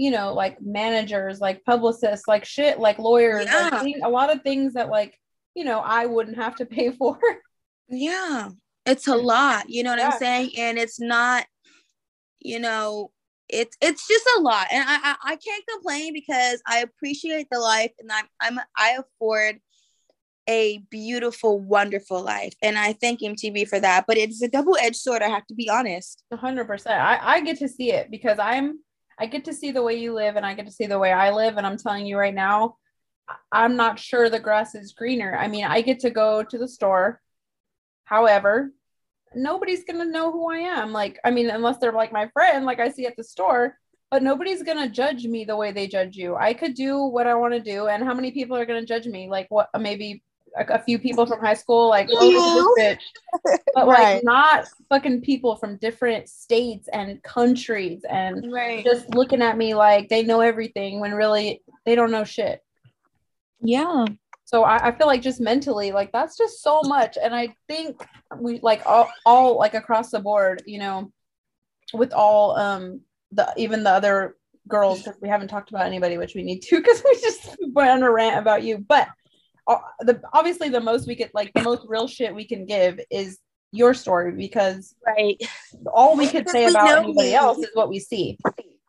you 0.00 0.12
know, 0.12 0.32
like 0.32 0.62
managers, 0.62 1.40
like 1.40 1.64
publicists, 1.64 2.28
like 2.28 2.44
shit, 2.44 2.78
like 2.78 3.00
lawyers, 3.00 3.46
like 3.46 3.72
Yeah. 3.72 3.82
thing- 3.82 4.00
a 4.04 4.08
lot 4.08 4.32
of 4.32 4.42
things 4.42 4.74
that 4.74 4.88
like, 4.90 5.18
you 5.56 5.64
know, 5.64 5.80
I 5.80 6.06
wouldn't 6.06 6.36
have 6.36 6.54
to 6.56 6.66
pay 6.66 6.90
for. 6.98 7.18
yeah, 7.88 8.50
it's 8.86 9.08
a 9.08 9.16
lot. 9.16 9.68
You 9.68 9.82
know 9.82 9.90
what 9.90 9.98
Yeah. 9.98 10.10
I'm 10.12 10.18
saying? 10.18 10.50
And 10.56 10.78
it's 10.78 11.00
not, 11.00 11.46
you 12.38 12.60
know, 12.60 13.10
it's 13.48 13.76
it's 13.80 14.06
just 14.06 14.24
a 14.36 14.40
lot. 14.40 14.68
And 14.70 14.84
I, 14.86 14.98
I 15.02 15.16
I 15.32 15.36
can't 15.36 15.64
complain 15.72 16.12
because 16.12 16.62
I 16.64 16.78
appreciate 16.80 17.48
the 17.50 17.58
life 17.58 17.90
and 17.98 18.12
I'm 18.12 18.26
I'm 18.40 18.60
I 18.76 18.98
afford 19.00 19.58
a 20.48 20.78
beautiful, 20.90 21.58
wonderful 21.58 22.22
life. 22.22 22.54
And 22.62 22.78
I 22.78 22.92
thank 22.92 23.20
MTV 23.20 23.66
for 23.68 23.80
that. 23.80 24.04
But 24.06 24.16
it's 24.16 24.40
a 24.42 24.48
double-edged 24.48 24.96
sword, 24.96 25.22
I 25.22 25.28
have 25.28 25.46
to 25.48 25.54
be 25.54 25.68
honest. 25.68 26.22
Hundred 26.32 26.66
percent. 26.68 27.00
I, 27.00 27.18
I 27.20 27.40
get 27.40 27.58
to 27.58 27.68
see 27.68 27.90
it 27.92 28.10
because 28.12 28.38
I'm 28.38 28.78
I 29.18 29.26
get 29.26 29.44
to 29.46 29.52
see 29.52 29.72
the 29.72 29.82
way 29.82 29.94
you 29.94 30.14
live 30.14 30.36
and 30.36 30.46
I 30.46 30.54
get 30.54 30.66
to 30.66 30.72
see 30.72 30.86
the 30.86 30.98
way 30.98 31.12
I 31.12 31.30
live. 31.30 31.56
And 31.56 31.66
I'm 31.66 31.76
telling 31.76 32.06
you 32.06 32.16
right 32.16 32.34
now, 32.34 32.76
I'm 33.52 33.76
not 33.76 33.98
sure 33.98 34.30
the 34.30 34.38
grass 34.38 34.74
is 34.74 34.92
greener. 34.92 35.36
I 35.36 35.48
mean, 35.48 35.64
I 35.64 35.80
get 35.80 36.00
to 36.00 36.10
go 36.10 36.42
to 36.42 36.58
the 36.58 36.68
store. 36.68 37.20
However, 38.04 38.72
nobody's 39.34 39.84
gonna 39.84 40.06
know 40.06 40.32
who 40.32 40.50
I 40.50 40.58
am. 40.58 40.92
Like, 40.92 41.18
I 41.24 41.30
mean, 41.30 41.50
unless 41.50 41.78
they're 41.78 41.92
like 41.92 42.12
my 42.12 42.28
friend, 42.32 42.64
like 42.64 42.80
I 42.80 42.88
see 42.88 43.06
at 43.06 43.16
the 43.16 43.24
store, 43.24 43.76
but 44.10 44.22
nobody's 44.22 44.62
gonna 44.62 44.88
judge 44.88 45.26
me 45.26 45.44
the 45.44 45.56
way 45.56 45.72
they 45.72 45.86
judge 45.86 46.16
you. 46.16 46.36
I 46.36 46.54
could 46.54 46.74
do 46.74 47.04
what 47.04 47.26
I 47.26 47.34
want 47.34 47.54
to 47.54 47.60
do, 47.60 47.88
and 47.88 48.02
how 48.02 48.14
many 48.14 48.30
people 48.30 48.56
are 48.56 48.64
gonna 48.66 48.86
judge 48.86 49.06
me? 49.06 49.28
Like 49.28 49.46
what 49.50 49.68
maybe 49.78 50.22
a, 50.58 50.74
a 50.74 50.78
few 50.78 50.98
people 50.98 51.26
from 51.26 51.40
high 51.40 51.54
school, 51.54 51.88
like, 51.88 52.08
oh, 52.12 52.74
this 52.76 52.86
bitch 52.94 53.00
but 53.74 53.86
Right. 53.86 54.14
like 54.14 54.24
not 54.24 54.66
fucking 54.88 55.20
people 55.20 55.56
from 55.56 55.76
different 55.76 56.28
states 56.28 56.88
and 56.92 57.22
countries 57.22 58.02
and 58.08 58.50
Right. 58.52 58.84
just 58.84 59.14
looking 59.14 59.42
at 59.42 59.56
me 59.56 59.74
like 59.74 60.08
they 60.08 60.22
know 60.22 60.40
everything 60.40 61.00
when 61.00 61.12
really 61.14 61.62
they 61.84 61.94
don't 61.94 62.10
know 62.10 62.24
shit. 62.24 62.60
Yeah. 63.60 64.06
So 64.44 64.64
I, 64.64 64.88
I 64.88 64.92
feel 64.92 65.06
like 65.06 65.22
just 65.22 65.40
mentally, 65.40 65.92
like 65.92 66.10
that's 66.12 66.36
just 66.36 66.62
so 66.62 66.80
much. 66.82 67.18
And 67.22 67.34
I 67.34 67.54
think 67.68 68.02
we 68.38 68.60
like 68.62 68.82
all, 68.86 69.08
all 69.26 69.58
like 69.58 69.74
across 69.74 70.10
the 70.10 70.20
board, 70.20 70.62
you 70.66 70.78
know, 70.78 71.12
with 71.92 72.12
all 72.12 72.56
um 72.56 73.00
the 73.32 73.52
even 73.56 73.84
the 73.84 73.90
other 73.90 74.36
girls, 74.66 75.02
because 75.02 75.20
we 75.20 75.28
haven't 75.28 75.48
talked 75.48 75.70
about 75.70 75.86
anybody, 75.86 76.18
which 76.18 76.34
we 76.34 76.42
need 76.42 76.60
to 76.62 76.76
because 76.76 77.02
we 77.04 77.14
just 77.20 77.56
went 77.72 77.90
on 77.90 78.02
a 78.02 78.10
rant 78.10 78.38
about 78.38 78.62
you. 78.62 78.78
But 78.78 79.08
uh, 79.68 79.78
the 80.00 80.20
obviously 80.32 80.68
the 80.68 80.80
most 80.80 81.06
we 81.06 81.14
could 81.14 81.30
like 81.34 81.52
the 81.54 81.62
most 81.62 81.82
real 81.86 82.08
shit 82.08 82.34
we 82.34 82.46
can 82.46 82.64
give 82.66 82.98
is 83.10 83.38
your 83.72 83.92
story 83.94 84.32
because 84.32 84.94
Right. 85.06 85.36
all 85.92 86.16
we 86.16 86.26
could 86.26 86.48
say 86.48 86.64
We 86.64 86.70
about 86.70 87.04
anybody 87.04 87.28
you. 87.30 87.34
else 87.36 87.58
is 87.58 87.70
what 87.74 87.88
we 87.90 87.98
see. 88.00 88.38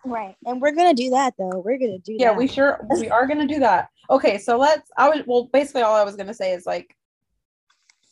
Right. 0.06 0.36
And 0.46 0.62
we're 0.62 0.72
gonna 0.72 0.94
do 0.94 1.10
that 1.12 1.34
though. 1.38 1.60
We're 1.60 1.78
gonna 1.78 2.00
do 2.00 2.16
Yeah, 2.18 2.30
that. 2.30 2.38
we 2.38 2.48
sure 2.48 2.80
we 2.98 3.10
are 3.10 3.28
gonna 3.28 3.46
do 3.48 3.60
that. 3.60 3.90
Okay, 4.10 4.38
so 4.38 4.58
let's 4.58 4.90
I 4.98 5.10
was 5.10 5.22
well 5.28 5.50
basically 5.52 5.82
all 5.82 5.96
I 5.96 6.04
was 6.04 6.16
gonna 6.16 6.34
say 6.34 6.54
is 6.54 6.66
like 6.66 6.96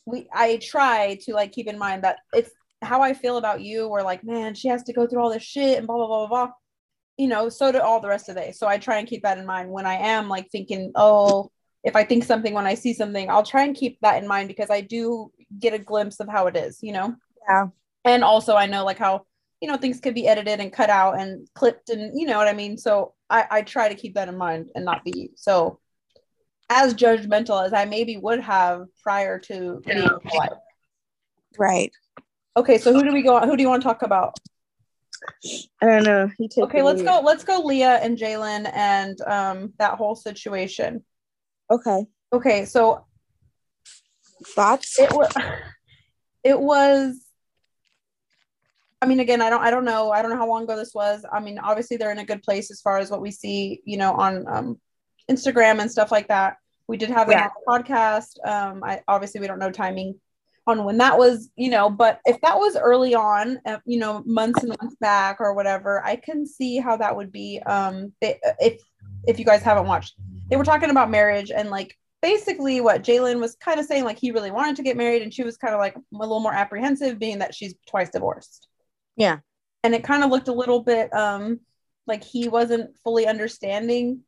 we 0.05 0.27
I 0.33 0.57
try 0.57 1.17
to 1.23 1.33
like 1.33 1.53
keep 1.53 1.67
in 1.67 1.77
mind 1.77 2.03
that 2.03 2.17
it's 2.33 2.51
how 2.81 3.01
I 3.01 3.13
feel 3.13 3.37
about 3.37 3.61
you, 3.61 3.87
we're 3.87 4.03
like, 4.03 4.23
man, 4.23 4.53
she 4.53 4.67
has 4.67 4.83
to 4.83 4.93
go 4.93 5.07
through 5.07 5.19
all 5.21 5.31
this 5.31 5.41
shit 5.43 5.77
and 5.79 5.87
blah 5.87 5.95
blah 5.95 6.07
blah 6.07 6.27
blah 6.27 6.45
blah. 6.45 6.53
you 7.17 7.27
know, 7.27 7.49
so 7.49 7.71
do 7.71 7.79
all 7.79 7.99
the 7.99 8.07
rest 8.07 8.29
of 8.29 8.35
the 8.35 8.41
day. 8.41 8.51
So 8.51 8.67
I 8.67 8.77
try 8.77 8.97
and 8.99 9.07
keep 9.07 9.23
that 9.23 9.37
in 9.39 9.45
mind 9.45 9.71
when 9.71 9.87
I 9.87 9.95
am 9.95 10.29
like 10.29 10.51
thinking, 10.51 10.91
oh, 10.95 11.49
if 11.87 11.95
I 11.95 12.03
think 12.03 12.25
something 12.25 12.53
when 12.53 12.67
I 12.67 12.75
see 12.75 12.93
something, 12.93 13.29
I'll 13.29 13.43
try 13.43 13.63
and 13.63 13.73
keep 13.73 13.97
that 14.01 14.21
in 14.21 14.27
mind 14.27 14.49
because 14.49 14.69
I 14.69 14.81
do 14.81 15.31
get 15.57 15.73
a 15.73 15.79
glimpse 15.79 16.19
of 16.19 16.27
how 16.27 16.47
it 16.47 16.57
is, 16.57 16.79
you 16.81 16.91
know? 16.91 17.15
Yeah. 17.47 17.67
And 18.03 18.25
also 18.25 18.57
I 18.57 18.65
know 18.65 18.83
like 18.83 18.97
how, 18.97 19.25
you 19.61 19.69
know, 19.69 19.77
things 19.77 20.01
could 20.01 20.13
be 20.13 20.27
edited 20.27 20.59
and 20.59 20.71
cut 20.71 20.89
out 20.89 21.17
and 21.17 21.47
clipped 21.55 21.89
and 21.89 22.11
you 22.19 22.27
know 22.27 22.37
what 22.37 22.49
I 22.49 22.53
mean? 22.53 22.77
So 22.77 23.13
I, 23.29 23.45
I 23.49 23.61
try 23.61 23.87
to 23.87 23.95
keep 23.95 24.15
that 24.15 24.27
in 24.27 24.37
mind 24.37 24.69
and 24.75 24.83
not 24.83 25.05
be 25.05 25.31
so 25.35 25.79
as 26.69 26.93
judgmental 26.93 27.65
as 27.65 27.71
I 27.71 27.85
maybe 27.85 28.17
would 28.17 28.41
have 28.41 28.87
prior 29.01 29.39
to 29.39 29.81
being 29.85 29.99
alive. 29.99 30.57
Right. 31.57 31.93
Okay, 32.57 32.79
so 32.79 32.91
who 32.91 33.01
do 33.01 33.13
we 33.13 33.21
go 33.21 33.37
on? 33.37 33.47
Who 33.47 33.55
do 33.55 33.63
you 33.63 33.69
want 33.69 33.81
to 33.81 33.87
talk 33.87 34.01
about? 34.01 34.37
I 35.81 35.85
don't 35.85 36.03
know. 36.03 36.29
He 36.37 36.49
took 36.49 36.65
Okay, 36.65 36.81
let's 36.81 37.01
go. 37.01 37.21
Let's 37.23 37.45
go, 37.45 37.61
Leah 37.61 37.99
and 38.01 38.17
Jaylan 38.17 38.69
and 38.73 39.21
um 39.21 39.73
that 39.79 39.93
whole 39.93 40.15
situation. 40.15 41.05
Okay. 41.69 42.05
Okay, 42.33 42.65
so 42.65 43.05
Thoughts? 44.55 44.99
it 44.99 45.11
was 45.11 45.33
it 46.43 46.59
was 46.59 47.23
I 49.01 49.05
mean 49.05 49.19
again 49.19 49.41
I 49.41 49.49
don't 49.49 49.61
I 49.61 49.71
don't 49.71 49.85
know 49.85 50.11
I 50.11 50.21
don't 50.21 50.31
know 50.31 50.37
how 50.37 50.47
long 50.47 50.63
ago 50.63 50.75
this 50.75 50.93
was 50.93 51.25
I 51.31 51.39
mean 51.39 51.57
obviously 51.59 51.97
they're 51.97 52.11
in 52.11 52.19
a 52.19 52.25
good 52.25 52.43
place 52.43 52.71
as 52.71 52.81
far 52.81 52.97
as 52.97 53.09
what 53.11 53.21
we 53.21 53.31
see 53.31 53.81
you 53.85 53.97
know 53.97 54.13
on 54.13 54.45
um, 54.47 54.79
Instagram 55.29 55.79
and 55.79 55.91
stuff 55.91 56.11
like 56.11 56.27
that 56.29 56.57
we 56.87 56.97
did 56.97 57.09
have 57.09 57.29
Yeah. 57.29 57.47
a 57.47 57.69
podcast 57.69 58.37
um 58.45 58.83
I 58.83 59.01
obviously 59.07 59.41
we 59.41 59.47
don't 59.47 59.59
know 59.59 59.71
timing 59.71 60.19
on 60.67 60.83
when 60.83 60.97
that 60.97 61.17
was 61.17 61.49
you 61.55 61.69
know 61.69 61.89
but 61.89 62.19
if 62.25 62.39
that 62.41 62.57
was 62.57 62.75
early 62.75 63.15
on 63.15 63.59
uh, 63.65 63.77
you 63.85 63.99
know 63.99 64.21
months 64.25 64.63
and 64.63 64.75
months 64.81 64.95
back 64.99 65.37
or 65.39 65.53
whatever 65.53 66.03
I 66.05 66.15
can 66.17 66.45
see 66.45 66.77
how 66.77 66.97
that 66.97 67.15
would 67.15 67.31
be 67.31 67.61
um 67.65 68.13
they, 68.21 68.39
if 68.59 68.81
if 69.25 69.39
you 69.39 69.45
guys 69.45 69.61
haven't 69.61 69.87
watched 69.87 70.15
they 70.49 70.55
were 70.55 70.63
talking 70.63 70.89
about 70.89 71.09
marriage 71.09 71.51
and 71.51 71.69
like 71.69 71.97
basically 72.21 72.81
what 72.81 73.03
Jaylan 73.03 73.39
was 73.39 73.55
kind 73.55 73.79
of 73.79 73.85
saying, 73.85 74.03
like 74.03 74.17
he 74.17 74.31
really 74.31 74.51
wanted 74.51 74.75
to 74.77 74.83
get 74.83 74.97
married, 74.97 75.21
and 75.21 75.33
she 75.33 75.43
was 75.43 75.57
kind 75.57 75.73
of 75.73 75.79
like 75.79 75.95
a 75.95 76.01
little 76.11 76.39
more 76.39 76.53
apprehensive, 76.53 77.19
being 77.19 77.39
that 77.39 77.53
she's 77.53 77.75
twice 77.87 78.09
divorced. 78.09 78.67
Yeah. 79.15 79.39
And 79.83 79.93
it 79.93 80.03
kind 80.03 80.23
of 80.23 80.29
looked 80.31 80.47
a 80.47 80.53
little 80.53 80.81
bit 80.81 81.13
um 81.13 81.59
like 82.05 82.23
he 82.23 82.47
wasn't 82.47 82.97
fully 83.03 83.27
understanding 83.27 84.21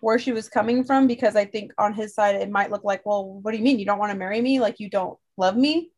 where 0.00 0.18
she 0.18 0.32
was 0.32 0.48
coming 0.48 0.82
from 0.82 1.06
because 1.06 1.36
I 1.36 1.44
think 1.44 1.72
on 1.78 1.92
his 1.92 2.14
side 2.14 2.34
it 2.36 2.50
might 2.50 2.70
look 2.70 2.84
like, 2.84 3.04
well, 3.06 3.24
what 3.24 3.52
do 3.52 3.58
you 3.58 3.64
mean 3.64 3.78
you 3.78 3.86
don't 3.86 3.98
want 3.98 4.12
to 4.12 4.18
marry 4.18 4.40
me? 4.40 4.58
Like 4.60 4.80
you 4.80 4.90
don't 4.90 5.18
love 5.36 5.56
me? 5.56 5.90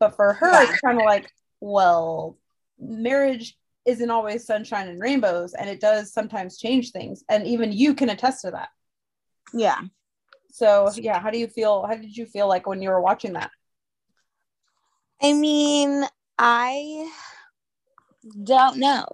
But 0.00 0.16
for 0.16 0.32
her, 0.32 0.50
Yeah. 0.50 0.70
it's 0.70 0.80
kind 0.80 0.98
of 0.98 1.04
like, 1.04 1.30
well, 1.60 2.36
marriage 2.78 3.56
isn't 3.86 4.10
always 4.10 4.46
sunshine 4.46 4.88
and 4.88 5.00
rainbows, 5.00 5.54
and 5.54 5.68
it 5.68 5.80
does 5.80 6.12
sometimes 6.12 6.58
change 6.58 6.90
things. 6.90 7.24
And 7.28 7.46
even 7.46 7.72
you 7.72 7.94
can 7.94 8.10
attest 8.10 8.42
to 8.42 8.50
that. 8.52 8.68
Yeah. 9.52 9.80
So 10.50 10.90
yeah, 10.96 11.20
how 11.20 11.30
do 11.30 11.38
you 11.38 11.46
feel? 11.46 11.86
How 11.86 11.94
did 11.94 12.16
you 12.16 12.26
feel 12.26 12.48
like 12.48 12.66
when 12.66 12.82
you 12.82 12.90
were 12.90 13.00
watching 13.00 13.34
that? 13.34 13.50
I 15.22 15.32
mean, 15.32 16.04
I 16.38 17.10
don't 18.42 18.78
know. 18.78 19.06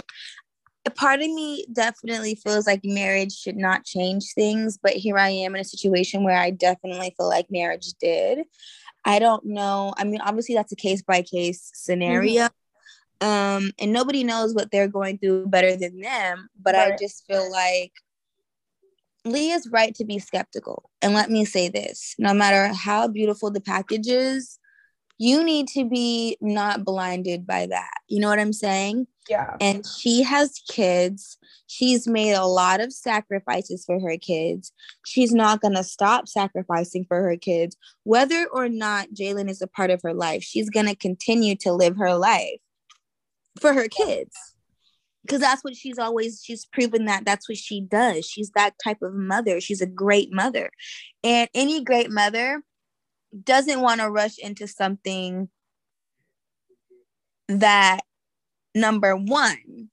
A 0.84 0.90
part 0.90 1.20
of 1.20 1.26
me 1.26 1.66
definitely 1.72 2.36
feels 2.36 2.66
like 2.66 2.80
marriage 2.84 3.36
should 3.36 3.56
not 3.56 3.84
change 3.84 4.32
things, 4.34 4.78
but 4.80 4.92
here 4.92 5.18
I 5.18 5.30
am 5.30 5.56
in 5.56 5.60
a 5.60 5.64
situation 5.64 6.22
where 6.22 6.38
I 6.38 6.50
definitely 6.50 7.12
feel 7.16 7.28
like 7.28 7.50
marriage 7.50 7.92
did. 8.00 8.44
I 9.04 9.18
don't 9.18 9.44
know. 9.46 9.94
I 9.96 10.04
mean, 10.04 10.20
obviously 10.20 10.54
that's 10.54 10.72
a 10.72 10.76
case 10.76 11.02
by 11.02 11.22
case 11.22 11.70
scenario. 11.74 12.48
Um, 13.20 13.72
and 13.78 13.92
nobody 13.92 14.24
knows 14.24 14.54
what 14.54 14.70
they're 14.70 14.88
going 14.88 15.18
through 15.18 15.46
better 15.46 15.74
than 15.76 16.00
them, 16.00 16.48
but 16.60 16.74
I 16.74 16.96
just 17.00 17.26
feel 17.26 17.50
like 17.50 17.92
Leah's 19.24 19.68
right 19.70 19.94
to 19.94 20.04
be 20.04 20.18
skeptical. 20.18 20.90
And 21.02 21.14
let 21.14 21.30
me 21.30 21.44
say 21.44 21.68
this 21.68 22.14
no 22.18 22.34
matter 22.34 22.72
how 22.74 23.08
beautiful 23.08 23.50
the 23.50 23.60
package 23.60 24.08
is, 24.08 24.58
you 25.18 25.42
need 25.42 25.68
to 25.68 25.88
be 25.88 26.36
not 26.40 26.84
blinded 26.84 27.46
by 27.46 27.66
that. 27.66 27.94
You 28.08 28.20
know 28.20 28.28
what 28.28 28.38
I'm 28.38 28.52
saying? 28.52 29.06
Yeah. 29.28 29.56
And 29.60 29.84
she 29.98 30.22
has 30.22 30.62
kids. 30.68 31.38
She's 31.66 32.06
made 32.06 32.34
a 32.34 32.46
lot 32.46 32.80
of 32.80 32.92
sacrifices 32.92 33.84
for 33.84 33.98
her 33.98 34.16
kids. 34.18 34.72
She's 35.04 35.32
not 35.32 35.60
going 35.60 35.74
to 35.74 35.82
stop 35.82 36.28
sacrificing 36.28 37.06
for 37.08 37.22
her 37.22 37.36
kids. 37.36 37.76
Whether 38.04 38.46
or 38.52 38.68
not 38.68 39.08
Jaylan 39.14 39.48
is 39.48 39.62
a 39.62 39.66
part 39.66 39.90
of 39.90 40.02
her 40.02 40.14
life, 40.14 40.42
she's 40.42 40.70
going 40.70 40.86
to 40.86 40.94
continue 40.94 41.56
to 41.56 41.72
live 41.72 41.96
her 41.96 42.14
life 42.14 42.60
for 43.60 43.72
her 43.72 43.88
kids. 43.88 44.34
Because 45.22 45.40
that's 45.40 45.64
what 45.64 45.74
she's 45.74 45.98
always, 45.98 46.40
she's 46.44 46.66
proven 46.66 47.06
that 47.06 47.24
that's 47.24 47.48
what 47.48 47.58
she 47.58 47.80
does. 47.80 48.24
She's 48.26 48.50
that 48.54 48.74
type 48.82 48.98
of 49.02 49.12
mother. 49.12 49.60
She's 49.60 49.80
a 49.80 49.86
great 49.86 50.32
mother. 50.32 50.70
And 51.24 51.48
any 51.52 51.82
great 51.82 52.10
mother 52.12 52.62
doesn't 53.44 53.80
want 53.80 54.00
to 54.00 54.10
rush 54.10 54.38
into 54.38 54.68
something 54.68 55.48
that 57.48 58.00
number 58.74 59.16
one 59.16 59.88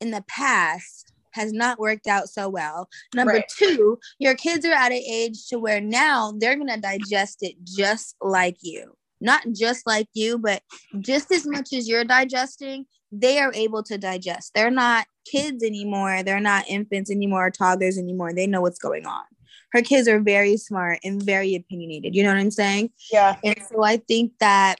in 0.00 0.10
the 0.10 0.24
past 0.28 1.12
has 1.32 1.52
not 1.52 1.78
worked 1.78 2.06
out 2.06 2.28
so 2.28 2.48
well 2.48 2.88
number 3.14 3.34
Right. 3.34 3.52
two 3.56 3.98
your 4.18 4.34
kids 4.34 4.64
are 4.64 4.72
at 4.72 4.92
an 4.92 5.02
age 5.08 5.46
to 5.48 5.58
where 5.58 5.80
now 5.80 6.32
they're 6.38 6.56
going 6.56 6.68
to 6.68 6.80
digest 6.80 7.38
it 7.42 7.54
just 7.64 8.16
like 8.20 8.56
you 8.62 8.96
not 9.20 9.42
just 9.52 9.86
like 9.86 10.08
you 10.14 10.38
but 10.38 10.62
just 11.00 11.30
as 11.32 11.46
much 11.46 11.72
as 11.72 11.88
you're 11.88 12.04
digesting 12.04 12.86
they 13.12 13.38
are 13.38 13.52
able 13.54 13.82
to 13.84 13.98
digest. 13.98 14.52
They're 14.54 14.70
not 14.70 15.06
kids 15.24 15.62
anymore. 15.62 16.22
They're 16.22 16.40
not 16.40 16.68
infants 16.68 17.10
anymore 17.10 17.46
or 17.46 17.50
toddlers 17.50 17.98
anymore. 17.98 18.32
They 18.34 18.46
know 18.46 18.60
what's 18.60 18.78
going 18.78 19.06
on. 19.06 19.24
Her 19.72 19.82
kids 19.82 20.08
are 20.08 20.20
very 20.20 20.56
smart 20.56 21.00
and 21.04 21.22
very 21.22 21.54
opinionated. 21.54 22.14
You 22.14 22.22
know 22.22 22.30
what 22.30 22.38
i'm 22.38 22.50
saying? 22.50 22.90
Yeah. 23.12 23.36
and 23.44 23.58
so 23.70 23.82
I 23.82 23.98
think 23.98 24.32
that 24.40 24.76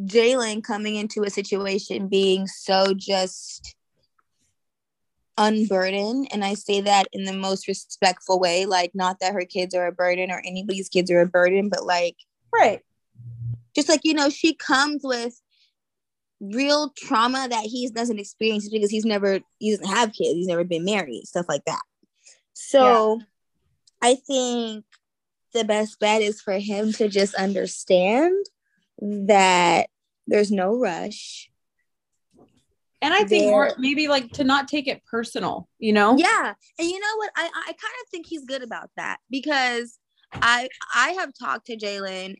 Jaylan 0.00 0.64
coming 0.64 0.96
into 0.96 1.22
a 1.24 1.30
situation 1.30 2.08
being 2.08 2.46
so 2.46 2.94
just 2.94 3.74
unburdened, 5.40 6.28
and 6.30 6.44
I 6.44 6.54
say 6.54 6.82
that 6.82 7.08
in 7.12 7.24
the 7.24 7.32
most 7.32 7.66
respectful 7.66 8.38
way, 8.38 8.66
like 8.66 8.92
not 8.94 9.18
that 9.20 9.32
her 9.32 9.46
kids 9.46 9.74
are 9.74 9.86
a 9.86 9.92
burden 9.92 10.30
or 10.30 10.42
anybody's 10.46 10.90
kids 10.90 11.10
are 11.10 11.20
a 11.22 11.26
burden, 11.26 11.68
but 11.70 11.84
like 11.84 12.16
Right. 12.54 12.82
just 13.74 13.88
like 13.88 14.04
you 14.04 14.12
know, 14.14 14.28
she 14.28 14.54
comes 14.54 15.00
with 15.02 15.40
real 16.40 16.92
trauma 16.96 17.48
that 17.48 17.64
he 17.64 17.88
doesn't 17.88 18.18
experience 18.18 18.68
because 18.68 18.90
he's 18.90 19.04
never 19.04 19.40
he 19.58 19.70
doesn't 19.70 19.94
have 19.94 20.12
kids, 20.12 20.34
he's 20.34 20.46
never 20.46 20.64
been 20.64 20.84
married, 20.84 21.24
stuff 21.26 21.46
like 21.48 21.64
that. 21.64 21.82
So 22.52 23.20
I 24.02 24.14
think 24.14 24.84
the 25.54 25.64
best 25.64 25.98
bet 25.98 26.22
is 26.22 26.40
for 26.40 26.58
him 26.58 26.92
to 26.92 27.08
just 27.08 27.34
understand 27.34 28.46
that 29.00 29.88
there's 30.26 30.50
no 30.50 30.78
rush. 30.78 31.49
And 33.02 33.14
I 33.14 33.24
think 33.24 33.44
more 33.46 33.72
maybe 33.78 34.08
like 34.08 34.30
to 34.32 34.44
not 34.44 34.68
take 34.68 34.86
it 34.86 35.02
personal, 35.06 35.68
you 35.78 35.92
know? 35.92 36.16
Yeah, 36.18 36.54
and 36.78 36.88
you 36.88 37.00
know 37.00 37.16
what? 37.16 37.30
I 37.36 37.44
I 37.44 37.66
kind 37.66 37.94
of 38.02 38.08
think 38.10 38.26
he's 38.26 38.44
good 38.44 38.62
about 38.62 38.90
that 38.96 39.18
because 39.30 39.98
I 40.34 40.68
I 40.94 41.10
have 41.12 41.32
talked 41.38 41.66
to 41.66 41.76
Jaylan 41.76 42.36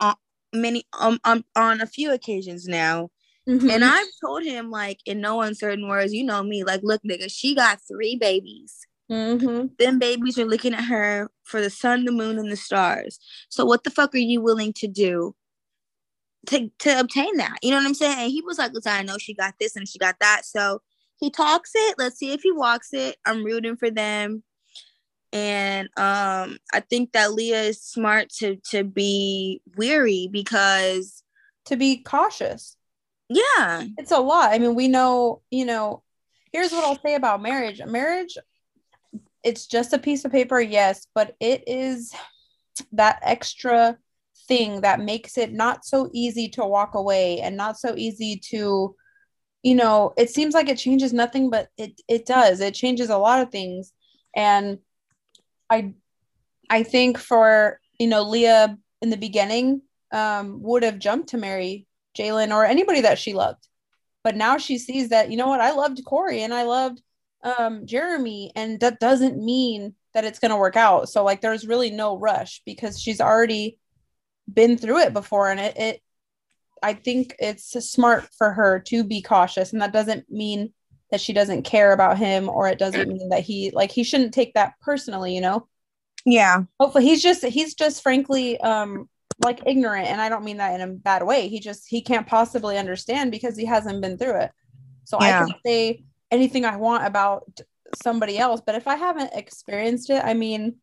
on 0.00 0.14
many 0.52 0.84
um, 0.98 1.20
um 1.24 1.44
on 1.54 1.80
a 1.80 1.86
few 1.86 2.12
occasions 2.12 2.66
now, 2.66 3.10
Mhm. 3.48 3.70
and 3.70 3.84
I've 3.84 4.08
told 4.20 4.42
him 4.42 4.70
like 4.70 4.98
in 5.06 5.20
no 5.20 5.42
uncertain 5.42 5.86
words, 5.88 6.12
you 6.12 6.24
know 6.24 6.42
me, 6.42 6.64
like 6.64 6.80
look, 6.82 7.02
nigga, 7.02 7.30
she 7.30 7.54
got 7.54 7.78
three 7.86 8.16
babies. 8.16 8.78
Mhm. 9.10 9.76
Them 9.78 9.98
babies 9.98 10.38
are 10.38 10.44
looking 10.44 10.74
at 10.74 10.84
her 10.84 11.30
for 11.44 11.60
the 11.60 11.70
sun, 11.70 12.04
the 12.04 12.12
moon, 12.12 12.38
and 12.38 12.50
the 12.50 12.56
stars. 12.56 13.18
So 13.48 13.64
what 13.64 13.84
the 13.84 13.90
fuck 13.90 14.14
are 14.14 14.18
you 14.18 14.40
willing 14.40 14.72
to 14.74 14.86
do 14.88 15.34
to 16.46 16.70
to 16.80 17.00
obtain 17.00 17.36
that? 17.36 17.58
You 17.62 17.70
know 17.70 17.76
what 17.76 17.86
I'm 17.86 17.94
saying? 17.94 18.18
And 18.18 18.30
he 18.30 18.42
was 18.42 18.58
like, 18.58 18.72
listen, 18.72 18.92
I 18.92 19.02
know 19.02 19.18
she 19.18 19.34
got 19.34 19.54
this 19.60 19.76
and 19.76 19.88
she 19.88 19.98
got 19.98 20.16
that. 20.20 20.44
So 20.44 20.80
he 21.16 21.30
talks 21.30 21.72
it. 21.74 21.96
Let's 21.98 22.16
see 22.18 22.32
if 22.32 22.40
he 22.42 22.52
walks 22.52 22.92
it. 22.92 23.16
I'm 23.26 23.44
rooting 23.44 23.76
for 23.76 23.90
them. 23.90 24.42
And 25.32 25.88
um, 25.96 26.58
I 26.72 26.80
think 26.88 27.12
that 27.12 27.32
Leah 27.34 27.62
is 27.62 27.80
smart 27.82 28.30
to 28.38 28.56
to 28.70 28.84
be 28.84 29.60
weary 29.76 30.28
because 30.30 31.22
To 31.66 31.76
be 31.76 31.98
cautious. 32.02 32.76
yeah, 33.28 33.84
It's 33.98 34.10
a 34.10 34.18
lot. 34.18 34.50
I 34.52 34.58
mean, 34.58 34.74
we 34.74 34.88
know, 34.88 35.42
you 35.50 35.64
know, 35.66 36.02
here's 36.52 36.72
what 36.72 36.84
I'll 36.84 36.98
say 37.00 37.14
about 37.14 37.42
marriage. 37.42 37.80
Marriage, 37.86 38.36
it's 39.44 39.66
just 39.68 39.92
a 39.92 39.98
piece 39.98 40.24
of 40.24 40.32
paper, 40.32 40.60
yes, 40.60 41.06
but 41.14 41.36
it 41.38 41.62
is 41.68 42.12
that 42.92 43.20
extra 43.22 43.96
thing 44.50 44.80
that 44.80 44.98
makes 44.98 45.38
it 45.38 45.52
not 45.52 45.84
so 45.84 46.10
easy 46.12 46.48
to 46.48 46.66
walk 46.66 46.96
away 46.96 47.40
and 47.40 47.56
not 47.56 47.78
so 47.78 47.94
easy 47.96 48.36
to 48.36 48.96
you 49.62 49.74
know 49.76 50.12
it 50.16 50.28
seems 50.28 50.54
like 50.54 50.68
it 50.68 50.76
changes 50.76 51.12
nothing 51.12 51.48
but 51.50 51.68
it 51.78 52.00
it 52.08 52.26
does. 52.26 52.60
It 52.60 52.74
changes 52.74 53.10
a 53.10 53.22
lot 53.26 53.40
of 53.40 53.50
things. 53.50 53.92
And 54.34 54.78
i 55.70 55.94
i 56.68 56.82
think 56.82 57.18
for 57.18 57.78
you 58.00 58.08
know 58.08 58.22
leah 58.22 58.76
in 59.02 59.10
the 59.10 59.16
beginning 59.26 59.82
um 60.12 60.60
would 60.62 60.82
have 60.82 60.98
jumped 60.98 61.28
to 61.30 61.38
marry 61.38 61.86
jaylan 62.18 62.52
or 62.54 62.64
anybody 62.64 63.02
that 63.02 63.18
she 63.18 63.32
loved. 63.34 63.64
But 64.24 64.36
now 64.36 64.58
she 64.58 64.76
sees 64.78 65.10
that 65.10 65.30
you 65.30 65.36
know 65.36 65.48
what 65.48 65.60
i 65.68 65.70
loved 65.70 66.04
corey 66.04 66.42
and 66.42 66.52
i 66.52 66.64
loved 66.64 67.00
um 67.44 67.86
jeremy 67.86 68.52
and 68.56 68.80
that 68.80 69.00
doesn't 69.00 69.42
mean 69.52 69.94
that 70.14 70.24
it's 70.24 70.40
going 70.40 70.50
to 70.50 70.56
work 70.56 70.76
out. 70.76 71.08
So 71.08 71.24
like 71.24 71.40
there's 71.40 71.66
really 71.66 71.90
no 71.90 72.18
rush 72.18 72.62
because 72.66 73.00
she's 73.00 73.20
already 73.20 73.78
been 74.52 74.76
through 74.76 74.98
it 74.98 75.12
before 75.12 75.50
and 75.50 75.60
it, 75.60 75.76
it 75.76 76.02
i 76.82 76.92
think 76.92 77.34
it's 77.38 77.72
smart 77.90 78.28
for 78.36 78.52
her 78.52 78.78
to 78.78 79.04
be 79.04 79.22
cautious 79.22 79.72
and 79.72 79.82
that 79.82 79.92
doesn't 79.92 80.30
mean 80.30 80.72
that 81.10 81.20
she 81.20 81.32
doesn't 81.32 81.62
care 81.62 81.92
about 81.92 82.18
him 82.18 82.48
or 82.48 82.68
it 82.68 82.78
doesn't 82.78 83.08
mean 83.08 83.28
that 83.30 83.42
he 83.42 83.70
like 83.72 83.90
he 83.90 84.04
shouldn't 84.04 84.34
take 84.34 84.54
that 84.54 84.74
personally 84.80 85.34
you 85.34 85.40
know? 85.40 85.66
Yeah. 86.26 86.64
Hopefully 86.78 87.04
he's 87.04 87.22
just 87.22 87.44
he's 87.44 87.74
just 87.74 88.02
frankly 88.02 88.60
um 88.60 89.08
like 89.42 89.62
ignorant 89.66 90.06
and 90.06 90.20
i 90.20 90.28
don't 90.28 90.44
mean 90.44 90.58
that 90.58 90.78
in 90.78 90.88
a 90.88 90.92
bad 90.92 91.24
way. 91.24 91.48
He 91.48 91.58
just 91.58 91.88
he 91.88 92.02
can't 92.02 92.26
possibly 92.26 92.78
understand 92.78 93.32
because 93.32 93.56
he 93.56 93.64
hasn't 93.64 94.02
been 94.02 94.18
through 94.18 94.40
it. 94.42 94.50
So 95.04 95.18
yeah. 95.20 95.42
i 95.42 95.46
can 95.46 95.54
say 95.64 96.04
anything 96.30 96.64
i 96.64 96.76
want 96.76 97.06
about 97.06 97.60
somebody 98.02 98.38
else 98.38 98.60
but 98.64 98.74
if 98.74 98.86
i 98.86 98.94
haven't 98.94 99.32
experienced 99.34 100.10
it 100.10 100.24
i 100.24 100.34
mean 100.34 100.76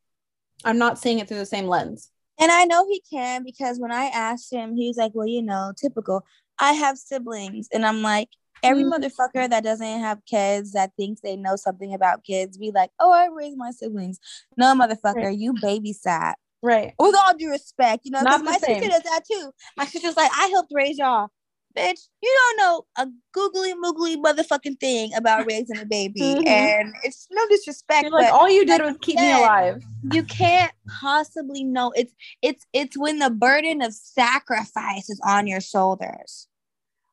i'm 0.65 0.77
not 0.77 0.99
seeing 0.99 1.19
it 1.19 1.27
through 1.27 1.37
the 1.37 1.45
same 1.45 1.67
lens 1.67 2.11
and 2.39 2.51
i 2.51 2.65
know 2.65 2.85
he 2.87 3.01
can 3.09 3.43
because 3.43 3.79
when 3.79 3.91
i 3.91 4.05
asked 4.05 4.51
him 4.51 4.75
he's 4.75 4.97
like 4.97 5.11
well 5.13 5.27
you 5.27 5.41
know 5.41 5.71
typical 5.79 6.25
i 6.59 6.73
have 6.73 6.97
siblings 6.97 7.67
and 7.73 7.85
i'm 7.85 8.01
like 8.01 8.29
every 8.63 8.83
mm-hmm. 8.83 8.93
motherfucker 8.93 9.49
that 9.49 9.63
doesn't 9.63 9.99
have 9.99 10.25
kids 10.25 10.71
that 10.71 10.91
thinks 10.97 11.21
they 11.21 11.35
know 11.35 11.55
something 11.55 11.93
about 11.93 12.23
kids 12.23 12.57
be 12.57 12.71
like 12.71 12.91
oh 12.99 13.11
i 13.11 13.27
raised 13.33 13.57
my 13.57 13.71
siblings 13.71 14.19
no 14.57 14.73
motherfucker 14.75 15.25
right. 15.25 15.37
you 15.37 15.53
babysat 15.53 16.33
Right. 16.63 16.93
With 16.99 17.15
all 17.15 17.37
due 17.37 17.51
respect, 17.51 18.01
you 18.03 18.11
know, 18.11 18.19
because 18.19 18.41
my 18.41 18.57
same. 18.57 18.81
sister 18.81 18.89
does 18.89 19.03
that 19.03 19.21
too. 19.31 19.51
My 19.77 19.85
sister's 19.85 20.17
like, 20.17 20.31
I 20.35 20.47
helped 20.47 20.71
raise 20.73 20.97
y'all. 20.97 21.29
Bitch, 21.77 22.07
you 22.21 22.35
don't 22.35 22.57
know 22.57 22.85
a 22.97 23.07
googly 23.31 23.73
moogly 23.73 24.17
motherfucking 24.17 24.79
thing 24.79 25.13
about 25.15 25.45
raising 25.45 25.77
a 25.77 25.85
baby. 25.85 26.21
Mm-hmm. 26.27 26.47
And 26.47 26.93
it's 27.03 27.27
no 27.31 27.47
disrespect. 27.47 28.03
You're 28.03 28.11
like 28.11 28.33
all 28.33 28.49
you 28.49 28.65
did 28.65 28.81
was 28.81 28.97
keep 29.01 29.17
said, 29.17 29.33
me 29.33 29.39
alive. 29.39 29.83
You 30.11 30.23
can't 30.23 30.71
possibly 30.99 31.63
know. 31.63 31.91
It's 31.95 32.13
it's 32.41 32.65
it's 32.73 32.97
when 32.97 33.19
the 33.19 33.29
burden 33.29 33.81
of 33.81 33.93
sacrifice 33.93 35.09
is 35.09 35.21
on 35.23 35.47
your 35.47 35.61
shoulders. 35.61 36.47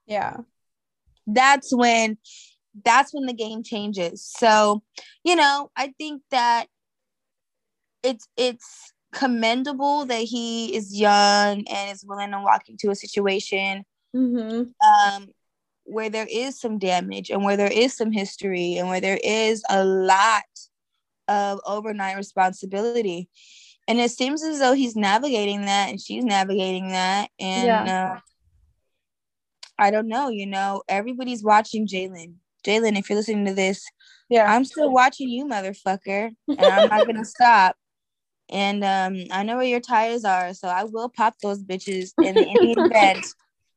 Yeah. 0.06 0.38
That's 1.26 1.74
when 1.74 2.18
that's 2.84 3.12
when 3.12 3.26
the 3.26 3.32
game 3.32 3.62
changes. 3.62 4.24
So, 4.24 4.82
you 5.22 5.36
know, 5.36 5.70
I 5.76 5.94
think 5.96 6.22
that 6.30 6.66
it's 8.02 8.26
it's 8.36 8.92
commendable 9.12 10.06
that 10.06 10.22
he 10.22 10.74
is 10.74 10.98
young 10.98 11.64
and 11.68 11.92
is 11.92 12.04
willing 12.04 12.32
to 12.32 12.40
walk 12.40 12.68
into 12.68 12.90
a 12.90 12.94
situation 12.94 13.84
mm-hmm. 14.14 14.62
um, 14.86 15.28
where 15.84 16.10
there 16.10 16.26
is 16.30 16.58
some 16.58 16.78
damage 16.78 17.30
and 17.30 17.44
where 17.44 17.56
there 17.56 17.72
is 17.72 17.94
some 17.94 18.12
history 18.12 18.76
and 18.76 18.88
where 18.88 19.00
there 19.00 19.18
is 19.22 19.62
a 19.68 19.84
lot 19.84 20.42
of 21.28 21.60
overnight 21.66 22.16
responsibility. 22.16 23.28
And 23.86 24.00
it 24.00 24.10
seems 24.10 24.42
as 24.42 24.60
though 24.60 24.72
he's 24.72 24.96
navigating 24.96 25.62
that 25.62 25.90
and 25.90 26.00
she's 26.00 26.24
navigating 26.24 26.88
that. 26.88 27.28
And 27.38 27.66
yeah. 27.66 28.12
uh, 28.14 28.20
I 29.78 29.90
don't 29.90 30.08
know, 30.08 30.28
you 30.28 30.46
know, 30.46 30.82
everybody's 30.88 31.42
watching 31.42 31.86
Jaylan. 31.86 32.34
Jaylan, 32.66 32.98
if 32.98 33.10
you're 33.10 33.18
listening 33.18 33.44
to 33.44 33.54
this, 33.54 33.84
yeah, 34.30 34.50
I'm 34.50 34.64
still 34.64 34.90
watching 34.90 35.28
you, 35.28 35.44
motherfucker, 35.44 36.30
and 36.48 36.60
I'm 36.60 36.88
not 36.88 37.06
gonna 37.06 37.24
stop. 37.26 37.76
And 38.48 38.82
um, 38.84 39.24
I 39.30 39.42
know 39.42 39.56
where 39.56 39.66
your 39.66 39.80
tires 39.80 40.24
are, 40.24 40.54
so 40.54 40.68
I 40.68 40.84
will 40.84 41.10
pop 41.10 41.34
those 41.42 41.62
bitches 41.62 42.12
in 42.22 42.38
any 42.38 42.72
event 42.78 43.26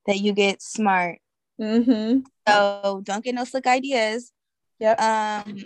that 0.08 0.20
you 0.20 0.34
get 0.34 0.62
smart. 0.62 1.20
Mm-hmm. 1.62 2.20
So 2.47 3.01
don't 3.03 3.24
get 3.24 3.36
no 3.36 3.43
slick 3.43 3.68
ideas. 3.68 4.32
Yep. 4.80 5.01
Um, 5.01 5.66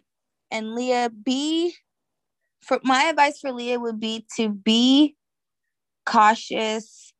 and 0.49 0.73
Leah, 0.73 1.09
be 1.09 1.73
for 2.61 2.79
my 2.83 3.05
advice 3.05 3.39
for 3.39 3.51
Leah 3.51 3.79
would 3.79 3.99
be 3.99 4.25
to 4.37 4.49
be 4.49 5.15
cautious, 6.05 7.13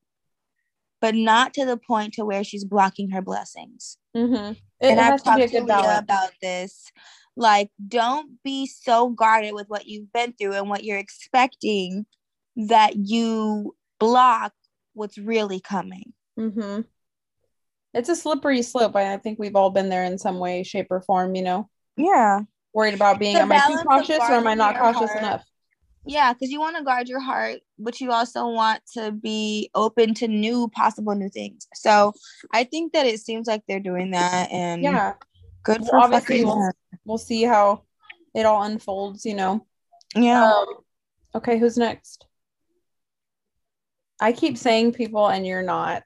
but 0.99 1.15
not 1.15 1.53
to 1.55 1.65
the 1.65 1.77
point 1.77 2.13
to 2.13 2.25
where 2.25 2.43
she's 2.43 2.65
blocking 2.65 3.11
her 3.11 3.21
blessings. 3.21 3.97
Mm-hmm. 4.15 4.53
and 4.81 4.99
I've 4.99 5.23
talked 5.23 5.39
to, 5.39 5.47
to 5.47 5.63
Leah 5.63 5.99
about 5.99 6.31
this 6.41 6.91
like, 7.35 7.69
don't 7.87 8.43
be 8.43 8.67
so 8.67 9.09
guarded 9.09 9.53
with 9.53 9.67
what 9.67 9.87
you've 9.87 10.11
been 10.11 10.33
through 10.33 10.53
and 10.53 10.69
what 10.69 10.83
you're 10.83 10.97
expecting 10.97 12.05
that 12.55 12.95
you 12.95 13.75
block 13.99 14.53
what's 14.93 15.17
really 15.17 15.59
coming. 15.59 16.13
Mm-hmm. 16.37 16.81
It's 17.93 18.09
a 18.09 18.15
slippery 18.15 18.61
slope. 18.61 18.95
I 18.95 19.17
think 19.17 19.39
we've 19.39 19.55
all 19.55 19.69
been 19.69 19.89
there 19.89 20.05
in 20.05 20.17
some 20.17 20.39
way, 20.39 20.63
shape, 20.63 20.87
or 20.89 21.01
form, 21.01 21.35
you 21.35 21.43
know? 21.43 21.69
Yeah. 21.97 22.41
Worried 22.73 22.93
about 22.93 23.19
being, 23.19 23.35
am 23.35 23.51
I 23.51 23.59
too 23.67 23.77
cautious 23.85 24.19
or 24.19 24.33
am 24.33 24.47
I 24.47 24.53
not 24.53 24.77
cautious 24.77 25.11
heart. 25.11 25.23
enough? 25.23 25.43
Yeah, 26.05 26.33
because 26.33 26.51
you 26.51 26.59
want 26.59 26.77
to 26.77 26.83
guard 26.83 27.09
your 27.09 27.19
heart, 27.19 27.59
but 27.77 28.01
you 28.01 28.11
also 28.11 28.47
want 28.47 28.81
to 28.93 29.11
be 29.11 29.69
open 29.75 30.13
to 30.15 30.27
new 30.27 30.69
possible 30.69 31.13
new 31.13 31.29
things. 31.29 31.67
So 31.75 32.13
I 32.53 32.63
think 32.63 32.93
that 32.93 33.05
it 33.05 33.19
seems 33.19 33.45
like 33.45 33.63
they're 33.67 33.79
doing 33.79 34.11
that 34.11 34.51
and 34.51 34.81
yeah. 34.81 35.13
Good 35.63 35.85
for 35.85 35.97
obviously 35.97 36.43
we'll, 36.43 36.71
we'll, 37.05 37.17
see 37.19 37.43
how 37.43 37.83
it 38.33 38.47
all 38.47 38.63
unfolds, 38.63 39.25
you 39.25 39.35
know. 39.35 39.67
Yeah. 40.15 40.51
Um, 40.51 40.65
okay, 41.35 41.59
who's 41.59 41.77
next? 41.77 42.25
I 44.19 44.31
keep 44.31 44.57
saying 44.57 44.93
people 44.93 45.27
and 45.27 45.45
you're 45.45 45.61
not. 45.61 46.03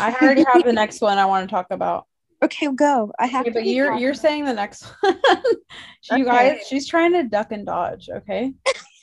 I 0.00 0.16
already 0.20 0.44
have 0.52 0.64
the 0.64 0.72
next 0.72 1.00
one 1.00 1.18
I 1.18 1.26
want 1.26 1.48
to 1.48 1.50
talk 1.54 1.66
about. 1.70 2.06
Okay, 2.42 2.68
go. 2.74 3.12
I 3.18 3.26
have 3.26 3.46
okay, 3.46 3.52
but 3.52 3.66
you're 3.66 3.94
you're 3.94 4.14
saying 4.14 4.44
the 4.44 4.52
next 4.52 4.84
one. 5.00 5.18
you 6.12 6.24
okay. 6.28 6.54
guys, 6.56 6.66
she's 6.68 6.86
trying 6.86 7.12
to 7.12 7.22
duck 7.24 7.50
and 7.50 7.64
dodge, 7.64 8.08
okay? 8.14 8.52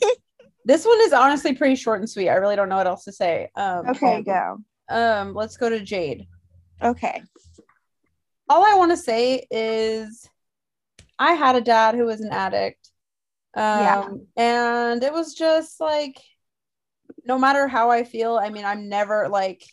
this 0.66 0.86
one 0.86 1.00
is 1.02 1.14
honestly 1.14 1.54
pretty 1.54 1.76
short 1.76 2.00
and 2.00 2.10
sweet. 2.10 2.30
I 2.30 2.36
really 2.36 2.56
don't 2.56 2.70
know 2.70 2.78
what 2.78 2.88
else 2.88 3.06
to 3.06 3.12
say. 3.12 3.50
Um, 3.56 3.90
okay, 3.90 4.22
go. 4.22 4.60
Um, 4.90 5.34
let's 5.34 5.58
go 5.58 5.70
to 5.70 5.80
Jade. 5.80 6.28
Okay 6.82 7.24
all 8.50 8.64
I 8.64 8.76
want 8.76 8.92
to 8.92 8.98
say 8.98 9.48
is 9.50 10.30
I 11.18 11.34
had 11.34 11.56
a 11.56 11.62
dad 11.62 11.96
who 11.96 12.06
was 12.06 12.22
an 12.22 12.32
addict. 12.32 12.90
Um, 13.56 13.64
yeah. 13.64 14.08
And 14.38 15.04
it 15.04 15.14
was 15.14 15.34
just 15.34 15.80
like, 15.80 16.20
no 17.26 17.38
matter 17.38 17.68
how 17.68 17.90
I 17.90 18.04
feel, 18.04 18.38
I 18.38 18.50
mean, 18.50 18.66
I'm 18.66 18.90
never 18.90 19.30
like, 19.30 19.64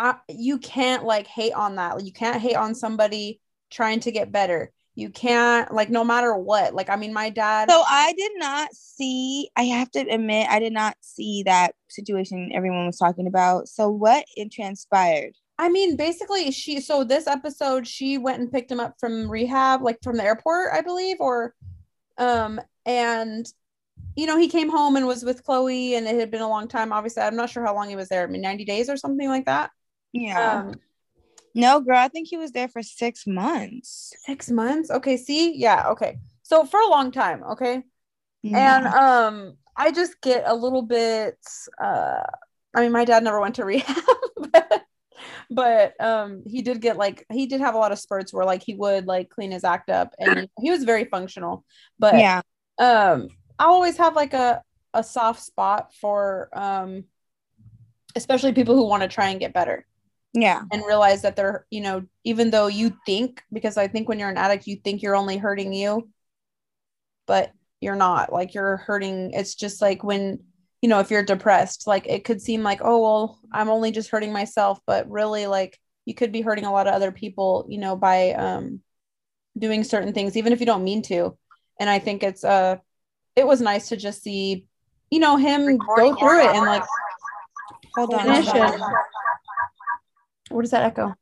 I, 0.00 0.14
you 0.28 0.56
can't 0.56 1.04
like 1.04 1.26
hate 1.26 1.52
on 1.52 1.76
that. 1.76 2.02
You 2.02 2.10
can't 2.10 2.40
hate 2.40 2.56
on 2.56 2.74
somebody 2.74 3.38
trying 3.70 4.00
to 4.00 4.10
get 4.10 4.32
better. 4.32 4.72
You 4.94 5.10
can't 5.10 5.72
like 5.74 5.90
no 5.90 6.04
matter 6.04 6.34
what. 6.34 6.74
Like 6.74 6.88
I 6.88 6.96
mean, 6.96 7.12
my 7.12 7.28
dad. 7.28 7.70
So 7.70 7.82
I 7.86 8.14
did 8.16 8.32
not 8.36 8.70
see. 8.72 9.50
I 9.56 9.64
have 9.64 9.90
to 9.90 10.00
admit, 10.00 10.48
I 10.48 10.58
did 10.58 10.72
not 10.72 10.96
see 11.02 11.42
that 11.44 11.74
situation 11.88 12.50
everyone 12.54 12.86
was 12.86 12.96
talking 12.96 13.26
about. 13.26 13.68
So 13.68 13.90
what 13.90 14.24
it 14.36 14.50
transpired? 14.50 15.34
I 15.58 15.68
mean, 15.68 15.96
basically, 15.96 16.50
she 16.50 16.80
so 16.80 17.04
this 17.04 17.26
episode 17.26 17.86
she 17.86 18.16
went 18.16 18.40
and 18.40 18.50
picked 18.50 18.72
him 18.72 18.80
up 18.80 18.94
from 18.98 19.30
rehab, 19.30 19.82
like 19.82 19.98
from 20.02 20.16
the 20.16 20.24
airport, 20.24 20.72
I 20.72 20.80
believe, 20.80 21.18
or 21.20 21.54
um, 22.16 22.58
and 22.86 23.46
you 24.16 24.26
know, 24.26 24.38
he 24.38 24.48
came 24.48 24.70
home 24.70 24.96
and 24.96 25.06
was 25.06 25.24
with 25.24 25.44
Kloie, 25.44 25.92
and 25.92 26.06
it 26.06 26.18
had 26.18 26.30
been 26.30 26.40
a 26.40 26.48
long 26.48 26.68
time. 26.68 26.90
Obviously, 26.90 27.22
I'm 27.22 27.36
not 27.36 27.50
sure 27.50 27.64
how 27.64 27.74
long 27.74 27.90
he 27.90 27.96
was 27.96 28.08
there. 28.08 28.24
I 28.24 28.26
mean, 28.26 28.40
90 28.40 28.64
days 28.64 28.88
or 28.88 28.96
something 28.96 29.28
like 29.28 29.44
that. 29.44 29.70
Yeah. 30.12 30.60
Um, 30.60 30.74
no, 31.54 31.80
girl, 31.80 31.98
I 31.98 32.08
think 32.08 32.28
he 32.28 32.36
was 32.36 32.52
there 32.52 32.68
for 32.68 32.82
six 32.82 33.26
months. 33.26 34.14
Six 34.24 34.50
months? 34.50 34.90
Okay, 34.90 35.16
see, 35.16 35.56
yeah, 35.56 35.88
okay. 35.88 36.18
So 36.42 36.64
for 36.64 36.80
a 36.80 36.88
long 36.88 37.10
time, 37.10 37.42
okay. 37.52 37.82
Yeah. 38.42 38.78
And 38.78 38.86
um, 38.86 39.56
I 39.76 39.92
just 39.92 40.20
get 40.20 40.44
a 40.46 40.54
little 40.54 40.82
bit. 40.82 41.38
uh 41.82 42.22
I 42.74 42.82
mean, 42.82 42.92
my 42.92 43.04
dad 43.04 43.24
never 43.24 43.40
went 43.40 43.56
to 43.56 43.64
rehab, 43.70 43.96
but 44.52 44.84
but 45.50 46.00
um 46.00 46.42
he 46.46 46.62
did 46.62 46.80
get 46.80 46.96
like 46.96 47.26
he 47.30 47.46
did 47.46 47.60
have 47.60 47.74
a 47.74 47.78
lot 47.78 47.92
of 47.92 47.98
spurts 47.98 48.32
where 48.32 48.44
like 48.44 48.62
he 48.62 48.74
would 48.74 49.06
like 49.06 49.28
clean 49.28 49.50
his 49.50 49.64
act 49.64 49.90
up 49.90 50.14
and 50.18 50.48
he 50.60 50.70
was 50.70 50.84
very 50.84 51.04
functional 51.04 51.64
but 51.98 52.14
yeah 52.14 52.40
um 52.78 53.28
i 53.58 53.64
always 53.64 53.96
have 53.96 54.14
like 54.14 54.32
a 54.32 54.62
a 54.94 55.02
soft 55.02 55.42
spot 55.42 55.92
for 56.00 56.48
um 56.52 57.04
especially 58.16 58.52
people 58.52 58.74
who 58.74 58.86
want 58.86 59.02
to 59.02 59.08
try 59.08 59.28
and 59.28 59.40
get 59.40 59.52
better 59.52 59.86
yeah 60.32 60.62
and 60.70 60.84
realize 60.86 61.22
that 61.22 61.34
they're 61.34 61.66
you 61.70 61.80
know 61.80 62.04
even 62.24 62.50
though 62.50 62.68
you 62.68 62.96
think 63.04 63.42
because 63.52 63.76
i 63.76 63.88
think 63.88 64.08
when 64.08 64.18
you're 64.18 64.28
an 64.28 64.36
addict 64.36 64.66
you 64.66 64.76
think 64.76 65.02
you're 65.02 65.16
only 65.16 65.36
hurting 65.36 65.72
you 65.72 66.08
but 67.26 67.52
you're 67.80 67.96
not 67.96 68.32
like 68.32 68.54
you're 68.54 68.76
hurting 68.76 69.32
it's 69.32 69.54
just 69.54 69.82
like 69.82 70.04
when 70.04 70.38
you 70.82 70.88
know, 70.88 71.00
if 71.00 71.10
you're 71.10 71.22
depressed, 71.22 71.86
like 71.86 72.06
it 72.06 72.24
could 72.24 72.40
seem 72.40 72.62
like, 72.62 72.80
oh, 72.82 73.00
well, 73.00 73.38
I'm 73.52 73.68
only 73.68 73.90
just 73.90 74.10
hurting 74.10 74.32
myself, 74.32 74.80
but 74.86 75.10
really 75.10 75.46
like 75.46 75.78
you 76.06 76.14
could 76.14 76.32
be 76.32 76.40
hurting 76.40 76.64
a 76.64 76.72
lot 76.72 76.86
of 76.86 76.94
other 76.94 77.12
people, 77.12 77.66
you 77.68 77.78
know, 77.78 77.96
by 77.96 78.32
um 78.32 78.80
doing 79.58 79.84
certain 79.84 80.14
things, 80.14 80.36
even 80.36 80.52
if 80.52 80.60
you 80.60 80.66
don't 80.66 80.84
mean 80.84 81.02
to. 81.02 81.36
And 81.78 81.90
I 81.90 81.98
think 81.98 82.22
it's 82.22 82.44
uh 82.44 82.76
it 83.36 83.46
was 83.46 83.60
nice 83.60 83.90
to 83.90 83.96
just 83.96 84.22
see, 84.22 84.64
you 85.10 85.20
know, 85.20 85.36
him 85.36 85.76
go 85.76 86.14
through 86.16 86.40
it 86.40 86.56
and 86.56 86.64
like 86.64 86.84
hold 87.94 88.14
on. 88.14 88.26
What 90.50 90.62
does 90.62 90.72
that 90.72 90.82
echo? 90.82 91.14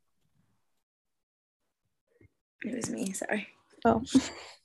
It 2.63 2.75
was 2.75 2.89
me. 2.89 3.13
Sorry. 3.13 3.47
Oh. 3.85 4.03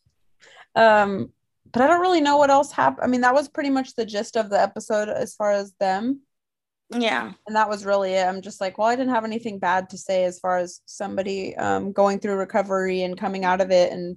um, 0.74 1.32
but 1.72 1.82
I 1.82 1.86
don't 1.86 2.00
really 2.00 2.20
know 2.20 2.36
what 2.36 2.50
else 2.50 2.72
happened. 2.72 3.04
I 3.04 3.08
mean, 3.08 3.20
that 3.22 3.34
was 3.34 3.48
pretty 3.48 3.70
much 3.70 3.94
the 3.94 4.06
gist 4.06 4.36
of 4.36 4.50
the 4.50 4.60
episode 4.60 5.08
as 5.08 5.34
far 5.34 5.52
as 5.52 5.72
them. 5.80 6.20
Yeah. 6.90 7.32
And 7.46 7.56
that 7.56 7.68
was 7.68 7.84
really 7.84 8.12
it. 8.14 8.26
I'm 8.26 8.42
just 8.42 8.60
like, 8.60 8.78
well, 8.78 8.88
I 8.88 8.96
didn't 8.96 9.14
have 9.14 9.24
anything 9.24 9.58
bad 9.58 9.90
to 9.90 9.98
say 9.98 10.24
as 10.24 10.38
far 10.38 10.58
as 10.58 10.80
somebody 10.86 11.56
um, 11.56 11.92
going 11.92 12.18
through 12.18 12.36
recovery 12.36 13.02
and 13.02 13.18
coming 13.18 13.44
out 13.44 13.60
of 13.60 13.70
it. 13.70 13.92
And 13.92 14.16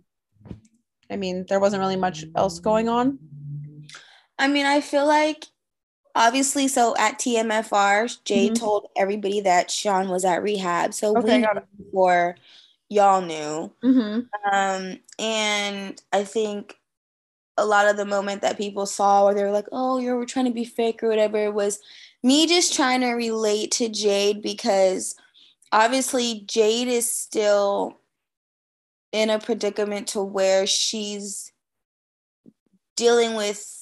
I 1.09 1.15
mean, 1.15 1.45
there 1.47 1.59
wasn't 1.59 1.79
really 1.79 1.95
much 1.95 2.25
else 2.35 2.59
going 2.59 2.89
on. 2.89 3.19
I 4.37 4.47
mean, 4.47 4.65
I 4.65 4.81
feel 4.81 5.07
like 5.07 5.45
obviously, 6.17 6.67
so 6.67 6.95
at 6.97 7.19
TMFR, 7.19 8.07
Jade 8.25 8.53
Mhm. 8.53 8.59
told 8.59 8.89
everybody 8.97 9.39
that 9.41 9.69
Sean 9.71 10.09
was 10.09 10.25
at 10.25 10.41
rehab. 10.41 10.93
So 10.93 11.15
Okay, 11.17 11.37
we 11.37 11.43
got 11.43 11.55
knew 11.55 11.85
before 11.85 12.35
y'all 12.89 13.21
knew. 13.21 13.71
Mm-hmm. 13.83 14.21
Um, 14.51 14.99
and 15.19 16.01
I 16.11 16.23
think 16.23 16.77
a 17.57 17.65
lot 17.65 17.87
of 17.87 17.97
the 17.97 18.05
moment 18.05 18.41
that 18.41 18.57
people 18.57 18.85
saw 18.85 19.25
where 19.25 19.33
they 19.33 19.43
were 19.43 19.51
like, 19.51 19.67
oh, 19.71 19.99
you're 19.99 20.25
trying 20.25 20.45
to 20.45 20.51
be 20.51 20.65
fake 20.65 21.01
or 21.03 21.09
whatever 21.09 21.51
was 21.51 21.79
me 22.23 22.47
just 22.47 22.73
trying 22.73 23.01
to 23.01 23.11
relate 23.11 23.71
to 23.71 23.89
Jade 23.89 24.41
because 24.41 25.15
obviously 25.71 26.41
Jade 26.47 26.87
is 26.87 27.11
still 27.11 27.99
in 29.11 29.29
a 29.29 29.39
predicament 29.39 30.07
to 30.09 30.21
where 30.21 30.67
she's 30.67 31.51
dealing 32.95 33.35
with 33.35 33.76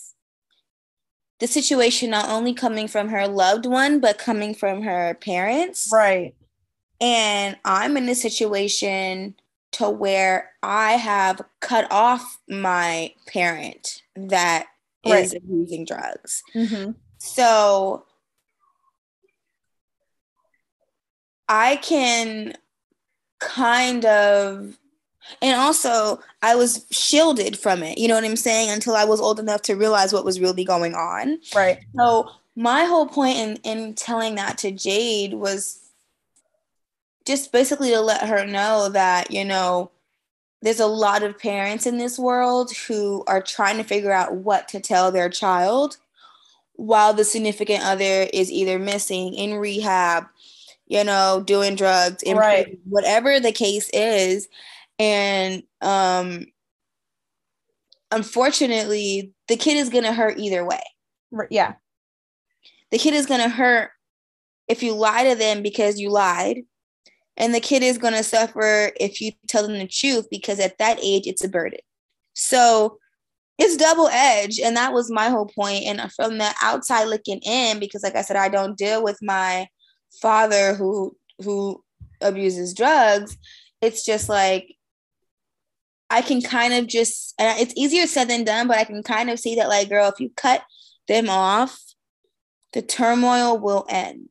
the 1.45 1.51
situation 1.51 2.09
not 2.09 2.27
only 2.27 2.53
coming 2.53 2.87
from 2.87 3.09
her 3.09 3.27
loved 3.27 3.67
one 3.67 3.99
but 3.99 4.17
coming 4.17 4.55
from 4.55 4.81
her 4.81 5.13
parents 5.21 5.89
Right. 5.93 6.33
and 6.99 7.55
I'm 7.63 7.95
in 7.97 8.09
a 8.09 8.15
situation 8.15 9.35
to 9.73 9.89
where 9.89 10.51
I 10.63 10.93
have 10.93 11.41
cut 11.59 11.85
off 11.91 12.39
my 12.49 13.13
parent 13.27 14.01
that 14.15 14.65
is 15.05 15.33
Right. 15.33 15.41
abusing 15.43 15.85
drugs. 15.85 16.41
Mm-hmm. 16.55 16.91
So 17.19 18.05
I 21.47 21.75
can 21.75 22.55
kind 23.39 24.03
of 24.05 24.77
and 25.41 25.59
also 25.59 26.19
I 26.41 26.55
was 26.55 26.85
shielded 26.91 27.57
from 27.57 27.83
it, 27.83 27.97
you 27.97 28.07
know 28.07 28.15
what 28.15 28.23
I'm 28.23 28.35
saying, 28.35 28.69
until 28.69 28.95
I 28.95 29.05
was 29.05 29.19
old 29.19 29.39
enough 29.39 29.61
to 29.63 29.75
realize 29.75 30.13
what 30.13 30.25
was 30.25 30.39
really 30.39 30.63
going 30.63 30.93
on. 30.95 31.39
Right. 31.55 31.79
So 31.95 32.29
my 32.55 32.85
whole 32.85 33.07
point 33.07 33.37
in, 33.37 33.55
in 33.63 33.93
telling 33.95 34.35
that 34.35 34.57
to 34.59 34.71
Jade 34.71 35.33
was 35.33 35.79
just 37.25 37.51
basically 37.51 37.89
to 37.89 38.01
let 38.01 38.27
her 38.27 38.45
know 38.45 38.89
that, 38.89 39.31
you 39.31 39.43
know, 39.43 39.91
there's 40.61 40.79
a 40.79 40.87
lot 40.87 41.21
of 41.21 41.37
parents 41.37 41.85
in 41.85 41.97
this 41.97 42.17
world 42.17 42.71
who 42.87 43.23
are 43.27 43.41
trying 43.41 43.77
to 43.77 43.83
figure 43.83 44.11
out 44.11 44.35
what 44.35 44.67
to 44.69 44.79
tell 44.79 45.11
their 45.11 45.29
child 45.29 45.97
while 46.73 47.13
the 47.13 47.23
significant 47.23 47.83
other 47.83 48.27
is 48.33 48.51
either 48.51 48.79
missing 48.79 49.33
in 49.33 49.55
rehab, 49.55 50.25
you 50.87 51.03
know, 51.03 51.43
doing 51.45 51.75
drugs, 51.75 52.23
in 52.23 52.37
Right. 52.37 52.65
prison, 52.65 52.81
whatever 52.89 53.39
the 53.39 53.51
case 53.51 53.89
is. 53.93 54.47
And 54.99 55.63
um 55.81 56.45
unfortunately, 58.11 59.33
the 59.47 59.57
kid 59.57 59.77
is 59.77 59.89
gonna 59.89 60.13
hurt 60.13 60.39
either 60.39 60.65
way. 60.65 60.83
Yeah. 61.49 61.73
the 62.91 62.97
kid 62.97 63.13
is 63.13 63.25
going 63.25 63.41
to 63.41 63.49
hurt 63.49 63.91
if 64.67 64.81
you 64.81 64.93
lie 64.95 65.25
to 65.25 65.35
them 65.35 65.61
because 65.61 65.99
you 65.99 66.09
lied. 66.09 66.61
And 67.37 67.53
the 67.53 67.59
kid 67.59 67.83
is 67.83 67.97
going 67.97 68.13
to 68.13 68.23
suffer 68.23 68.91
if 68.99 69.19
you 69.19 69.33
tell 69.47 69.67
them 69.67 69.77
the 69.77 69.87
truth 69.87 70.27
because 70.31 70.59
at 70.59 70.77
that 70.77 70.99
age 71.03 71.27
it's 71.27 71.43
a 71.43 71.49
burden. 71.49 71.79
So 72.33 72.97
it's 73.57 73.75
double 73.77 74.07
edged. 74.07 74.59
And 74.61 74.77
that 74.77 74.93
was 74.93 75.11
my 75.11 75.29
whole 75.29 75.47
point. 75.47 75.83
And 75.85 76.11
from 76.13 76.37
the 76.37 76.53
outside 76.61 77.05
looking 77.05 77.39
in 77.39 77.79
because 77.79 78.03
like 78.03 78.15
i 78.15 78.21
said 78.21 78.37
i 78.37 78.49
don't 78.49 78.77
deal 78.77 79.03
with 79.03 79.17
my 79.21 79.67
father 80.21 80.75
who 80.75 81.15
who 81.43 81.83
abuses 82.21 82.73
drugs. 82.73 83.37
It's 83.81 84.05
just 84.05 84.29
like 84.29 84.74
i 86.09 86.21
can 86.21 86.41
kind 86.41 86.73
of 86.73 86.87
just 86.87 87.33
and 87.39 87.59
it's 87.59 87.73
easier 87.75 88.05
said 88.07 88.29
than 88.29 88.43
done 88.43 88.67
but 88.67 88.77
i 88.77 88.83
can 88.83 89.01
kind 89.03 89.29
of 89.29 89.39
see 89.39 89.55
that 89.55 89.69
like 89.69 89.89
girl 89.89 90.07
if 90.09 90.19
you 90.19 90.29
cut 90.35 90.61
them 91.07 91.29
off 91.29 91.79
the 92.73 92.81
turmoil 92.81 93.57
will 93.57 93.85
end 93.89 94.29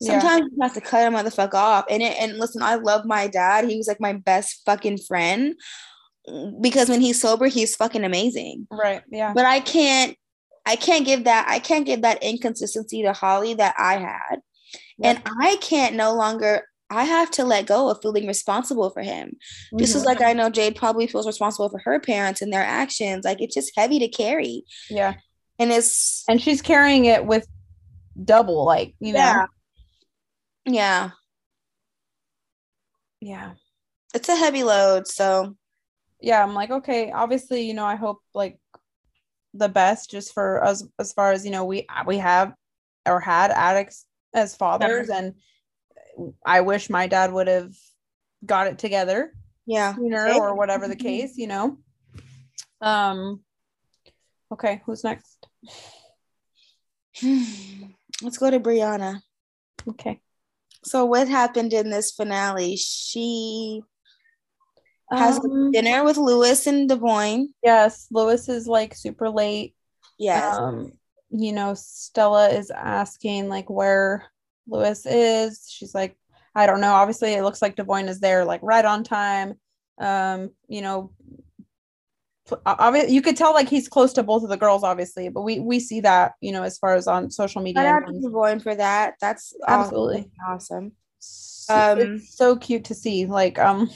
Yeah. 0.00 0.18
sometimes 0.20 0.50
you 0.52 0.62
have 0.62 0.74
to 0.74 0.80
cut 0.80 1.06
a 1.12 1.16
motherfucker 1.16 1.54
off 1.54 1.84
and 1.90 2.02
it, 2.02 2.16
and 2.20 2.38
listen 2.38 2.62
i 2.62 2.74
love 2.76 3.04
my 3.04 3.26
dad 3.26 3.68
he 3.68 3.76
was 3.76 3.88
like 3.88 4.00
my 4.00 4.12
best 4.14 4.62
fucking 4.66 4.98
friend 4.98 5.54
because 6.60 6.88
when 6.88 7.00
he's 7.00 7.20
sober 7.20 7.46
he's 7.46 7.76
fucking 7.76 8.04
amazing 8.04 8.66
Right. 8.70 9.02
Yeah. 9.10 9.32
but 9.34 9.44
I 9.44 9.60
can't 9.60 10.16
I 10.66 10.76
can't 10.76 11.04
give 11.04 11.24
that 11.24 11.46
I 11.48 11.58
can't 11.58 11.84
give 11.84 12.00
that 12.02 12.22
inconsistency 12.22 13.02
to 13.02 13.12
Holly 13.12 13.52
that 13.54 13.74
I 13.76 13.98
had. 13.98 14.36
And 15.02 15.20
I 15.26 15.56
can't 15.60 15.94
no 15.94 16.14
longer 16.14 16.66
I 16.94 17.04
have 17.04 17.30
to 17.32 17.44
let 17.44 17.66
go 17.66 17.90
of 17.90 18.00
feeling 18.02 18.26
responsible 18.26 18.90
for 18.90 19.02
him. 19.02 19.36
Just 19.78 19.94
as 19.96 20.04
like 20.04 20.20
I 20.22 20.32
know 20.32 20.48
Jade 20.50 20.76
probably 20.76 21.06
feels 21.06 21.26
responsible 21.26 21.68
for 21.68 21.78
her 21.80 21.98
parents 22.00 22.40
and 22.42 22.52
their 22.52 22.62
actions. 22.62 23.24
Like 23.24 23.40
it's 23.40 23.54
just 23.54 23.72
heavy 23.76 23.98
to 24.00 24.08
carry. 24.08 24.64
yeah. 24.88 25.14
And 25.58 25.70
it's 25.70 26.24
And 26.28 26.40
she's 26.40 26.60
carrying 26.62 27.04
it 27.04 27.24
with 27.26 27.46
double, 28.24 28.64
like, 28.64 28.94
you 29.00 29.12
know. 29.12 29.18
yeah. 29.18 29.46
Yeah. 30.66 31.10
Yeah. 33.20 33.52
It's 34.14 34.28
a 34.28 34.36
heavy 34.36 34.62
load. 34.64 35.06
So 35.06 35.56
yeah 36.20 36.42
i'm 36.42 36.54
like 36.54 36.70
okay 36.70 37.10
obviously 37.12 37.62
you 37.62 37.74
know 37.74 37.84
i 37.84 37.96
hope 37.96 38.18
like 38.32 38.58
the 39.52 39.68
best 39.68 40.10
just 40.10 40.32
for 40.32 40.64
us 40.64 40.82
as 40.98 41.12
far 41.12 41.32
as 41.32 41.44
you 41.44 41.50
know 41.50 41.64
we 41.66 41.86
we 42.06 42.16
have 42.16 42.54
or 43.04 43.20
had 43.20 43.50
addicts 43.50 44.06
as 44.32 44.56
fathers 44.56 45.10
and 45.10 45.34
i 46.44 46.60
wish 46.60 46.88
my 46.90 47.06
dad 47.06 47.32
would 47.32 47.48
have 47.48 47.72
got 48.44 48.66
it 48.66 48.78
together 48.78 49.32
yeah. 49.66 49.94
sooner 49.94 50.28
Okay. 50.28 50.38
or 50.38 50.54
whatever 50.56 50.86
the 50.88 50.96
case 50.96 51.36
you 51.36 51.46
know 51.46 51.78
um 52.80 53.40
okay 54.52 54.82
who's 54.86 55.04
next 55.04 55.46
Let's 58.22 58.38
go 58.38 58.50
to 58.50 58.60
Briana. 58.60 59.20
okay 59.88 60.20
So 60.84 61.04
what 61.04 61.26
happened 61.28 61.72
in 61.72 61.90
this 61.90 62.12
finale? 62.12 62.76
She 62.76 63.82
has 65.10 65.38
um, 65.38 65.70
dinner 65.72 66.04
with 66.04 66.16
Luis 66.16 66.66
and 66.66 66.88
Devoin. 66.90 67.48
yes 67.62 68.06
luis 68.10 68.48
is 68.48 68.66
like 68.66 68.94
super 68.94 69.28
late 69.30 69.74
Yes. 70.18 70.56
um 70.58 70.92
you 71.30 71.52
know 71.52 71.74
stella 71.74 72.48
is 72.50 72.70
asking 72.70 73.48
like 73.48 73.68
where 73.68 74.24
luis 74.66 75.04
is 75.06 75.66
she's 75.70 75.94
like 75.94 76.16
i 76.54 76.66
don't 76.66 76.80
know 76.80 76.92
obviously 76.94 77.32
it 77.34 77.42
looks 77.42 77.60
like 77.62 77.76
devoin 77.76 78.08
is 78.08 78.20
there 78.20 78.44
like 78.44 78.60
right 78.62 78.84
on 78.84 79.04
time 79.04 79.54
um 80.00 80.50
you 80.68 80.80
know 80.80 81.10
obviously 82.66 83.14
you 83.14 83.22
could 83.22 83.36
tell 83.36 83.54
like 83.54 83.68
he's 83.68 83.88
close 83.88 84.12
to 84.12 84.22
both 84.22 84.42
of 84.42 84.50
the 84.50 84.56
girls 84.56 84.82
obviously 84.84 85.28
but 85.30 85.42
we 85.42 85.60
we 85.60 85.80
see 85.80 86.00
that 86.00 86.32
you 86.40 86.52
know 86.52 86.62
as 86.62 86.76
far 86.76 86.94
as 86.94 87.06
on 87.06 87.30
social 87.30 87.62
media 87.62 87.82
Shout 87.82 88.02
out 88.02 88.06
to. 88.08 88.20
Devoin 88.20 88.62
for 88.62 88.74
that. 88.74 89.14
That's 89.20 89.54
Absolutely. 89.66 90.30
awesome. 90.46 90.92
So- 91.18 91.92
Um, 91.92 91.98
it's 92.00 92.36
so 92.36 92.56
cute 92.56 92.84
to 92.84 92.94
see 92.94 93.24
like 93.24 93.58
um 93.58 93.88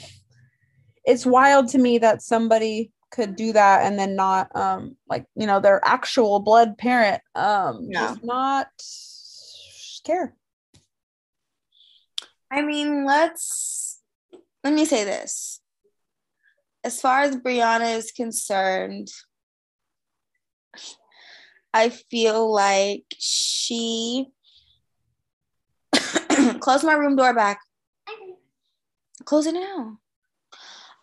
it's 1.05 1.25
wild 1.25 1.67
to 1.69 1.77
me 1.77 1.99
that 1.99 2.23
somebody 2.23 2.91
could 3.11 3.35
do 3.35 3.53
that 3.53 3.85
and 3.85 3.97
then 3.99 4.15
not 4.15 4.53
um 4.55 4.95
like 5.07 5.25
you 5.35 5.45
know 5.45 5.59
their 5.59 5.79
actual 5.85 6.39
blood 6.39 6.75
parent 6.79 7.21
um 7.35 7.87
Yeah. 7.87 8.15
not 8.23 8.67
care 10.03 10.33
I 12.51 12.61
mean, 12.61 13.05
let's 13.05 13.99
let 14.63 14.73
me 14.73 14.85
say 14.85 15.03
this. 15.03 15.61
As 16.83 17.01
far 17.01 17.21
as 17.21 17.35
Briana 17.35 17.97
is 17.97 18.11
concerned, 18.11 19.09
I 21.73 21.89
feel 21.89 22.51
like 22.51 23.03
she 23.17 24.27
close 26.59 26.83
my 26.83 26.93
room 26.93 27.15
door 27.15 27.33
back. 27.33 27.59
Close 29.25 29.45
it 29.45 29.53
now. 29.53 29.99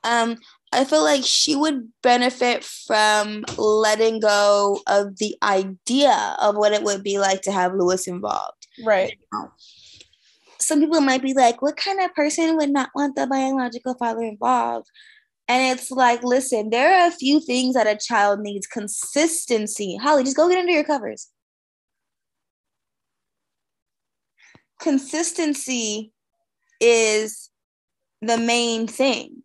Um, 0.02 0.36
I 0.72 0.84
feel 0.84 1.02
like 1.02 1.24
she 1.24 1.54
would 1.56 1.88
benefit 2.02 2.64
from 2.64 3.44
letting 3.56 4.20
go 4.20 4.80
of 4.86 5.18
the 5.18 5.36
idea 5.42 6.36
of 6.40 6.56
what 6.56 6.72
it 6.72 6.82
would 6.82 7.02
be 7.02 7.18
like 7.18 7.42
to 7.42 7.52
have 7.52 7.74
Luis 7.74 8.06
involved. 8.06 8.66
right 8.84 9.16
some 10.60 10.80
people 10.80 11.00
might 11.00 11.22
be 11.22 11.34
like, 11.34 11.62
what 11.62 11.76
kind 11.76 12.00
of 12.00 12.14
person 12.14 12.56
would 12.56 12.70
not 12.70 12.90
want 12.94 13.16
the 13.16 13.26
biological 13.26 13.94
father 13.94 14.22
involved? 14.22 14.88
And 15.48 15.78
it's 15.78 15.90
like, 15.90 16.22
listen, 16.24 16.70
there 16.70 17.00
are 17.00 17.08
a 17.08 17.12
few 17.12 17.40
things 17.40 17.74
that 17.74 17.86
a 17.86 17.96
child 17.96 18.40
needs 18.40 18.66
consistency. 18.66 19.96
Holly, 19.96 20.24
just 20.24 20.36
go 20.36 20.48
get 20.48 20.58
under 20.58 20.72
your 20.72 20.84
covers. 20.84 21.28
Consistency 24.80 26.12
is 26.80 27.50
the 28.20 28.38
main 28.38 28.86
thing. 28.86 29.42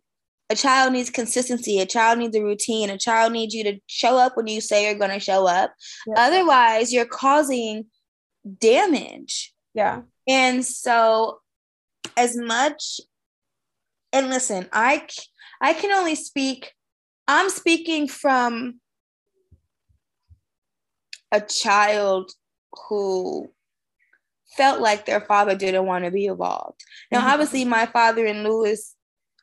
A 0.50 0.54
child 0.54 0.92
needs 0.92 1.08
consistency. 1.08 1.78
A 1.78 1.86
child 1.86 2.18
needs 2.18 2.36
a 2.36 2.42
routine. 2.42 2.90
A 2.90 2.98
child 2.98 3.32
needs 3.32 3.54
you 3.54 3.64
to 3.64 3.78
show 3.86 4.18
up 4.18 4.36
when 4.36 4.48
you 4.48 4.60
say 4.60 4.84
you're 4.84 4.98
going 4.98 5.10
to 5.10 5.20
show 5.20 5.46
up. 5.46 5.72
Yeah. 6.06 6.14
Otherwise, 6.18 6.92
you're 6.92 7.06
causing 7.06 7.86
damage. 8.60 9.54
Yeah. 9.72 10.02
And 10.28 10.64
so, 10.64 11.40
as 12.16 12.36
much, 12.36 13.00
and 14.12 14.28
listen, 14.28 14.68
I 14.72 15.06
I 15.60 15.72
can 15.72 15.92
only 15.92 16.14
speak. 16.14 16.72
I'm 17.28 17.50
speaking 17.50 18.08
from 18.08 18.80
a 21.32 21.40
child 21.40 22.30
who 22.88 23.50
felt 24.56 24.80
like 24.80 25.06
their 25.06 25.22
father 25.22 25.54
didn't 25.54 25.86
want 25.86 26.04
to 26.04 26.10
be 26.10 26.26
involved. 26.26 26.80
Now, 27.10 27.20
mm-hmm. 27.20 27.28
obviously, 27.28 27.64
my 27.64 27.86
father 27.86 28.26
and 28.26 28.44
Luis, 28.44 28.94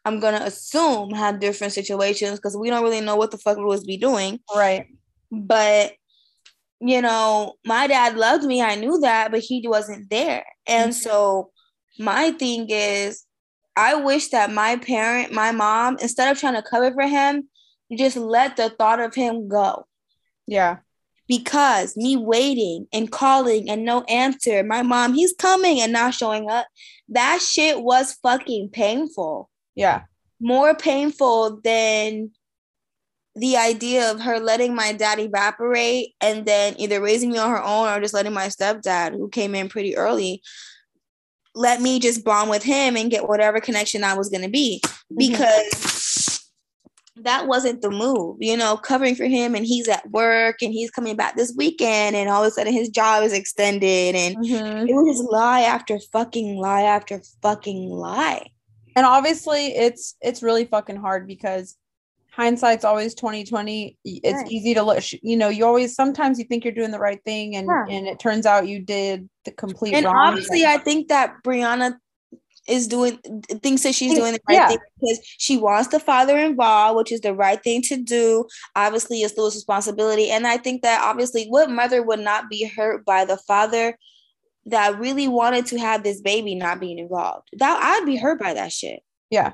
I'm 0.05 0.19
gonna 0.19 0.41
assume 0.43 1.11
had 1.11 1.39
different 1.39 1.73
situations 1.73 2.39
because 2.39 2.55
we 2.55 2.69
don't 2.69 2.84
really 2.84 3.01
know 3.01 3.15
what 3.15 3.32
the 3.32 3.38
fuck 3.38 3.57
Luis 3.57 3.84
be 3.84 3.97
doing. 3.97 4.39
Right. 4.53 4.88
But 5.32 5.93
you 6.80 7.01
know, 7.01 7.55
my 7.65 7.88
dad 7.88 8.15
loved 8.15 8.43
me. 8.43 8.61
I 8.61 8.75
knew 8.75 8.99
that, 8.99 9.32
but 9.32 9.41
he 9.41 9.65
wasn't 9.67 10.09
there. 10.09 10.45
And 10.67 10.91
mm-hmm. 10.91 10.99
so 10.99 11.51
my 11.97 12.32
thing 12.32 12.67
is, 12.69 13.25
I 13.75 13.95
wish 13.95 14.30
that 14.30 14.51
my 14.51 14.77
parent, 14.77 15.34
my 15.34 15.51
mom, 15.51 15.97
instead 16.01 16.32
of 16.32 16.39
trying 16.39 16.55
to 16.55 16.61
cover 16.61 16.91
for 16.93 17.07
him, 17.07 17.49
just 17.97 18.17
let 18.17 18.57
the 18.57 18.69
thought 18.69 18.99
of 18.99 19.15
him 19.15 19.47
go. 19.47 19.86
Yeah 20.47 20.77
because 21.30 21.95
me 21.95 22.17
waiting 22.17 22.88
and 22.91 23.11
calling 23.11 23.69
and 23.69 23.86
no 23.86 24.01
answer, 24.09 24.63
my 24.63 24.82
mom, 24.82 25.13
he's 25.13 25.32
coming 25.34 25.80
and 25.80 25.93
not 25.93 26.15
showing 26.15 26.49
up. 26.49 26.65
That 27.07 27.39
shit 27.39 27.82
was 27.82 28.17
fucking 28.23 28.69
painful. 28.69 29.47
Yeah. 29.75 30.01
More 30.41 30.73
painful 30.73 31.61
than 31.63 32.32
the 33.36 33.57
idea 33.57 34.11
of 34.11 34.21
her 34.21 34.39
letting 34.39 34.75
my 34.75 34.91
dad 34.91 35.19
evaporate 35.19 36.13
and 36.19 36.45
then 36.45 36.75
either 36.77 37.01
raising 37.01 37.32
me 37.32 37.38
on 37.38 37.49
her 37.49 37.63
own 37.63 37.88
or 37.88 38.01
just 38.01 38.13
letting 38.13 38.34
my 38.34 38.47
stepdad, 38.47 39.11
who 39.11 39.30
came 39.30 39.55
in 39.55 39.69
pretty 39.69 39.95
early, 39.95 40.41
let 41.55 41.82
me 41.82 41.99
just 41.99 42.23
bond 42.23 42.49
with 42.49 42.63
him 42.63 42.95
and 42.95 43.11
get 43.11 43.27
whatever 43.27 43.59
connection 43.59 44.03
I 44.03 44.15
was 44.15 44.30
going 44.30 44.43
to 44.43 44.49
be. 44.49 44.82
Mm-hmm. 44.84 45.17
Because 45.17 46.43
that 47.23 47.47
wasn't 47.47 47.82
the 47.82 47.89
move, 47.89 48.38
you 48.39 48.55
know, 48.55 48.77
covering 48.77 49.15
for 49.15 49.25
him 49.25 49.55
and 49.55 49.65
he's 49.65 49.88
at 49.88 50.09
work 50.11 50.61
and 50.61 50.71
he's 50.71 50.91
coming 50.91 51.15
back 51.15 51.36
this 51.36 51.53
weekend 51.55 52.15
and 52.15 52.30
all 52.30 52.43
of 52.43 52.47
a 52.47 52.51
sudden 52.51 52.73
his 52.73 52.89
job 52.89 53.23
is 53.23 53.34
extended 53.34 54.15
and 54.15 54.38
mm-hmm. 54.38 54.88
it 54.88 54.93
was 54.93 55.21
lie 55.30 55.61
after 55.61 55.99
fucking 56.11 56.57
lie 56.57 56.84
after 56.84 57.21
fucking 57.41 57.89
lie. 57.89 58.47
And 58.95 59.05
obviously 59.05 59.67
it's 59.67 60.15
it's 60.21 60.43
really 60.43 60.65
fucking 60.65 60.97
hard 60.97 61.27
because 61.27 61.75
hindsight's 62.40 62.86
always 62.86 63.14
2020 63.16 63.98
it's 64.06 64.34
right. 64.34 64.50
easy 64.50 64.74
to 64.74 64.82
look 64.82 65.04
you 65.22 65.36
know 65.36 65.50
you 65.50 65.66
always 65.66 65.94
sometimes 65.94 66.40
you 66.40 66.46
think 66.46 66.64
you're 66.64 66.74
doing 66.74 66.92
the 66.92 67.00
right 67.00 67.22
thing 67.26 67.58
and 67.58 67.68
yeah. 67.68 67.94
and 67.94 68.08
it 68.08 68.18
turns 68.18 68.46
out 68.46 68.66
you 68.66 68.80
did 68.80 69.30
the 69.44 69.52
complete 69.52 69.92
wrong 69.92 70.04
thing. 70.04 70.08
and 70.08 70.18
obviously 70.18 70.60
thing. 70.62 70.68
i 70.68 70.78
think 70.78 71.10
that 71.10 71.36
briana 71.44 71.98
is 72.70 72.88
doing 72.88 73.20
thinks 73.62 73.84
that 73.84 73.94
she's 73.94 74.14
doing 74.14 74.34
the 74.34 74.40
right 74.48 74.56
yeah. 74.56 74.68
thing 74.70 74.78
because 75.02 75.20
she 75.38 75.58
wants 75.58 75.90
the 75.90 76.00
father 76.00 76.38
involved, 76.38 76.98
which 76.98 77.12
is 77.12 77.22
the 77.22 77.34
right 77.34 77.62
thing 77.64 77.82
to 77.82 77.98
do. 77.98 78.46
Obviously, 78.76 79.22
it's 79.22 79.36
Luis' 79.36 79.56
responsibility. 79.56 80.30
And 80.30 80.46
I 80.46 80.58
think 80.58 80.84
that 80.84 81.02
obviously 81.04 81.48
what 81.48 81.72
mother 81.72 82.04
would 82.04 82.20
not 82.20 82.48
be 82.48 82.66
hurt 82.66 83.04
by 83.06 83.26
the 83.26 83.38
father 83.38 83.98
that 84.68 85.00
really 85.00 85.28
wanted 85.28 85.66
to 85.68 85.80
have 85.80 86.04
this 86.04 86.22
baby 86.22 86.54
not 86.54 86.80
being 86.80 87.00
involved. 87.00 87.50
That 87.54 87.80
I'd 87.82 88.06
be 88.06 88.18
hurt 88.18 88.40
by 88.40 88.54
that 88.54 88.72
shit. 88.72 89.02
Yeah. 89.32 89.54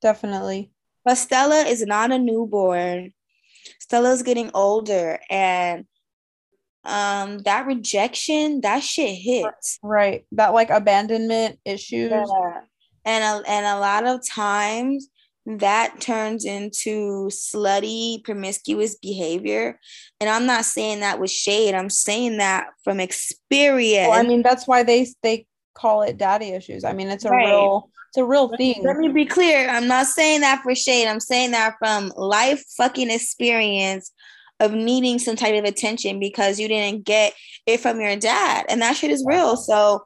Definitely. 0.00 0.70
But 1.04 1.14
Stella 1.16 1.62
is 1.62 1.84
not 1.84 2.12
a 2.12 2.18
newborn. 2.18 3.12
Stella's 3.78 4.22
getting 4.22 4.50
older 4.54 5.18
and 5.28 5.84
um 6.84 7.38
that 7.40 7.66
rejection 7.66 8.62
that 8.62 8.82
shit 8.82 9.14
hits. 9.14 9.78
Right. 9.82 10.24
That 10.32 10.54
like 10.54 10.70
abandonment 10.70 11.58
issues. 11.64 12.10
Yeah. 12.10 12.60
and 13.04 13.44
a, 13.44 13.50
and 13.50 13.66
a 13.66 13.78
lot 13.78 14.06
of 14.06 14.26
times 14.26 15.08
that 15.46 16.00
turns 16.00 16.44
into 16.44 17.28
slutty 17.28 18.22
promiscuous 18.24 18.96
behavior. 18.96 19.78
And 20.20 20.30
i'm 20.30 20.46
not 20.46 20.64
saying 20.64 21.00
that 21.00 21.20
with 21.20 21.30
shade. 21.30 21.74
I'm 21.74 21.90
saying 21.90 22.38
that 22.38 22.68
from 22.84 23.00
experience 23.00 24.08
well, 24.08 24.18
i 24.18 24.22
mean 24.22 24.42
that's 24.42 24.66
why 24.66 24.82
they 24.82 25.06
they 25.22 25.46
call 25.74 26.02
it 26.02 26.18
daddy 26.18 26.50
issues. 26.50 26.84
I 26.84 26.92
mean 26.92 27.08
it's 27.08 27.24
a 27.24 27.30
right. 27.30 27.46
real 27.46 27.90
it's 28.08 28.18
a 28.18 28.24
real 28.24 28.48
thing. 28.56 28.82
let 28.84 28.96
me 28.96 29.08
be 29.08 29.26
clear. 29.26 29.68
I'm 29.68 29.86
not 29.86 30.06
saying 30.06 30.40
that 30.40 30.62
for 30.62 30.74
shade. 30.74 31.06
I'm 31.06 31.20
saying 31.20 31.52
that 31.52 31.76
from 31.78 32.12
life 32.16 32.62
fucking 32.76 33.10
experience 33.10 34.12
of 34.58 34.72
needing 34.72 35.18
some 35.18 35.36
type 35.36 35.54
of 35.54 35.64
attention 35.64 36.18
because 36.20 36.58
you 36.58 36.68
didn't 36.68 37.04
get 37.04 37.32
it 37.66 37.80
from 37.80 38.00
your 38.00 38.16
dad 38.16 38.66
and 38.68 38.82
that 38.82 38.96
shit 38.96 39.10
is 39.10 39.24
real. 39.26 39.56
So 39.56 40.04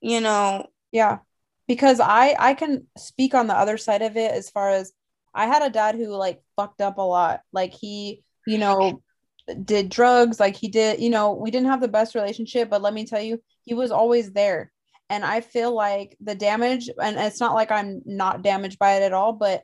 you 0.00 0.20
know. 0.20 0.66
Yeah. 0.92 1.18
Because 1.66 2.00
i 2.00 2.34
i 2.38 2.54
can 2.54 2.86
speak 2.96 3.34
on 3.34 3.46
the 3.46 3.54
other 3.54 3.76
side 3.76 4.00
of 4.00 4.16
it 4.16 4.32
as 4.32 4.48
far 4.48 4.70
as 4.70 4.90
i 5.34 5.46
had 5.46 5.62
a 5.62 5.68
dad 5.68 5.96
who 5.96 6.06
like 6.08 6.40
fucked 6.56 6.80
up 6.80 6.98
a 6.98 7.02
lot. 7.02 7.40
Like 7.52 7.74
he 7.74 8.22
you 8.46 8.56
know 8.56 9.02
did 9.64 9.88
drugs 9.88 10.38
like 10.38 10.56
he 10.56 10.68
did 10.68 11.00
you 11.00 11.10
know 11.10 11.32
we 11.32 11.50
didn't 11.50 11.68
have 11.68 11.80
the 11.80 11.88
best 11.88 12.14
relationship 12.14 12.68
but 12.68 12.82
let 12.82 12.92
me 12.92 13.04
tell 13.04 13.20
you 13.20 13.40
he 13.62 13.74
was 13.74 13.90
always 13.90 14.30
there 14.32 14.70
and 15.08 15.24
i 15.24 15.40
feel 15.40 15.74
like 15.74 16.16
the 16.20 16.34
damage 16.34 16.90
and 17.02 17.16
it's 17.18 17.40
not 17.40 17.54
like 17.54 17.70
i'm 17.70 18.02
not 18.04 18.42
damaged 18.42 18.78
by 18.78 18.94
it 18.94 19.02
at 19.02 19.12
all 19.12 19.32
but 19.32 19.62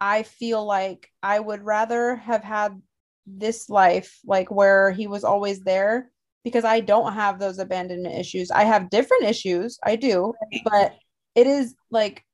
i 0.00 0.22
feel 0.22 0.64
like 0.64 1.10
i 1.22 1.40
would 1.40 1.62
rather 1.62 2.16
have 2.16 2.44
had 2.44 2.80
this 3.26 3.68
life 3.68 4.18
like 4.24 4.50
where 4.50 4.92
he 4.92 5.06
was 5.06 5.24
always 5.24 5.60
there 5.60 6.10
because 6.46 6.64
I 6.64 6.78
don't 6.78 7.12
have 7.14 7.40
those 7.40 7.58
abandonment 7.58 8.14
issues. 8.14 8.52
I 8.52 8.62
have 8.62 8.88
different 8.88 9.24
issues, 9.24 9.80
I 9.82 9.96
do, 9.96 10.32
but 10.64 10.94
it 11.34 11.48
is 11.48 11.74
like 11.90 12.24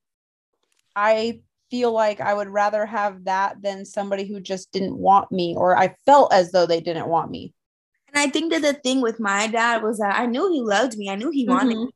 I 0.94 1.40
feel 1.72 1.90
like 1.90 2.20
I 2.20 2.34
would 2.34 2.48
rather 2.50 2.84
have 2.84 3.24
that 3.24 3.62
than 3.62 3.86
somebody 3.86 4.28
who 4.28 4.40
just 4.40 4.70
didn't 4.72 4.98
want 4.98 5.32
me 5.32 5.54
or 5.56 5.74
I 5.74 5.96
felt 6.04 6.30
as 6.30 6.52
though 6.52 6.66
they 6.66 6.82
didn't 6.82 7.08
want 7.08 7.30
me. 7.30 7.54
And 8.12 8.22
I 8.22 8.28
think 8.30 8.52
that 8.52 8.60
the 8.60 8.74
thing 8.74 9.00
with 9.00 9.18
my 9.18 9.46
dad 9.46 9.82
was 9.82 9.96
that 9.96 10.20
I 10.20 10.26
knew 10.26 10.52
he 10.52 10.60
loved 10.60 10.98
me. 10.98 11.08
I 11.08 11.14
knew 11.14 11.30
he 11.30 11.48
wanted 11.48 11.76
mm-hmm. 11.76 11.86
me. 11.86 11.94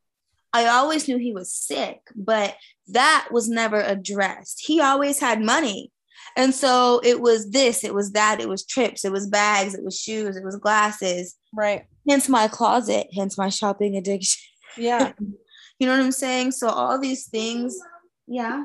I 0.55 0.69
always 0.69 1.07
knew 1.07 1.19
he 1.19 1.35
was 1.35 1.53
sick, 1.53 2.01
but 2.17 2.57
that 2.89 3.29
was 3.31 3.51
never 3.51 3.79
addressed. 3.79 4.65
He 4.65 4.81
always 4.81 5.21
had 5.21 5.43
money. 5.43 5.93
And 6.39 6.55
so 6.55 7.03
it 7.05 7.21
was 7.21 7.51
this, 7.51 7.85
it 7.85 7.93
was 7.93 8.13
that, 8.13 8.41
it 8.41 8.49
was 8.49 8.65
trips, 8.65 9.05
it 9.05 9.13
was 9.13 9.27
bags, 9.27 9.75
it 9.75 9.85
was 9.85 10.01
shoes, 10.01 10.39
it 10.39 10.45
was 10.45 10.57
glasses. 10.57 11.37
Right. 11.55 11.85
Hence 12.09 12.31
my 12.31 12.49
closet, 12.49 13.09
hence 13.15 13.37
my 13.37 13.51
shopping 13.51 13.95
addiction. 13.95 14.41
Yeah. 14.79 15.13
you 15.79 15.87
know 15.87 15.93
what 15.93 16.03
I'm 16.03 16.13
saying? 16.13 16.53
So 16.53 16.71
all 16.71 16.99
these 16.99 17.27
things, 17.27 17.79
yeah. 18.27 18.65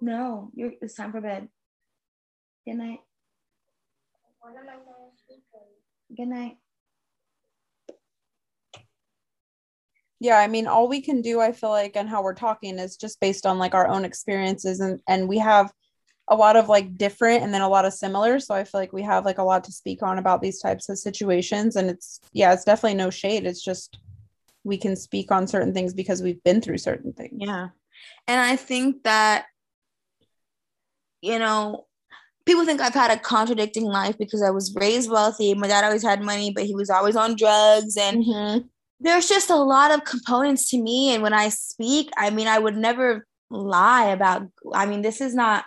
No, 0.00 0.50
you're, 0.54 0.72
it's 0.80 0.94
time 0.94 1.12
for 1.12 1.20
bed. 1.20 1.48
Good 2.66 2.76
night. 2.76 3.00
Good 6.16 6.28
night. 6.28 6.56
yeah 10.20 10.38
i 10.38 10.46
mean 10.46 10.66
all 10.66 10.88
we 10.88 11.00
can 11.00 11.20
do 11.20 11.40
i 11.40 11.50
feel 11.50 11.70
like 11.70 11.96
and 11.96 12.08
how 12.08 12.22
we're 12.22 12.34
talking 12.34 12.78
is 12.78 12.96
just 12.96 13.18
based 13.20 13.46
on 13.46 13.58
like 13.58 13.74
our 13.74 13.88
own 13.88 14.04
experiences 14.04 14.80
and 14.80 15.00
and 15.08 15.28
we 15.28 15.38
have 15.38 15.72
a 16.28 16.36
lot 16.36 16.54
of 16.54 16.68
like 16.68 16.96
different 16.96 17.42
and 17.42 17.52
then 17.52 17.62
a 17.62 17.68
lot 17.68 17.84
of 17.84 17.92
similar 17.92 18.38
so 18.38 18.54
i 18.54 18.62
feel 18.62 18.80
like 18.80 18.92
we 18.92 19.02
have 19.02 19.24
like 19.24 19.38
a 19.38 19.42
lot 19.42 19.64
to 19.64 19.72
speak 19.72 20.02
on 20.02 20.18
about 20.18 20.40
these 20.40 20.60
types 20.60 20.88
of 20.88 20.98
situations 20.98 21.74
and 21.74 21.90
it's 21.90 22.20
yeah 22.32 22.52
it's 22.52 22.64
definitely 22.64 22.96
no 22.96 23.10
shade 23.10 23.46
it's 23.46 23.64
just 23.64 23.98
we 24.62 24.76
can 24.76 24.94
speak 24.94 25.32
on 25.32 25.46
certain 25.46 25.72
things 25.72 25.94
because 25.94 26.22
we've 26.22 26.42
been 26.44 26.60
through 26.60 26.78
certain 26.78 27.12
things 27.12 27.36
yeah 27.36 27.68
and 28.28 28.40
i 28.40 28.54
think 28.54 29.02
that 29.02 29.46
you 31.22 31.38
know 31.38 31.86
people 32.46 32.64
think 32.64 32.80
i've 32.80 32.94
had 32.94 33.10
a 33.10 33.18
contradicting 33.18 33.84
life 33.84 34.16
because 34.18 34.42
i 34.42 34.50
was 34.50 34.74
raised 34.74 35.10
wealthy. 35.10 35.54
My 35.54 35.68
dad 35.68 35.84
always 35.84 36.02
had 36.02 36.22
money 36.22 36.52
but 36.54 36.64
he 36.64 36.74
was 36.74 36.90
always 36.90 37.16
on 37.16 37.36
drugs. 37.36 37.96
And 37.96 38.24
mm-hmm. 38.24 38.66
there's 39.00 39.28
just 39.28 39.50
a 39.50 39.56
lot 39.56 39.90
of 39.90 40.04
components 40.04 40.70
to 40.70 40.82
me. 40.82 41.14
And 41.14 41.22
when 41.22 41.34
i 41.34 41.48
speak 41.48 42.10
i 42.16 42.30
mean 42.30 42.48
i 42.48 42.58
would 42.58 42.76
never 42.76 43.26
lie 43.50 44.06
about 44.06 44.48
i 44.74 44.86
mean 44.86 45.02
this 45.02 45.20
is 45.20 45.34
not 45.34 45.64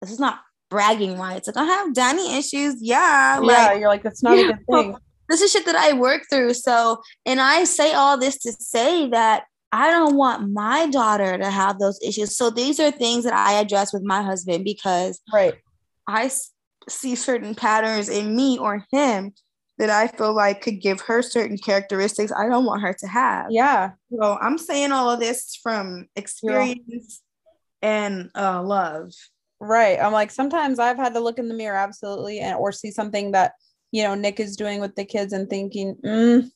this 0.00 0.10
is 0.10 0.20
not 0.20 0.40
bragging 0.70 1.18
rights 1.18 1.46
like 1.46 1.56
i 1.56 1.64
have 1.64 1.94
daddy 1.94 2.36
issues. 2.36 2.76
Yeah 2.80 3.40
yeah 3.42 3.74
you're 3.74 3.88
like 3.88 4.02
that's 4.02 4.22
not 4.22 4.38
a 4.38 4.44
good 4.52 4.66
thing. 4.70 4.96
this 5.28 5.40
is 5.40 5.52
shit 5.52 5.66
that 5.66 5.76
i 5.76 5.92
work 5.92 6.22
through. 6.30 6.54
So 6.54 7.00
and 7.24 7.40
i 7.40 7.64
say 7.64 7.92
all 7.92 8.18
this 8.18 8.38
to 8.38 8.52
say 8.52 9.08
that 9.10 9.44
i 9.74 9.90
don't 9.90 10.16
want 10.16 10.50
my 10.50 10.86
daughter 10.86 11.36
to 11.36 11.50
have 11.50 11.78
those 11.78 11.98
issues 12.02 12.36
so 12.36 12.50
these 12.50 12.78
are 12.80 12.90
things 12.90 13.24
that 13.24 13.34
i 13.34 13.54
address 13.54 13.92
with 13.92 14.02
my 14.02 14.22
husband 14.22 14.64
because 14.64 15.20
right 15.32 15.54
i 16.08 16.30
see 16.88 17.14
certain 17.14 17.54
patterns 17.54 18.08
in 18.08 18.34
me 18.34 18.58
or 18.58 18.84
him 18.92 19.32
that 19.78 19.90
I 19.90 20.06
feel 20.06 20.34
like 20.34 20.62
could 20.62 20.80
give 20.80 21.00
her 21.02 21.22
certain 21.22 21.58
characteristics 21.58 22.32
I 22.32 22.48
don't 22.48 22.64
want 22.64 22.82
her 22.82 22.92
to 22.92 23.06
have. 23.06 23.46
Yeah. 23.50 23.92
So 24.12 24.38
I'm 24.40 24.58
saying 24.58 24.92
all 24.92 25.10
of 25.10 25.20
this 25.20 25.58
from 25.62 26.06
experience 26.14 27.22
and 27.82 28.30
uh, 28.34 28.62
love. 28.62 29.12
Right. 29.60 29.98
I'm 30.00 30.12
like, 30.12 30.30
sometimes 30.30 30.78
I've 30.78 30.96
had 30.96 31.14
to 31.14 31.20
look 31.20 31.38
in 31.38 31.48
the 31.48 31.54
mirror, 31.54 31.76
absolutely, 31.76 32.40
and 32.40 32.56
or 32.56 32.70
see 32.70 32.90
something 32.90 33.32
that, 33.32 33.52
you 33.92 34.02
know, 34.02 34.14
Nick 34.14 34.40
is 34.40 34.56
doing 34.56 34.80
with 34.80 34.94
the 34.94 35.04
kids 35.04 35.32
and 35.32 35.48
thinking, 35.48 35.96
mm, 36.04 36.50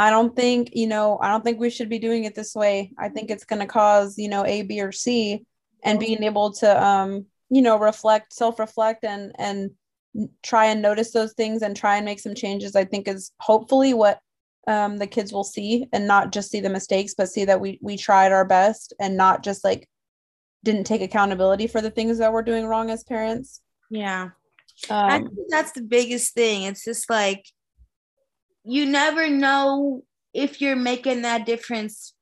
I 0.00 0.08
don't 0.08 0.34
think, 0.34 0.70
you 0.72 0.86
know, 0.86 1.18
I 1.20 1.28
don't 1.28 1.44
think 1.44 1.60
we 1.60 1.68
should 1.68 1.90
be 1.90 1.98
doing 1.98 2.24
it 2.24 2.34
this 2.34 2.54
way. 2.54 2.92
I 2.98 3.10
think 3.10 3.30
it's 3.30 3.44
going 3.44 3.60
to 3.60 3.66
cause, 3.66 4.16
you 4.16 4.30
know, 4.30 4.46
A, 4.46 4.62
B, 4.62 4.80
or 4.80 4.92
C. 4.92 5.44
And 5.84 6.00
being 6.00 6.22
able 6.22 6.52
to, 6.54 6.82
um, 6.82 7.26
you 7.50 7.60
know, 7.60 7.78
reflect, 7.78 8.32
self 8.32 8.58
reflect, 8.58 9.04
and, 9.04 9.32
and, 9.38 9.72
try 10.42 10.66
and 10.66 10.82
notice 10.82 11.12
those 11.12 11.34
things 11.34 11.62
and 11.62 11.76
try 11.76 11.96
and 11.96 12.04
make 12.04 12.18
some 12.18 12.34
changes 12.34 12.74
i 12.74 12.84
think 12.84 13.06
is 13.06 13.30
hopefully 13.38 13.94
what 13.94 14.18
um, 14.66 14.96
the 14.96 15.06
kids 15.06 15.32
will 15.32 15.44
see 15.44 15.86
and 15.92 16.04
not 16.04 16.32
just 16.32 16.50
see 16.50 16.60
the 16.60 16.68
mistakes 16.68 17.14
but 17.16 17.28
see 17.28 17.44
that 17.44 17.60
we 17.60 17.78
we 17.80 17.96
tried 17.96 18.32
our 18.32 18.44
best 18.44 18.92
and 18.98 19.16
not 19.16 19.44
just 19.44 19.62
like 19.62 19.88
didn't 20.64 20.82
take 20.82 21.00
accountability 21.00 21.68
for 21.68 21.80
the 21.80 21.92
things 21.92 22.18
that 22.18 22.32
we're 22.32 22.42
doing 22.42 22.66
wrong 22.66 22.90
as 22.90 23.04
parents 23.04 23.60
yeah 23.88 24.30
um, 24.90 25.10
i 25.10 25.18
think 25.18 25.32
that's 25.48 25.70
the 25.70 25.82
biggest 25.82 26.34
thing 26.34 26.64
it's 26.64 26.84
just 26.84 27.08
like 27.08 27.44
you 28.64 28.86
never 28.86 29.28
know 29.28 30.02
if 30.32 30.60
you're 30.60 30.76
making 30.76 31.22
that 31.22 31.46
difference 31.46 32.14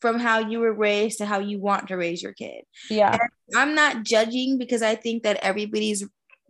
from 0.00 0.18
how 0.18 0.40
you 0.40 0.58
were 0.58 0.72
raised 0.72 1.18
to 1.18 1.26
how 1.26 1.38
you 1.38 1.60
want 1.60 1.88
to 1.88 1.96
raise 1.96 2.22
your 2.22 2.32
kid. 2.32 2.64
Yeah. 2.90 3.16
And 3.48 3.56
I'm 3.56 3.74
not 3.74 4.02
judging 4.02 4.58
because 4.58 4.82
I 4.82 4.96
think 4.96 5.22
that 5.22 5.38
everybody's 5.42 6.04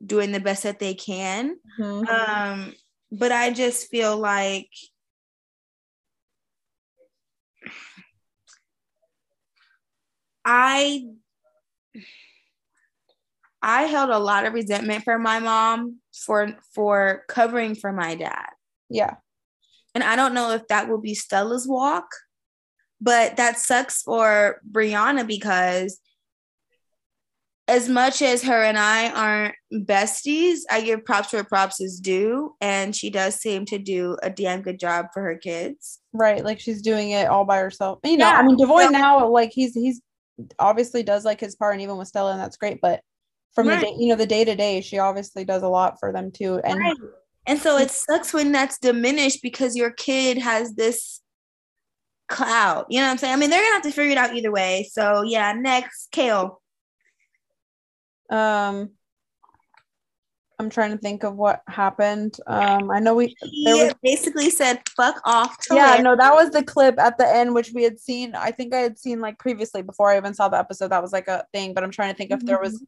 doing 0.04 0.32
the 0.32 0.40
best 0.40 0.62
that 0.62 0.78
they 0.78 0.94
can. 0.94 1.56
Mm-hmm. 1.78 2.08
Um, 2.08 2.74
but 3.10 3.30
I 3.30 3.50
just 3.50 3.88
feel 3.90 4.16
like 4.16 4.70
I 10.44 11.04
I 13.62 13.82
held 13.82 14.10
a 14.10 14.18
lot 14.18 14.44
of 14.44 14.54
resentment 14.54 15.04
for 15.04 15.18
my 15.18 15.38
mom 15.38 15.98
for 16.12 16.56
for 16.74 17.22
covering 17.28 17.74
for 17.74 17.92
my 17.92 18.14
dad. 18.14 18.48
Yeah. 18.88 19.16
And 19.94 20.02
I 20.02 20.16
don't 20.16 20.34
know 20.34 20.52
if 20.52 20.66
that 20.68 20.88
will 20.88 21.00
be 21.00 21.14
Stella's 21.14 21.66
walk, 21.66 22.06
but 23.00 23.36
that 23.36 23.58
sucks 23.58 24.02
for 24.02 24.60
Briana 24.70 25.26
because 25.26 26.00
as 27.68 27.88
much 27.88 28.22
as 28.22 28.42
her 28.42 28.62
and 28.62 28.78
I 28.78 29.10
aren't 29.10 29.54
besties, 29.72 30.60
I 30.70 30.80
give 30.80 31.04
props 31.04 31.32
where 31.32 31.44
props 31.44 31.80
is 31.80 32.00
due. 32.00 32.54
And 32.60 32.94
she 32.94 33.08
does 33.08 33.36
seem 33.36 33.64
to 33.66 33.78
do 33.78 34.16
a 34.22 34.30
damn 34.30 34.62
good 34.62 34.78
job 34.78 35.06
for 35.14 35.22
her 35.22 35.36
kids. 35.36 36.00
Right. 36.12 36.44
Like 36.44 36.58
she's 36.58 36.82
doing 36.82 37.10
it 37.10 37.28
all 37.28 37.44
by 37.44 37.58
herself. 37.58 38.00
You 38.04 38.16
know, 38.16 38.26
yeah. 38.26 38.38
I 38.38 38.42
mean, 38.42 38.56
Devoy 38.56 38.90
now, 38.90 39.28
like 39.28 39.52
he's, 39.52 39.74
he's 39.74 40.00
obviously 40.58 41.02
does 41.02 41.24
like 41.24 41.40
his 41.40 41.54
part 41.54 41.74
and 41.74 41.82
even 41.82 41.96
with 41.96 42.08
Stella, 42.08 42.32
and 42.32 42.40
that's 42.40 42.56
great. 42.56 42.80
But 42.80 43.00
from 43.54 43.68
right. 43.68 43.80
the 43.80 43.86
day, 43.86 43.94
you 43.98 44.08
know, 44.08 44.16
the 44.16 44.26
day 44.26 44.44
to 44.44 44.56
day, 44.56 44.80
she 44.80 44.98
obviously 44.98 45.44
does 45.44 45.62
a 45.62 45.68
lot 45.68 46.00
for 46.00 46.12
them 46.12 46.30
too. 46.32 46.60
And 46.64 46.78
right. 46.78 46.96
And 47.46 47.58
so 47.58 47.76
it 47.78 47.90
sucks 47.90 48.32
when 48.32 48.52
that's 48.52 48.78
diminished 48.78 49.40
because 49.42 49.76
your 49.76 49.90
kid 49.90 50.38
has 50.38 50.74
this 50.74 51.20
cloud. 52.28 52.86
You 52.88 53.00
know 53.00 53.06
what 53.06 53.12
I'm 53.12 53.18
saying? 53.18 53.34
I 53.34 53.36
mean, 53.36 53.50
they're 53.50 53.62
gonna 53.62 53.74
have 53.74 53.82
to 53.82 53.90
figure 53.90 54.12
it 54.12 54.18
out 54.18 54.34
either 54.34 54.52
way. 54.52 54.88
So 54.90 55.22
yeah, 55.22 55.52
next, 55.52 56.10
Kail. 56.12 56.60
Um 58.30 58.90
I'm 60.62 60.70
trying 60.70 60.92
to 60.92 60.98
think 60.98 61.24
of 61.24 61.34
what 61.34 61.60
happened. 61.66 62.36
Um, 62.46 62.88
I 62.90 63.00
know 63.00 63.14
we 63.14 63.34
he 63.42 63.64
was, 63.66 63.94
basically 64.00 64.48
said 64.48 64.80
"fuck 64.96 65.20
off." 65.24 65.56
yeah, 65.72 65.96
no, 66.00 66.14
that 66.14 66.32
was 66.32 66.50
the 66.50 66.62
clip 66.62 67.00
at 67.00 67.18
the 67.18 67.26
end, 67.26 67.52
which 67.52 67.72
we 67.74 67.82
had 67.82 67.98
seen. 67.98 68.36
I 68.36 68.52
think 68.52 68.72
I 68.72 68.78
had 68.78 68.96
seen 68.96 69.20
like 69.20 69.40
previously 69.40 69.82
before 69.82 70.10
I 70.10 70.16
even 70.18 70.34
saw 70.34 70.48
the 70.48 70.58
episode. 70.58 70.88
That 70.88 71.02
was 71.02 71.12
like 71.12 71.26
a 71.26 71.44
thing, 71.52 71.74
but 71.74 71.82
I'm 71.82 71.90
trying 71.90 72.12
to 72.12 72.16
think 72.16 72.30
mm-hmm. 72.30 72.42
if 72.42 72.46
there 72.46 72.60
was 72.60 72.76
mm-hmm. 72.76 72.84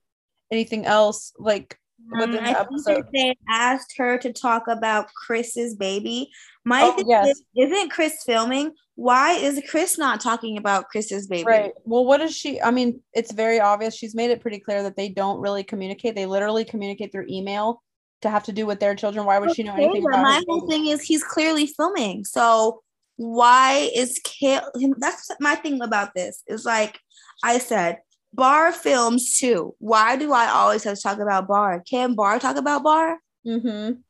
anything 0.52 0.86
else 0.86 1.32
like 1.36 1.76
um, 2.12 2.36
I 2.38 2.64
think 2.84 3.06
they 3.12 3.34
asked 3.48 3.94
her 3.96 4.18
to 4.18 4.32
talk 4.32 4.68
about 4.68 5.12
Chris's 5.14 5.74
baby. 5.74 6.30
My 6.64 6.82
oh, 6.82 6.92
thing 6.92 7.08
yes. 7.08 7.28
is, 7.28 7.44
isn't 7.56 7.90
Chris 7.90 8.22
filming? 8.24 8.72
Why 8.96 9.32
is 9.32 9.60
Chris 9.68 9.98
not 9.98 10.20
talking 10.20 10.56
about 10.56 10.88
Chris's 10.88 11.26
baby? 11.26 11.44
Right. 11.44 11.72
Well, 11.84 12.04
what 12.04 12.20
is 12.20 12.34
she? 12.34 12.60
I 12.60 12.70
mean, 12.70 13.00
it's 13.12 13.32
very 13.32 13.60
obvious. 13.60 13.96
She's 13.96 14.14
made 14.14 14.30
it 14.30 14.40
pretty 14.40 14.60
clear 14.60 14.82
that 14.82 14.96
they 14.96 15.08
don't 15.08 15.40
really 15.40 15.64
communicate. 15.64 16.14
They 16.14 16.26
literally 16.26 16.64
communicate 16.64 17.10
through 17.10 17.26
email 17.28 17.82
to 18.22 18.30
have 18.30 18.44
to 18.44 18.52
do 18.52 18.66
with 18.66 18.80
their 18.80 18.94
children. 18.94 19.26
Why 19.26 19.38
would 19.38 19.50
okay, 19.50 19.62
she 19.62 19.62
know 19.64 19.74
anything 19.74 20.04
about 20.06 20.22
My 20.22 20.42
whole 20.46 20.68
thing 20.68 20.86
is 20.86 21.02
he's 21.02 21.24
clearly 21.24 21.66
filming. 21.66 22.24
So 22.24 22.82
why 23.16 23.90
is 23.94 24.20
Kail? 24.24 24.62
That's 24.98 25.30
my 25.40 25.54
thing 25.56 25.82
about 25.82 26.14
this. 26.14 26.42
Is 26.46 26.64
like 26.64 26.98
I 27.42 27.58
said, 27.58 27.98
Bar 28.34 28.72
films 28.72 29.38
too. 29.38 29.74
Why 29.78 30.16
do 30.16 30.32
I 30.32 30.48
always 30.48 30.84
have 30.84 30.96
to 30.96 31.02
talk 31.02 31.18
about 31.18 31.46
Bar? 31.46 31.82
Can 31.88 32.14
Bar 32.14 32.38
talk 32.40 32.56
about 32.56 32.82
Bar? 32.82 33.18
Mm-hmm. 33.46 34.00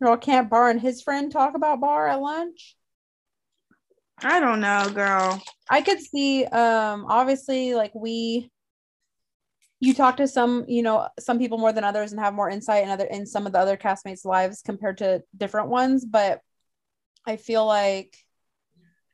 Well, 0.00 0.16
can't 0.16 0.48
Bar 0.48 0.70
and 0.70 0.80
his 0.80 1.02
friend 1.02 1.30
talk 1.30 1.54
about 1.54 1.80
Bar 1.80 2.08
at 2.08 2.20
lunch? 2.20 2.76
I 4.22 4.40
don't 4.40 4.60
know, 4.60 4.88
girl. 4.94 5.42
I 5.68 5.82
could 5.82 6.00
see 6.00 6.44
um 6.46 7.06
obviously 7.08 7.74
like 7.74 7.94
we 7.94 8.50
you 9.80 9.92
talk 9.92 10.16
to 10.16 10.26
some, 10.26 10.64
you 10.66 10.82
know, 10.82 11.08
some 11.20 11.38
people 11.38 11.58
more 11.58 11.72
than 11.72 11.84
others 11.84 12.12
and 12.12 12.20
have 12.20 12.32
more 12.32 12.48
insight 12.48 12.84
in 12.84 12.90
other 12.90 13.04
in 13.04 13.26
some 13.26 13.46
of 13.46 13.52
the 13.52 13.58
other 13.58 13.76
castmates' 13.76 14.24
lives 14.24 14.62
compared 14.62 14.98
to 14.98 15.22
different 15.36 15.68
ones, 15.68 16.06
but 16.06 16.40
I 17.26 17.36
feel 17.36 17.66
like 17.66 18.16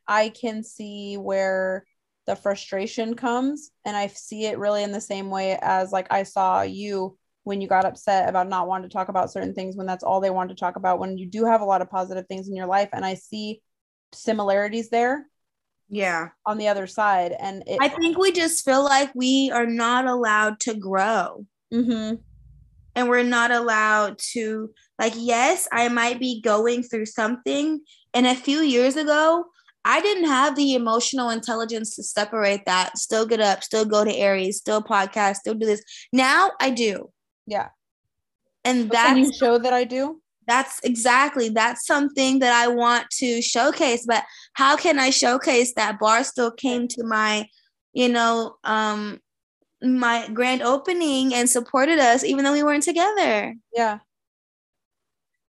I 0.07 0.29
can 0.29 0.63
see 0.63 1.17
where 1.17 1.85
the 2.31 2.35
frustration 2.37 3.13
comes 3.13 3.71
and 3.83 3.97
i 3.97 4.07
see 4.07 4.45
it 4.45 4.57
really 4.57 4.83
in 4.83 4.93
the 4.93 5.01
same 5.01 5.29
way 5.29 5.59
as 5.61 5.91
like 5.91 6.07
i 6.11 6.23
saw 6.23 6.61
you 6.61 7.17
when 7.43 7.59
you 7.59 7.67
got 7.67 7.83
upset 7.83 8.29
about 8.29 8.47
not 8.47 8.69
wanting 8.69 8.89
to 8.89 8.93
talk 8.93 9.09
about 9.09 9.29
certain 9.29 9.53
things 9.53 9.75
when 9.75 9.85
that's 9.85 10.01
all 10.01 10.21
they 10.21 10.29
want 10.29 10.47
to 10.49 10.55
talk 10.55 10.77
about 10.77 10.97
when 10.97 11.17
you 11.17 11.25
do 11.25 11.43
have 11.43 11.59
a 11.59 11.65
lot 11.65 11.81
of 11.81 11.89
positive 11.89 12.25
things 12.27 12.47
in 12.47 12.55
your 12.55 12.67
life 12.67 12.87
and 12.93 13.03
i 13.03 13.13
see 13.15 13.61
similarities 14.13 14.89
there 14.89 15.27
yeah 15.89 16.29
on 16.45 16.57
the 16.57 16.69
other 16.69 16.87
side 16.87 17.35
and 17.37 17.63
it, 17.67 17.79
i 17.81 17.89
think 17.89 18.17
we 18.17 18.31
just 18.31 18.63
feel 18.63 18.81
like 18.81 19.13
we 19.13 19.51
are 19.51 19.65
not 19.65 20.05
allowed 20.05 20.57
to 20.57 20.73
grow 20.73 21.45
mm-hmm. 21.73 22.15
and 22.95 23.09
we're 23.09 23.23
not 23.23 23.51
allowed 23.51 24.17
to 24.17 24.73
like 24.97 25.13
yes 25.17 25.67
i 25.73 25.89
might 25.89 26.17
be 26.17 26.39
going 26.39 26.81
through 26.81 27.05
something 27.05 27.81
and 28.13 28.25
a 28.25 28.35
few 28.35 28.59
years 28.59 28.95
ago 28.95 29.43
I 29.83 30.01
didn't 30.01 30.25
have 30.25 30.55
the 30.55 30.75
emotional 30.75 31.29
intelligence 31.29 31.95
to 31.95 32.03
separate 32.03 32.65
that, 32.65 32.97
still 32.97 33.25
get 33.25 33.39
up, 33.39 33.63
still 33.63 33.85
go 33.85 34.03
to 34.03 34.15
Aries, 34.15 34.57
still 34.57 34.81
podcast, 34.81 35.37
still 35.37 35.55
do 35.55 35.65
this. 35.65 35.83
Now 36.13 36.51
I 36.59 36.69
do. 36.69 37.11
Yeah. 37.47 37.69
And 38.63 38.91
that 38.91 39.17
you 39.17 39.31
show 39.33 39.57
that 39.57 39.73
I 39.73 39.83
do? 39.83 40.21
That's 40.47 40.79
exactly 40.83 41.49
that's 41.49 41.85
something 41.85 42.39
that 42.39 42.53
I 42.53 42.67
want 42.67 43.09
to 43.17 43.41
showcase. 43.41 44.05
But 44.05 44.23
how 44.53 44.75
can 44.75 44.99
I 44.99 45.09
showcase 45.09 45.73
that 45.75 45.99
bar 45.99 46.23
still 46.23 46.51
came 46.51 46.87
to 46.89 47.03
my, 47.03 47.47
you 47.93 48.09
know, 48.09 48.55
um 48.63 49.19
my 49.81 50.27
grand 50.31 50.61
opening 50.61 51.33
and 51.33 51.49
supported 51.49 51.97
us 51.97 52.23
even 52.23 52.45
though 52.45 52.53
we 52.53 52.63
weren't 52.63 52.83
together. 52.83 53.55
Yeah. 53.75 53.99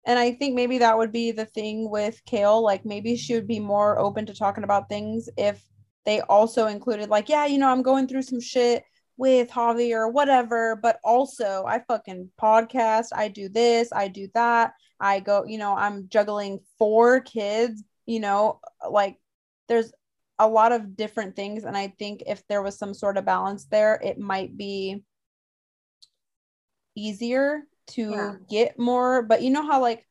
And 0.07 0.19
I 0.19 0.33
think 0.33 0.55
maybe 0.55 0.79
that 0.79 0.99
would 0.99 1.13
be 1.13 1.31
the 1.33 1.47
thing 1.47 1.91
with 1.91 2.23
Kail. 2.27 2.63
Like 2.63 2.85
maybe 2.85 3.17
she 3.17 3.35
would 3.35 3.47
be 3.47 3.61
more 3.61 3.99
open 3.99 4.27
to 4.27 4.35
talking 4.35 4.65
about 4.65 4.89
things 4.89 5.29
if 5.37 5.63
they 6.05 6.21
also 6.23 6.67
included, 6.67 7.09
like, 7.09 7.29
yeah, 7.29 7.47
you 7.47 7.59
know, 7.59 7.71
I'm 7.71 7.83
going 7.83 8.07
through 8.07 8.23
some 8.23 8.41
shit 8.41 8.85
with 9.17 9.49
Javi 9.49 9.93
or 9.93 10.09
whatever, 10.09 10.77
but 10.77 10.99
also 11.03 11.65
I 11.67 11.79
fucking 11.87 12.31
podcast, 12.41 13.07
I 13.15 13.29
do 13.29 13.49
this, 13.49 13.91
I 13.93 14.09
do 14.09 14.29
that. 14.35 14.73
I 15.01 15.21
go, 15.21 15.45
you 15.47 15.59
know, 15.59 15.75
I'm 15.75 16.09
juggling 16.09 16.61
four 16.79 17.21
kids, 17.21 17.83
you 18.07 18.21
know, 18.21 18.61
like 18.89 19.19
there's 19.69 19.93
a 20.39 20.49
lot 20.49 20.73
of 20.73 20.97
different 20.97 21.37
things. 21.37 21.65
And 21.65 21.77
I 21.77 21.89
think 21.99 22.23
if 22.27 22.47
there 22.49 22.63
was 22.63 22.79
some 22.79 22.95
sort 22.95 23.17
of 23.17 23.25
balance 23.25 23.67
there, 23.67 24.01
it 24.03 24.19
might 24.19 24.57
be 24.57 25.03
easier 26.97 27.63
to 27.87 28.11
yeah. 28.11 28.35
get 28.49 28.79
more 28.79 29.23
but 29.23 29.43
you 29.43 29.51
know 29.51 29.67
how 29.67 29.81
like 29.81 30.07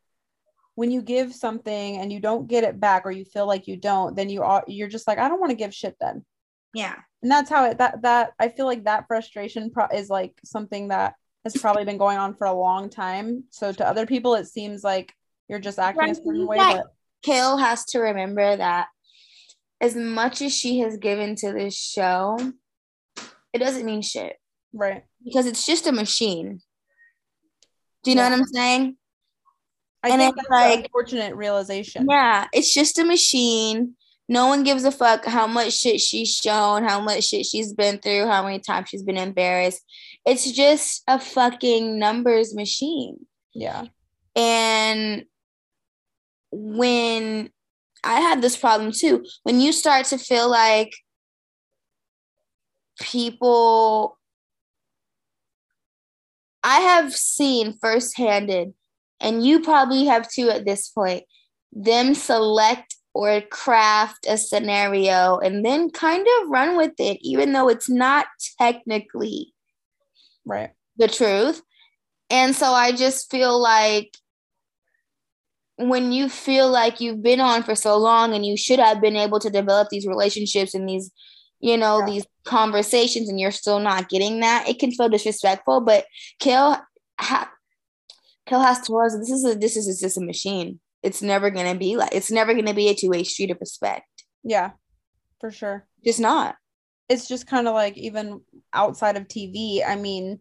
when 0.76 0.91
you 0.91 1.01
give 1.01 1.34
something 1.34 1.97
and 1.97 2.11
you 2.11 2.19
don't 2.19 2.47
get 2.47 2.63
it 2.63 2.80
back 2.80 3.05
or 3.05 3.11
you 3.11 3.26
feel 3.26 3.47
like 3.47 3.67
you 3.67 3.78
don't 3.78 4.15
then 4.15 4.30
you 4.30 4.41
are 4.41 4.63
you're 4.67 4.88
just 4.88 5.07
like 5.07 5.17
i 5.17 5.28
don't 5.28 5.39
want 5.39 5.51
to 5.51 5.55
give 5.55 5.74
shit 5.74 5.95
then. 5.99 6.24
Yeah. 6.74 6.95
And 7.21 7.32
that's 7.32 7.49
how 7.49 7.65
it 7.65 7.78
that 7.78 8.01
that 8.01 8.34
i 8.39 8.49
feel 8.49 8.65
like 8.65 8.86
that 8.86 9.07
frustration 9.07 9.69
pro- 9.69 9.88
is 9.93 10.09
like 10.09 10.34
something 10.43 10.89
that 10.89 11.15
has 11.43 11.55
probably 11.57 11.86
been 11.86 11.97
going 11.97 12.17
on 12.17 12.36
for 12.36 12.47
a 12.47 12.53
long 12.53 12.89
time. 12.89 13.43
So 13.49 13.71
to 13.71 13.88
other 13.88 14.05
people 14.05 14.36
it 14.36 14.47
seems 14.47 14.84
like 14.84 15.13
you're 15.47 15.59
just 15.59 15.80
acting 15.80 16.09
a 16.09 16.15
certain 16.15 16.47
way 16.47 16.57
but 16.57 16.88
kail 17.21 17.57
has 17.57 17.86
to 17.86 17.99
remember 17.99 18.57
that 18.57 18.88
as 19.80 19.95
much 19.95 20.41
as 20.41 20.53
she 20.53 20.80
has 20.80 20.97
given 20.97 21.36
to 21.36 21.51
this 21.51 21.76
show 21.78 22.38
it 23.53 23.59
doesn't 23.59 23.86
mean 23.86 24.01
shit. 24.01 24.38
Right. 24.74 25.03
Because 25.24 25.45
it's 25.45 25.65
just 25.65 25.86
a 25.86 25.91
machine 25.91 26.61
do 28.04 28.12
you 28.12 28.18
yeah. 28.18 28.30
know 28.30 28.36
what 28.36 28.39
I'm 28.39 28.45
saying? 28.47 28.97
I 30.04 30.10
and 30.10 30.20
think 30.20 30.36
it's 30.38 30.49
like 30.49 30.80
unfortunate 30.86 31.36
realization. 31.36 32.08
Yeah, 32.10 32.47
it's 32.51 32.74
just 32.74 32.99
a 32.99 33.06
machine. 33.06 33.95
no 34.30 34.47
one 34.47 34.64
gives 34.64 34.84
a 34.84 34.91
fuck 34.91 35.26
how 35.26 35.47
much 35.47 35.74
shit 35.74 35.99
she's 35.99 36.34
shown, 36.36 36.84
how 36.84 36.99
much 36.99 37.26
shit 37.26 37.45
she's 37.45 37.74
been 37.74 37.99
through, 37.99 38.28
how 38.28 38.43
many 38.43 38.60
times 38.60 38.89
she's 38.89 39.04
been 39.04 39.18
embarrassed. 39.18 39.82
It's 40.26 40.51
just 40.51 41.04
a 41.08 41.20
fucking 41.20 41.99
numbers 41.99 42.56
machine. 42.56 43.26
Yeah. 43.54 43.86
And 44.36 45.26
when 46.51 47.49
I 48.04 48.20
had 48.20 48.41
this 48.41 48.58
problem 48.58 48.91
too, 48.91 49.26
when 49.43 49.60
you 49.60 49.72
start 49.72 50.06
to 50.08 50.18
feel 50.18 50.49
like 50.49 50.93
people, 53.01 54.18
I 56.64 56.80
have 56.80 57.14
seen 57.14 57.78
firsthanded, 57.82 58.74
and 59.20 59.45
you 59.45 59.61
probably 59.61 60.05
have 60.05 60.30
too 60.30 60.49
at 60.49 60.66
this 60.66 60.89
point, 60.89 61.24
them 61.72 62.14
select 62.14 62.95
or 63.14 63.41
craft 63.41 64.26
a 64.28 64.38
scenario 64.38 65.38
and 65.38 65.64
then 65.64 65.89
kind 65.91 66.26
of 66.41 66.49
run 66.49 66.78
with 66.78 66.93
it, 66.99 67.20
even 67.22 67.53
though 67.53 67.70
it's 67.70 67.89
not 67.89 68.26
technically 68.59 69.53
right 70.45 70.72
the 70.97 71.07
truth. 71.07 71.61
And 72.30 72.55
so 72.55 72.72
I 72.72 72.91
just 72.91 73.30
feel 73.30 73.59
like 73.61 74.18
when 75.78 76.11
you 76.11 76.30
feel 76.30 76.70
like 76.70 77.01
you've 77.01 77.22
been 77.22 77.39
on 77.39 77.64
for 77.64 77.76
so 77.76 77.97
long 77.97 78.34
and 78.34 78.45
you 78.45 78.57
should 78.57 78.80
have 78.80 79.01
been 79.01 79.16
able 79.16 79.39
to 79.39 79.49
develop 79.49 79.89
these 79.89 80.07
relationships 80.07 80.74
and 80.74 80.88
these, 80.88 81.11
you 81.59 81.78
know, 81.78 81.99
yeah. 81.99 82.05
these 82.05 82.26
conversations 82.46 83.30
and 83.30 83.39
you're 83.39 83.52
still 83.52 83.80
not 83.80 84.10
getting 84.10 84.41
that, 84.41 84.68
it 84.68 84.80
can 84.80 84.91
feel 84.91 85.10
disrespectful. 85.10 85.82
But 85.82 86.06
Kail, 86.39 86.78
ha- 87.20 87.52
Kail 88.46 88.62
has 88.62 88.82
told 88.82 89.06
us 89.06 89.18
this 89.18 89.32
is 89.32 89.46
a 89.46 89.56
this 89.56 89.78
is 89.78 90.00
just 90.00 90.18
a 90.18 90.22
machine. 90.22 90.80
It's 91.02 91.22
never 91.22 91.50
going 91.50 91.72
to 91.72 91.78
be 91.78 91.98
like 91.98 92.14
it's 92.14 92.32
never 92.32 92.54
going 92.54 92.66
to 92.66 92.74
be 92.74 92.89
a 92.89 92.96
two-way 92.96 93.24
street 93.24 93.52
of 93.52 93.58
respect. 93.60 94.08
Yeah 94.44 94.72
for 95.44 95.52
sure. 95.52 95.86
Just 96.06 96.22
not. 96.22 96.56
It's 97.10 97.28
just 97.28 97.48
kind 97.48 97.68
of 97.68 97.74
like 97.74 97.98
even 97.98 98.39
outside 98.72 99.18
of 99.18 99.28
tv 99.28 99.86
i 99.86 99.96
mean 99.96 100.39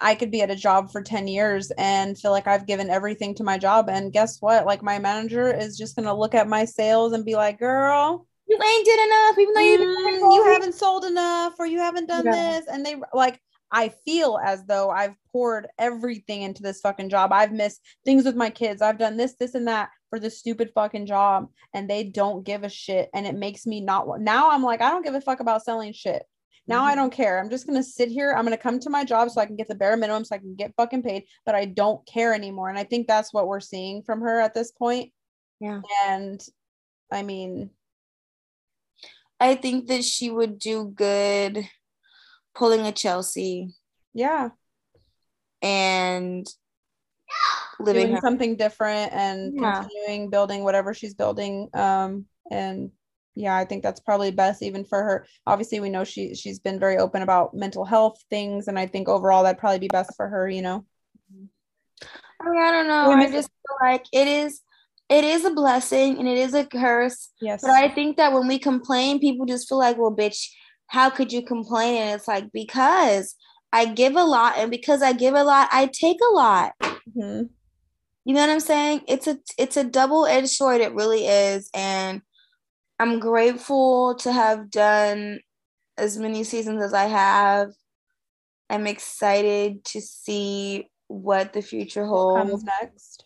i 0.00 0.16
could 0.16 0.32
be 0.32 0.42
at 0.42 0.50
a 0.50 0.56
job 0.56 0.90
for 0.90 1.00
10 1.00 1.28
years 1.28 1.70
and 1.78 2.18
feel 2.18 2.32
like 2.32 2.48
i've 2.48 2.66
given 2.66 2.90
everything 2.90 3.36
to 3.36 3.44
my 3.44 3.56
job 3.56 3.88
and 3.88 4.12
guess 4.12 4.38
what? 4.40 4.66
Like 4.66 4.82
my 4.82 4.98
manager 4.98 5.54
is 5.54 5.78
just 5.78 5.94
going 5.94 6.06
to 6.06 6.12
look 6.12 6.34
at 6.34 6.48
my 6.48 6.64
sales 6.64 7.12
and 7.12 7.24
be 7.24 7.36
like 7.36 7.60
girl 7.60 8.26
you 8.52 8.58
ain't 8.62 8.84
did 8.84 9.06
enough 9.06 9.38
even 9.38 9.54
though 9.54 9.60
you 9.60 9.78
mm, 9.78 10.34
you 10.34 10.44
haven't 10.44 10.74
sold 10.74 11.04
enough 11.04 11.54
or 11.58 11.66
you 11.66 11.78
haven't 11.78 12.06
done 12.06 12.24
yeah. 12.24 12.32
this 12.32 12.68
and 12.68 12.84
they 12.84 12.96
like 13.12 13.40
I 13.72 13.88
feel 14.04 14.38
as 14.44 14.64
though 14.66 14.90
I've 14.90 15.16
poured 15.32 15.66
everything 15.78 16.42
into 16.42 16.62
this 16.62 16.80
fucking 16.80 17.08
job. 17.08 17.32
I've 17.32 17.52
missed 17.52 17.80
things 18.04 18.24
with 18.26 18.36
my 18.36 18.50
kids. 18.50 18.82
I've 18.82 18.98
done 18.98 19.16
this, 19.16 19.34
this, 19.36 19.54
and 19.54 19.66
that 19.66 19.88
for 20.10 20.20
this 20.20 20.38
stupid 20.38 20.70
fucking 20.74 21.06
job, 21.06 21.48
and 21.72 21.88
they 21.88 22.04
don't 22.04 22.44
give 22.44 22.64
a 22.64 22.68
shit. 22.68 23.08
And 23.14 23.26
it 23.26 23.34
makes 23.34 23.64
me 23.64 23.80
not. 23.80 24.20
Now 24.20 24.50
I'm 24.50 24.62
like, 24.62 24.82
I 24.82 24.90
don't 24.90 25.02
give 25.02 25.14
a 25.14 25.22
fuck 25.22 25.40
about 25.40 25.64
selling 25.64 25.94
shit. 25.94 26.22
Now 26.66 26.80
mm-hmm. 26.80 26.88
I 26.88 26.94
don't 26.94 27.12
care. 27.12 27.40
I'm 27.40 27.48
just 27.48 27.66
gonna 27.66 27.82
sit 27.82 28.10
here. 28.10 28.34
I'm 28.36 28.44
gonna 28.44 28.58
come 28.58 28.78
to 28.80 28.90
my 28.90 29.04
job 29.04 29.30
so 29.30 29.40
I 29.40 29.46
can 29.46 29.56
get 29.56 29.68
the 29.68 29.74
bare 29.74 29.96
minimum, 29.96 30.26
so 30.26 30.36
I 30.36 30.38
can 30.38 30.54
get 30.54 30.74
fucking 30.76 31.02
paid. 31.02 31.24
But 31.46 31.54
I 31.54 31.64
don't 31.64 32.06
care 32.06 32.34
anymore. 32.34 32.68
And 32.68 32.78
I 32.78 32.84
think 32.84 33.08
that's 33.08 33.32
what 33.32 33.48
we're 33.48 33.60
seeing 33.60 34.02
from 34.02 34.20
her 34.20 34.38
at 34.38 34.52
this 34.52 34.70
point. 34.70 35.12
Yeah. 35.60 35.80
And 36.06 36.44
I 37.10 37.22
mean, 37.22 37.70
I 39.42 39.56
think 39.56 39.88
that 39.88 40.04
she 40.04 40.30
would 40.30 40.60
do 40.60 40.84
good 40.84 41.68
pulling 42.54 42.86
a 42.86 42.92
Chelsea. 42.92 43.74
Yeah. 44.14 44.50
And 45.60 46.46
living 47.80 48.04
Doing 48.06 48.14
her- 48.14 48.20
something 48.20 48.54
different 48.54 49.12
and 49.12 49.54
yeah. 49.60 49.80
continuing 49.82 50.30
building 50.30 50.62
whatever 50.62 50.94
she's 50.94 51.14
building. 51.14 51.68
Um, 51.74 52.26
and 52.52 52.92
yeah, 53.34 53.56
I 53.56 53.64
think 53.64 53.82
that's 53.82 53.98
probably 53.98 54.30
best 54.30 54.62
even 54.62 54.84
for 54.84 55.02
her. 55.02 55.26
Obviously, 55.44 55.80
we 55.80 55.90
know 55.90 56.04
she 56.04 56.36
she's 56.36 56.60
been 56.60 56.78
very 56.78 56.98
open 56.98 57.22
about 57.22 57.52
mental 57.52 57.84
health 57.84 58.22
things, 58.30 58.68
and 58.68 58.78
I 58.78 58.86
think 58.86 59.08
overall 59.08 59.42
that'd 59.42 59.58
probably 59.58 59.80
be 59.80 59.88
best 59.88 60.14
for 60.16 60.28
her. 60.28 60.48
You 60.48 60.62
know. 60.62 60.84
I 62.40 62.48
mean, 62.48 62.62
I 62.62 62.70
don't 62.70 62.88
know. 62.88 63.10
I 63.10 63.30
just 63.30 63.48
feel 63.48 63.76
like 63.80 64.04
it 64.12 64.28
is 64.28 64.60
it 65.12 65.24
is 65.24 65.44
a 65.44 65.50
blessing 65.50 66.18
and 66.18 66.26
it 66.26 66.38
is 66.38 66.54
a 66.54 66.64
curse. 66.64 67.28
Yes. 67.42 67.60
But 67.60 67.72
I 67.72 67.88
think 67.88 68.16
that 68.16 68.32
when 68.32 68.48
we 68.48 68.58
complain, 68.58 69.20
people 69.20 69.44
just 69.44 69.68
feel 69.68 69.78
like, 69.78 69.98
well, 69.98 70.16
bitch, 70.16 70.48
how 70.86 71.10
could 71.10 71.30
you 71.32 71.42
complain? 71.42 72.00
And 72.00 72.14
it's 72.18 72.26
like, 72.26 72.50
because 72.52 73.36
I 73.74 73.84
give 73.84 74.16
a 74.16 74.24
lot, 74.24 74.56
and 74.56 74.70
because 74.70 75.02
I 75.02 75.12
give 75.12 75.34
a 75.34 75.44
lot, 75.44 75.68
I 75.70 75.86
take 75.86 76.18
a 76.20 76.34
lot. 76.34 76.72
Mm-hmm. 76.82 77.42
You 78.24 78.34
know 78.34 78.40
what 78.40 78.50
I'm 78.50 78.60
saying? 78.60 79.02
It's 79.08 79.26
a 79.26 79.38
it's 79.58 79.76
a 79.76 79.84
double-edged 79.84 80.48
sword, 80.48 80.80
it 80.80 80.94
really 80.94 81.26
is. 81.26 81.68
And 81.74 82.22
I'm 82.98 83.18
grateful 83.18 84.14
to 84.16 84.32
have 84.32 84.70
done 84.70 85.40
as 85.98 86.16
many 86.18 86.44
seasons 86.44 86.82
as 86.82 86.94
I 86.94 87.04
have. 87.04 87.72
I'm 88.70 88.86
excited 88.86 89.84
to 89.86 90.00
see 90.00 90.88
what 91.08 91.52
the 91.52 91.62
future 91.62 92.06
holds. 92.06 92.50
Comes 92.50 92.64
next. 92.64 93.24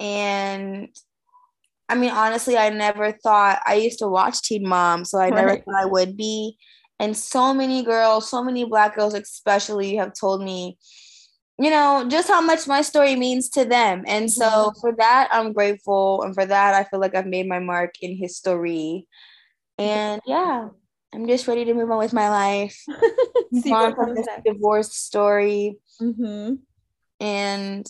And 0.00 0.88
I 1.88 1.94
mean, 1.94 2.10
honestly, 2.10 2.56
I 2.56 2.70
never 2.70 3.12
thought 3.12 3.60
I 3.66 3.74
used 3.74 3.98
to 3.98 4.08
watch 4.08 4.42
Teen 4.42 4.66
Mom, 4.66 5.04
so 5.04 5.18
I 5.18 5.28
right. 5.28 5.34
never 5.34 5.56
thought 5.56 5.82
I 5.82 5.84
would 5.84 6.16
be. 6.16 6.56
And 6.98 7.16
so 7.16 7.54
many 7.54 7.82
girls, 7.82 8.28
so 8.28 8.42
many 8.42 8.64
black 8.64 8.96
girls, 8.96 9.14
especially, 9.14 9.96
have 9.96 10.14
told 10.14 10.42
me, 10.42 10.78
you 11.58 11.70
know, 11.70 12.06
just 12.08 12.28
how 12.28 12.40
much 12.40 12.66
my 12.66 12.82
story 12.82 13.16
means 13.16 13.50
to 13.50 13.64
them. 13.64 14.04
And 14.06 14.30
so 14.30 14.46
mm-hmm. 14.46 14.80
for 14.80 14.92
that, 14.96 15.28
I'm 15.30 15.52
grateful. 15.52 16.22
And 16.22 16.34
for 16.34 16.46
that, 16.46 16.74
I 16.74 16.84
feel 16.84 17.00
like 17.00 17.14
I've 17.14 17.26
made 17.26 17.48
my 17.48 17.58
mark 17.58 17.94
in 18.00 18.16
history. 18.16 19.06
And 19.78 20.22
yeah, 20.26 20.68
I'm 21.12 21.26
just 21.26 21.48
ready 21.48 21.64
to 21.64 21.74
move 21.74 21.90
on 21.90 21.98
with 21.98 22.12
my 22.12 22.30
life. 22.30 22.78
See 23.54 23.70
from 23.70 24.14
this 24.14 24.26
divorce 24.44 24.94
story. 24.94 25.76
Mm-hmm. 26.00 26.54
And 27.20 27.86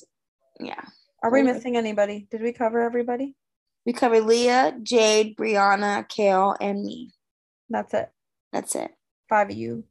yeah. 0.59 0.85
Are 1.23 1.31
we 1.31 1.43
missing 1.43 1.77
anybody? 1.77 2.27
Did 2.31 2.43
we 2.43 2.53
cover 2.53 2.81
everybody? 2.81 3.35
We 3.85 3.93
covered 3.93 4.25
Leah, 4.25 4.77
Jade, 4.83 5.37
Briana, 5.37 6.09
Kail, 6.09 6.57
and 6.61 6.83
me. 6.83 7.13
That's 7.69 7.93
it. 7.95 8.11
That's 8.53 8.75
it. 8.75 8.91
Five 9.29 9.51
of 9.51 9.57
you. 9.57 9.85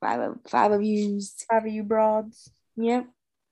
Five 0.00 0.20
of 0.20 0.38
five 0.48 0.72
of 0.72 0.82
yous. 0.82 1.44
Five 1.50 1.64
of 1.64 1.72
you 1.72 1.82
broads. 1.82 2.50
Yep. 2.76 3.06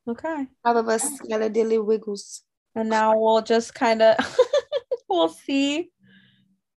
Okay. 0.08 0.46
Five 0.62 0.76
of 0.76 0.88
us 0.88 1.20
got 1.28 1.42
a 1.42 1.48
dilly 1.48 1.78
wiggles. 1.78 2.42
And 2.74 2.88
now 2.88 3.16
we'll 3.16 3.42
just 3.42 3.74
kind 3.74 4.02
of 4.02 4.16
we'll 5.08 5.28
see 5.28 5.90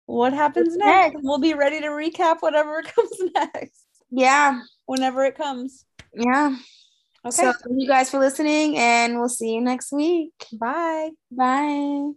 what 0.05 0.33
happens 0.33 0.75
next. 0.75 1.13
next. 1.13 1.23
We'll 1.23 1.39
be 1.39 1.53
ready 1.53 1.81
to 1.81 1.87
recap 1.87 2.37
whatever 2.39 2.81
comes 2.95 3.19
next. 3.35 3.85
Yeah. 4.09 4.61
Whenever 4.85 5.25
it 5.25 5.35
comes. 5.35 5.85
Yeah. 6.13 6.55
Okay. 7.27 7.43
So 7.43 7.51
thank 7.51 7.81
you 7.81 7.87
guys 7.87 8.09
for 8.09 8.19
listening 8.19 8.77
and 8.77 9.19
we'll 9.19 9.27
see 9.27 9.53
you 9.53 9.61
next 9.61 9.91
week. 9.91 10.31
Bye. 10.53 11.11
Bye. 11.29 12.11